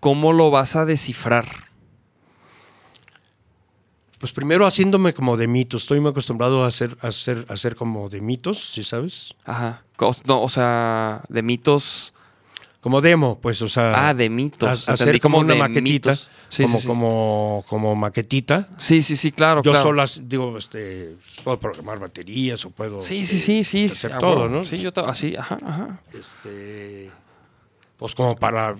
[0.00, 1.67] ¿cómo lo vas a descifrar?
[4.18, 5.82] Pues primero haciéndome como de mitos.
[5.82, 9.34] Estoy muy acostumbrado a hacer, a hacer, a hacer como de mitos, ¿sí sabes?
[9.44, 9.82] Ajá.
[10.26, 12.14] No, o sea, de mitos.
[12.80, 14.08] Como demo, pues, o sea.
[14.08, 14.88] Ah, de mitos.
[14.88, 16.14] ha- hacer Entendí como una maquetita.
[16.50, 16.86] Sí, como, sí, sí.
[16.88, 18.68] como, como maquetita.
[18.78, 19.82] Sí, sí, sí, claro, Yo claro.
[19.88, 21.14] solo digo, este,
[21.44, 23.00] puedo programar baterías o puedo.
[23.02, 23.92] Sí, este, sí, sí, sí.
[23.92, 24.58] Hacer Ah, todo, bueno.
[24.60, 24.64] ¿no?
[24.64, 26.00] Sí, yo ta- así, ajá, ajá.
[26.14, 27.10] Este,
[27.98, 28.76] pues como para,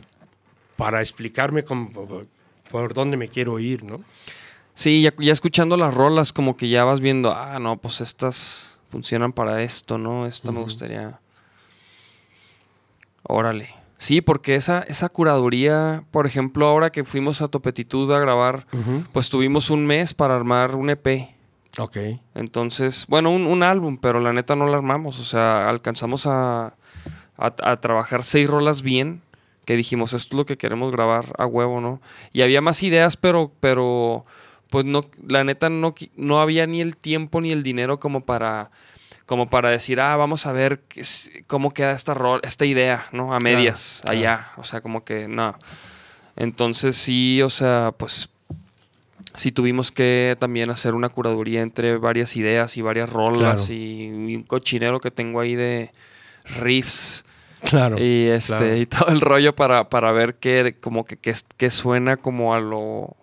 [0.77, 1.91] para explicarme como,
[2.71, 4.03] por dónde me quiero ir, ¿no?
[4.79, 8.79] Sí, ya, ya escuchando las rolas, como que ya vas viendo, ah, no, pues estas
[8.87, 10.25] funcionan para esto, ¿no?
[10.25, 11.19] Esto me gustaría.
[13.25, 13.75] Órale.
[13.97, 18.69] Sí, porque esa, esa curaduría, por ejemplo, ahora que fuimos a Topetitud a grabar,
[19.13, 21.29] pues tuvimos un mes para armar un EP.
[21.77, 21.97] Ok.
[22.37, 25.19] Entonces, bueno, un, un álbum, pero la neta no lo armamos.
[25.19, 26.77] O sea, alcanzamos a,
[27.37, 29.23] a, a trabajar seis rolas bien,
[29.65, 32.01] que dijimos, esto es lo que queremos grabar a huevo, ¿no?
[32.33, 34.25] Y había más ideas, pero, pero,
[34.71, 38.71] pues no, la neta no, no había ni el tiempo ni el dinero como para,
[39.27, 41.03] como para decir, ah, vamos a ver qué
[41.47, 43.35] cómo queda esta rol, esta idea, ¿no?
[43.35, 44.19] A medias, claro.
[44.19, 45.57] allá, o sea, como que, no.
[46.37, 48.31] Entonces sí, o sea, pues
[49.35, 53.75] sí tuvimos que también hacer una curaduría entre varias ideas y varias rolas Claro.
[53.81, 55.93] y, y un cochinero que tengo ahí de
[56.61, 57.25] riffs
[57.63, 57.97] Claro.
[57.99, 62.17] y este y todo el rollo para, para ver qué como que, que, que suena
[62.17, 63.17] como a lo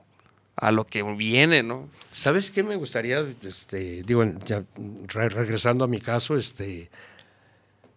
[0.56, 1.90] a lo que viene, ¿no?
[2.12, 4.64] ¿Sabes qué me gustaría, este, digo, ya
[5.08, 6.90] re- regresando a mi caso, este,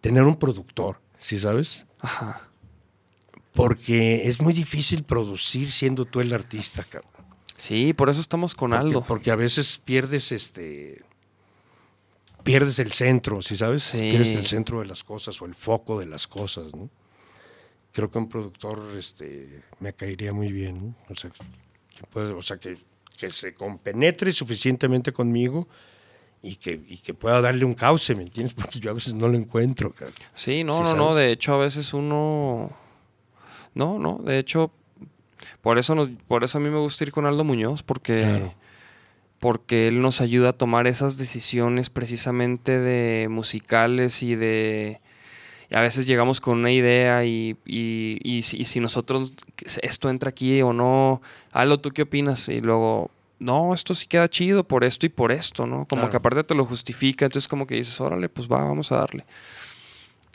[0.01, 1.87] tener un productor, ¿sí sabes?
[2.01, 2.49] Ajá.
[3.53, 7.11] Porque es muy difícil producir siendo tú el artista, cabrón.
[7.57, 9.03] Sí, por eso estamos con Porque, Aldo.
[9.03, 11.03] porque a veces pierdes este
[12.45, 13.83] pierdes el centro, ¿sí sabes?
[13.83, 13.99] Sí.
[14.11, 16.89] Pierdes el centro de las cosas o el foco de las cosas, ¿no?
[17.93, 20.95] Creo que un productor este me caería muy bien, ¿no?
[21.11, 21.31] O sea,
[22.13, 22.77] que o sea que,
[23.17, 25.67] que se compenetre suficientemente conmigo
[26.43, 28.55] y que, y que pueda darle un cauce, ¿me entiendes?
[28.57, 30.15] Porque yo a veces no lo encuentro, cabrón.
[30.35, 31.15] Sí, no, Sí, no, no.
[31.15, 32.71] De hecho, a veces uno.
[33.75, 34.19] No, no.
[34.25, 34.71] De hecho,
[35.61, 38.17] por eso, nos- por eso a mí me gusta ir con Aldo Muñoz, porque.
[38.19, 38.55] Claro.
[39.41, 45.01] Porque él nos ayuda a tomar esas decisiones precisamente de musicales y de.
[45.71, 49.33] Y a veces llegamos con una idea y, y, y si, y si nosotros.
[49.83, 51.21] Esto entra aquí o no.
[51.53, 52.49] Aldo, ¿tú qué opinas?
[52.49, 53.11] Y luego.
[53.41, 55.85] No, esto sí queda chido por esto y por esto, ¿no?
[55.87, 56.11] Como Claro.
[56.11, 59.25] que aparte te lo justifica, entonces como que dices, órale, pues va, vamos a darle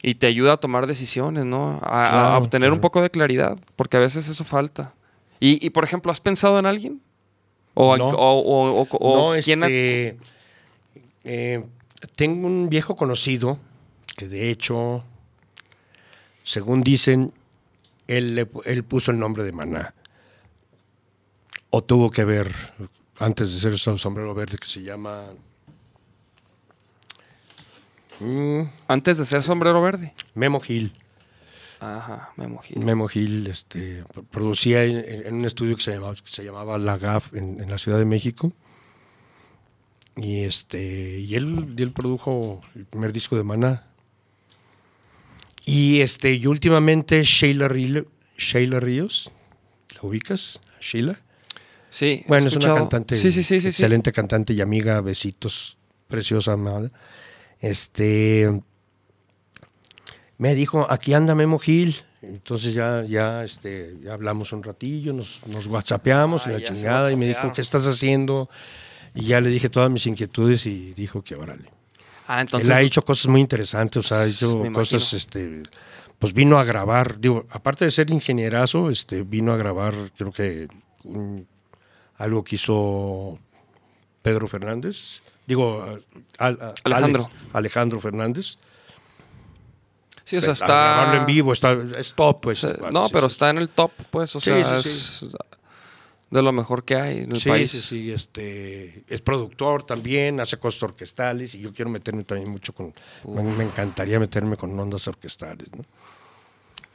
[0.02, 1.80] y te ayuda a tomar decisiones, ¿no?
[1.84, 4.94] A, a Claro, obtener un poco de claridad, porque a veces eso falta.
[5.40, 7.02] Y, y, por ejemplo, ¿has pensado en alguien?
[7.74, 8.08] ¿O, No.
[8.10, 10.18] o, o- o- o no, quién ha- este,
[11.24, 11.64] eh,
[12.16, 13.58] tengo un viejo conocido
[14.16, 15.04] que de hecho,
[16.44, 17.34] según dicen,
[18.08, 19.94] él, él puso el nombre de Maná.
[21.70, 22.54] O tuvo que ver,
[23.18, 25.30] antes de ser un sombrero verde, que se llama...
[28.20, 30.14] mm, antes de ser sombrero verde?
[30.36, 30.94] Memo Gil.
[31.80, 32.80] Ajá, me mojé.
[32.80, 36.78] Memo Gil este, pro- producía en, en un estudio que se llamaba, que se llamaba
[36.78, 38.54] La GAF en, en la Ciudad de México.
[40.16, 43.88] Y este y él, y él produjo el primer disco de Maná.
[45.66, 48.06] Y este y últimamente Sheila, Río-
[48.38, 49.32] Sheila Ríos,
[49.96, 50.60] ¿la ubicas?
[50.82, 51.20] Sheila.
[51.90, 53.62] Sí, Bueno, es una cantante, Sí, sí, sí, sí.
[53.62, 53.68] sí.
[53.84, 55.78] excelente cantante y amiga, besitos,
[56.08, 56.92] preciosa amada.
[57.60, 58.50] Este
[60.38, 61.96] me dijo, aquí anda Memo Gil.
[62.24, 67.12] Entonces ya, ya, este, ya hablamos un ratillo, nos, nos whatsappeamos Ah, y la chingada,
[67.12, 67.52] y me dijo.
[67.54, 68.50] ¿qué estás haciendo?
[69.14, 71.70] Y ya le dije todas mis inquietudes y dijo que órale.
[72.28, 72.70] Ah, entonces.
[72.70, 75.64] Él ha hecho cosas muy interesantes, o sea, ha hecho cosas, este,
[76.20, 80.68] pues vino a grabar, digo, aparte de ser ingenierazo, este, vino a grabar, creo que
[81.04, 81.46] un-
[82.18, 83.38] algo que hizo
[84.22, 85.84] Pedro Fernández, digo,
[86.40, 87.24] a- a- Alejandro.
[87.24, 88.58] Alex- Alejandro Fernández.
[90.24, 90.66] sí, o sea, está.
[90.68, 92.64] grabarlo en vivo, está, es top, pues.
[92.64, 93.34] o sea, cuate, no, sí, pero sí.
[93.34, 94.34] está en el top, pues.
[94.36, 95.28] O sea, sí, es
[96.34, 97.72] de lo mejor que hay en el Sí, país.
[97.72, 102.74] sí, sí, este, es productor también, hace cosas orquestales y yo quiero meterme también mucho
[102.74, 102.94] con,
[103.28, 105.84] me, me encantaría meterme con ondas orquestales, ¿no?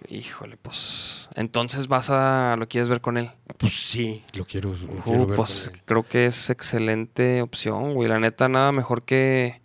[0.09, 1.29] Híjole, pues.
[1.35, 2.55] Entonces vas a.
[2.57, 3.33] ¿Lo quieres ver con él?
[3.59, 5.83] Pues sí, lo quiero, lo Uh, quiero ver pues con él.
[5.85, 8.09] creo que es excelente opción, güey.
[8.09, 9.61] La neta, nada mejor que,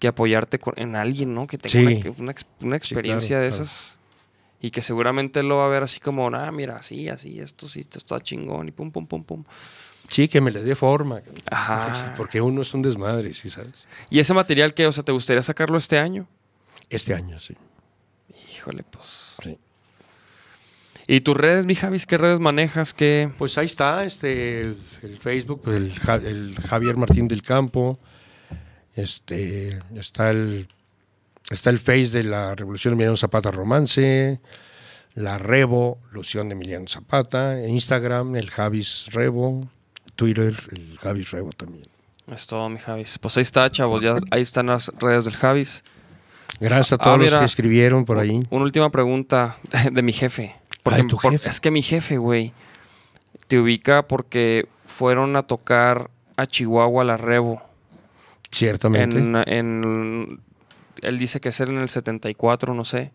[0.00, 1.46] que apoyarte con- en alguien, ¿no?
[1.46, 2.02] Que tenga Sí.
[2.08, 3.62] una, una ex- una experiencia claro, de claro.
[4.60, 7.66] Y que seguramente él lo va a ver así como, ah, mira, así, así, esto
[7.66, 9.44] sí, esto está chingón y pum, pum, pum, pum.
[10.08, 11.22] Sí, que me le dé forma.
[11.50, 12.14] Ajá.
[12.16, 13.86] Porque uno es un desmadre, sí, ¿sabes?
[14.10, 16.26] ¿Y ese material que, o sea, te gustaría sacarlo este año?
[16.90, 17.54] Este año, sí.
[18.52, 19.36] Híjole, pues.
[19.42, 19.56] sí.
[21.06, 22.06] ¿Y tus redes, mi Javis?
[22.06, 22.92] ¿Qué redes manejas?
[22.94, 23.30] ¿Qué?
[23.38, 27.98] Pues ahí está, este, el, el Facebook, pues, el, el Javier Martín del Campo,
[28.94, 30.68] este, está el,
[31.50, 34.40] está el Face de la Revolución de Emiliano Zapata Romance,
[35.14, 39.68] la Revo, Lución de Emiliano Zapata, Instagram, el Javis Revo,
[40.16, 41.86] Twitter, el Javis Revo también.
[42.30, 43.18] Es todo, mi Javis.
[43.18, 44.02] Pues ahí está, chavos.
[44.02, 45.82] Ya ahí están las redes del Javis.
[46.60, 47.38] Gracias a Ah, todos los mira.
[47.40, 48.42] que escribieron por ahí.
[48.50, 49.56] Una última pregunta
[49.92, 50.54] de mi jefe.
[50.82, 51.48] Porque, Ah, ¿de tu por- jefe?
[51.48, 52.52] Es que mi jefe, güey,
[53.48, 57.60] te ubica porque fueron a tocar a Chihuahua la Revo.
[58.52, 59.18] Ciertamente.
[59.18, 60.40] En, en-
[61.02, 63.12] él dice que es en el 74, no sé.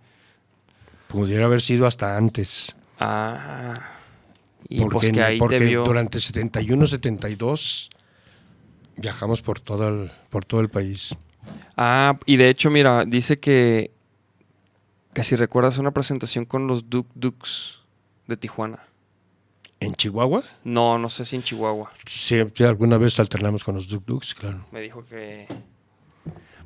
[1.07, 2.75] Pudiera haber sido hasta antes.
[2.99, 3.73] Ah.
[4.67, 5.83] Y porque pues que ahí porque te vio.
[5.83, 7.89] durante 71, 72
[8.97, 11.15] viajamos por todo el, por todo el país.
[11.77, 13.91] Ah, y de hecho, mira, dice que
[15.15, 17.79] que si recuerdas una presentación con los Duk Dukes
[18.27, 18.83] de Tijuana.
[19.79, 20.43] ¿En Chihuahua?
[20.65, 21.89] No, no sé si en Chihuahua.
[22.05, 24.65] Sí, sí, alguna vez alternamos con los Duk Duks, claro.
[24.71, 25.47] Me dijo que...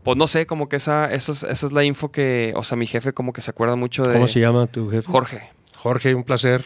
[0.04, 2.54] Pues no sé, como que esa, esa, es, esa es la info que...
[2.56, 4.14] O sea, mi jefe como que se acuerda mucho de...
[4.14, 5.12] ¿Cómo se llama tu jefe?
[5.12, 5.50] Jorge.
[5.76, 6.64] Jorge, un placer.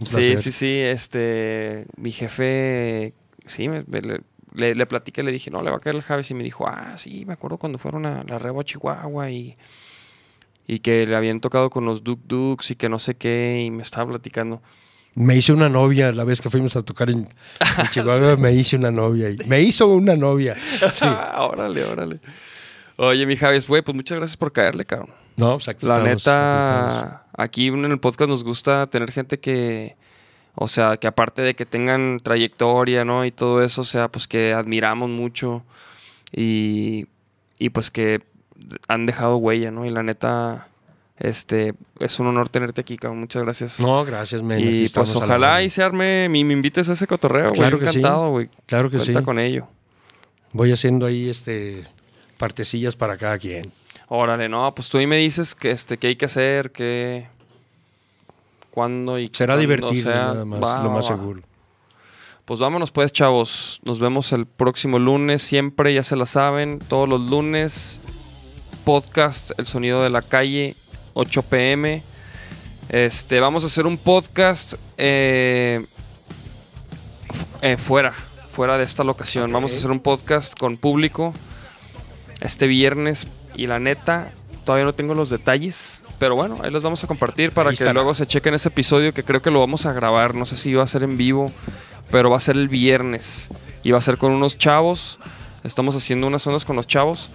[0.00, 0.38] Un Sí, placer.
[0.38, 3.14] sí, sí, este, mi jefe,
[3.46, 4.20] sí, me- me- le,
[4.54, 6.66] le, le platiqué, le dije, no, le va a caer el Javes y me dijo,
[6.66, 9.56] ah, sí, me acuerdo cuando fueron a la Rebo a Chihuahua y,
[10.66, 13.70] y que le habían tocado con los Duk Duks y que no sé qué, y
[13.70, 14.60] me estaba platicando.
[15.16, 18.76] Me hice una novia la vez que fuimos a tocar en, en Chihuahua, me hice
[18.76, 19.30] una novia.
[19.30, 20.56] y- Me hizo una novia.
[20.92, 21.04] Sí.
[21.38, 22.20] Órale, órale.
[22.96, 25.10] Oye, mi Javes, güey, pues muchas gracias por caerle, cabrón.
[25.36, 26.94] No, pues aquí La estamos, aquí estamos.
[27.04, 29.96] neta, aquí en el podcast nos gusta tener gente que,
[30.54, 33.24] o sea, que aparte de que tengan trayectoria, ¿no?
[33.24, 35.64] Y todo eso, o sea, pues que admiramos mucho
[36.32, 37.06] y,
[37.58, 38.20] y pues que
[38.86, 39.84] han dejado huella, ¿no?
[39.86, 40.68] Y la neta,
[41.18, 43.20] este, es un honor tenerte aquí, cabrón.
[43.20, 43.80] Muchas gracias.
[43.80, 44.60] No, gracias, men.
[44.60, 47.58] y pues ojalá y se arme, me, me invites a ese cotorreo, güey.
[47.58, 47.78] Claro.
[47.80, 48.48] Encantado, güey.
[48.66, 49.24] Claro que Cuenta sí.
[49.24, 49.68] con ello.
[50.52, 51.84] Voy haciendo ahí este
[52.36, 53.70] partecillas para cada quien.
[54.08, 57.26] Órale, no, pues tú ahí me dices que este, qué hay que hacer, qué,
[58.70, 60.26] cuándo y Será cuándo divertido, sea.
[60.26, 61.08] nada más, Va, lo más va.
[61.08, 61.40] seguro.
[62.44, 63.80] Pues vámonos pues, chavos.
[63.84, 68.00] Nos vemos el próximo lunes, siempre, ya se la saben, todos los lunes.
[68.84, 70.76] Podcast El Sonido de la Calle,
[71.14, 72.02] 8 pm.
[72.88, 75.84] Este, vamos a hacer un podcast eh,
[77.62, 78.12] eh, fuera,
[78.48, 79.50] fuera de esta locación.
[79.52, 81.32] Vamos a hacer un podcast con público
[82.40, 84.30] este viernes y la neta,
[84.64, 86.02] todavía no tengo los detalles.
[86.18, 87.94] Pero bueno, ahí los vamos a compartir para Ahí que estará.
[87.94, 90.34] luego se chequen ese episodio que creo que lo vamos a grabar.
[90.34, 91.50] No sé si va a ser en vivo,
[92.10, 93.50] pero va a ser el viernes.
[93.82, 95.18] Y va a ser con unos chavos.
[95.64, 97.30] Estamos haciendo unas ondas con los chavos.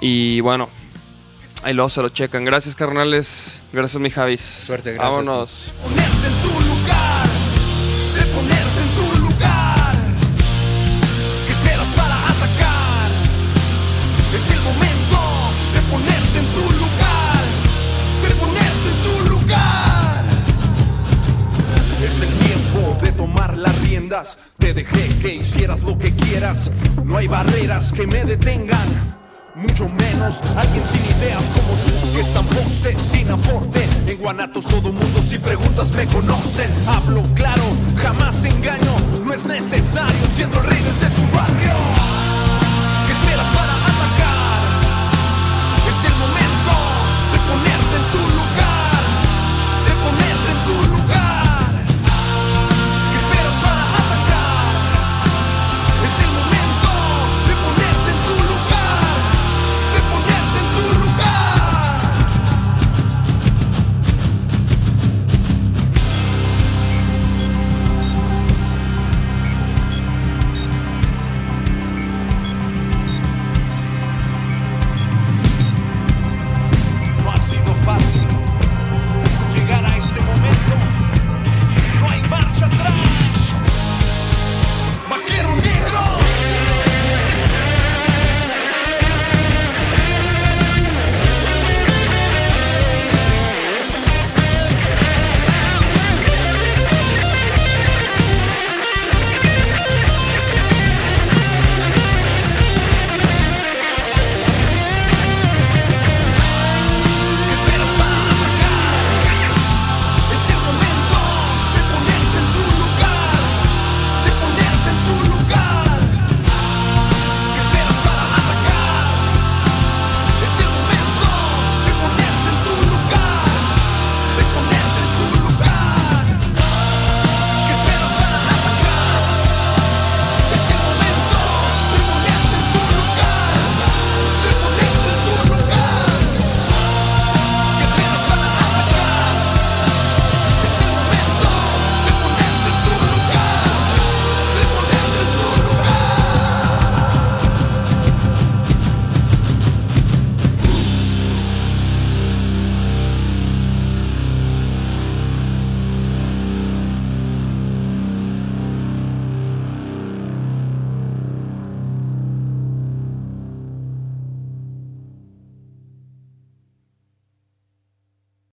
[0.00, 0.68] Y bueno,
[1.62, 2.44] ahí luego se lo checan.
[2.44, 3.60] Gracias, carnales.
[3.72, 4.40] Gracias, mi Javis.
[4.40, 5.10] Suerte, gracias.
[5.10, 5.72] Vámonos.
[5.82, 7.28] ponerte en tu lugar,
[8.14, 9.96] de ponerte en tu lugar.
[11.46, 13.10] ¿Qué esperas para atacar?
[14.34, 15.18] Es el momento
[15.74, 17.42] de ponerte en tu lugar,
[18.22, 20.24] de ponerte en tu lugar.
[22.04, 24.38] Es el tiempo de tomar las riendas.
[24.58, 26.70] Te dejé que hicieras lo que quieras.
[27.04, 29.21] No hay barreras que me detengan
[29.62, 33.86] mucho menos alguien sin ideas como tú que es tan pose, sin aporte.
[34.06, 36.70] En Guanatos todo mundo si preguntas me conocen.
[36.86, 37.64] Hablo claro,
[37.96, 38.92] jamás engaño,
[39.24, 41.91] no es necesario siendo el rey desde tu barrio.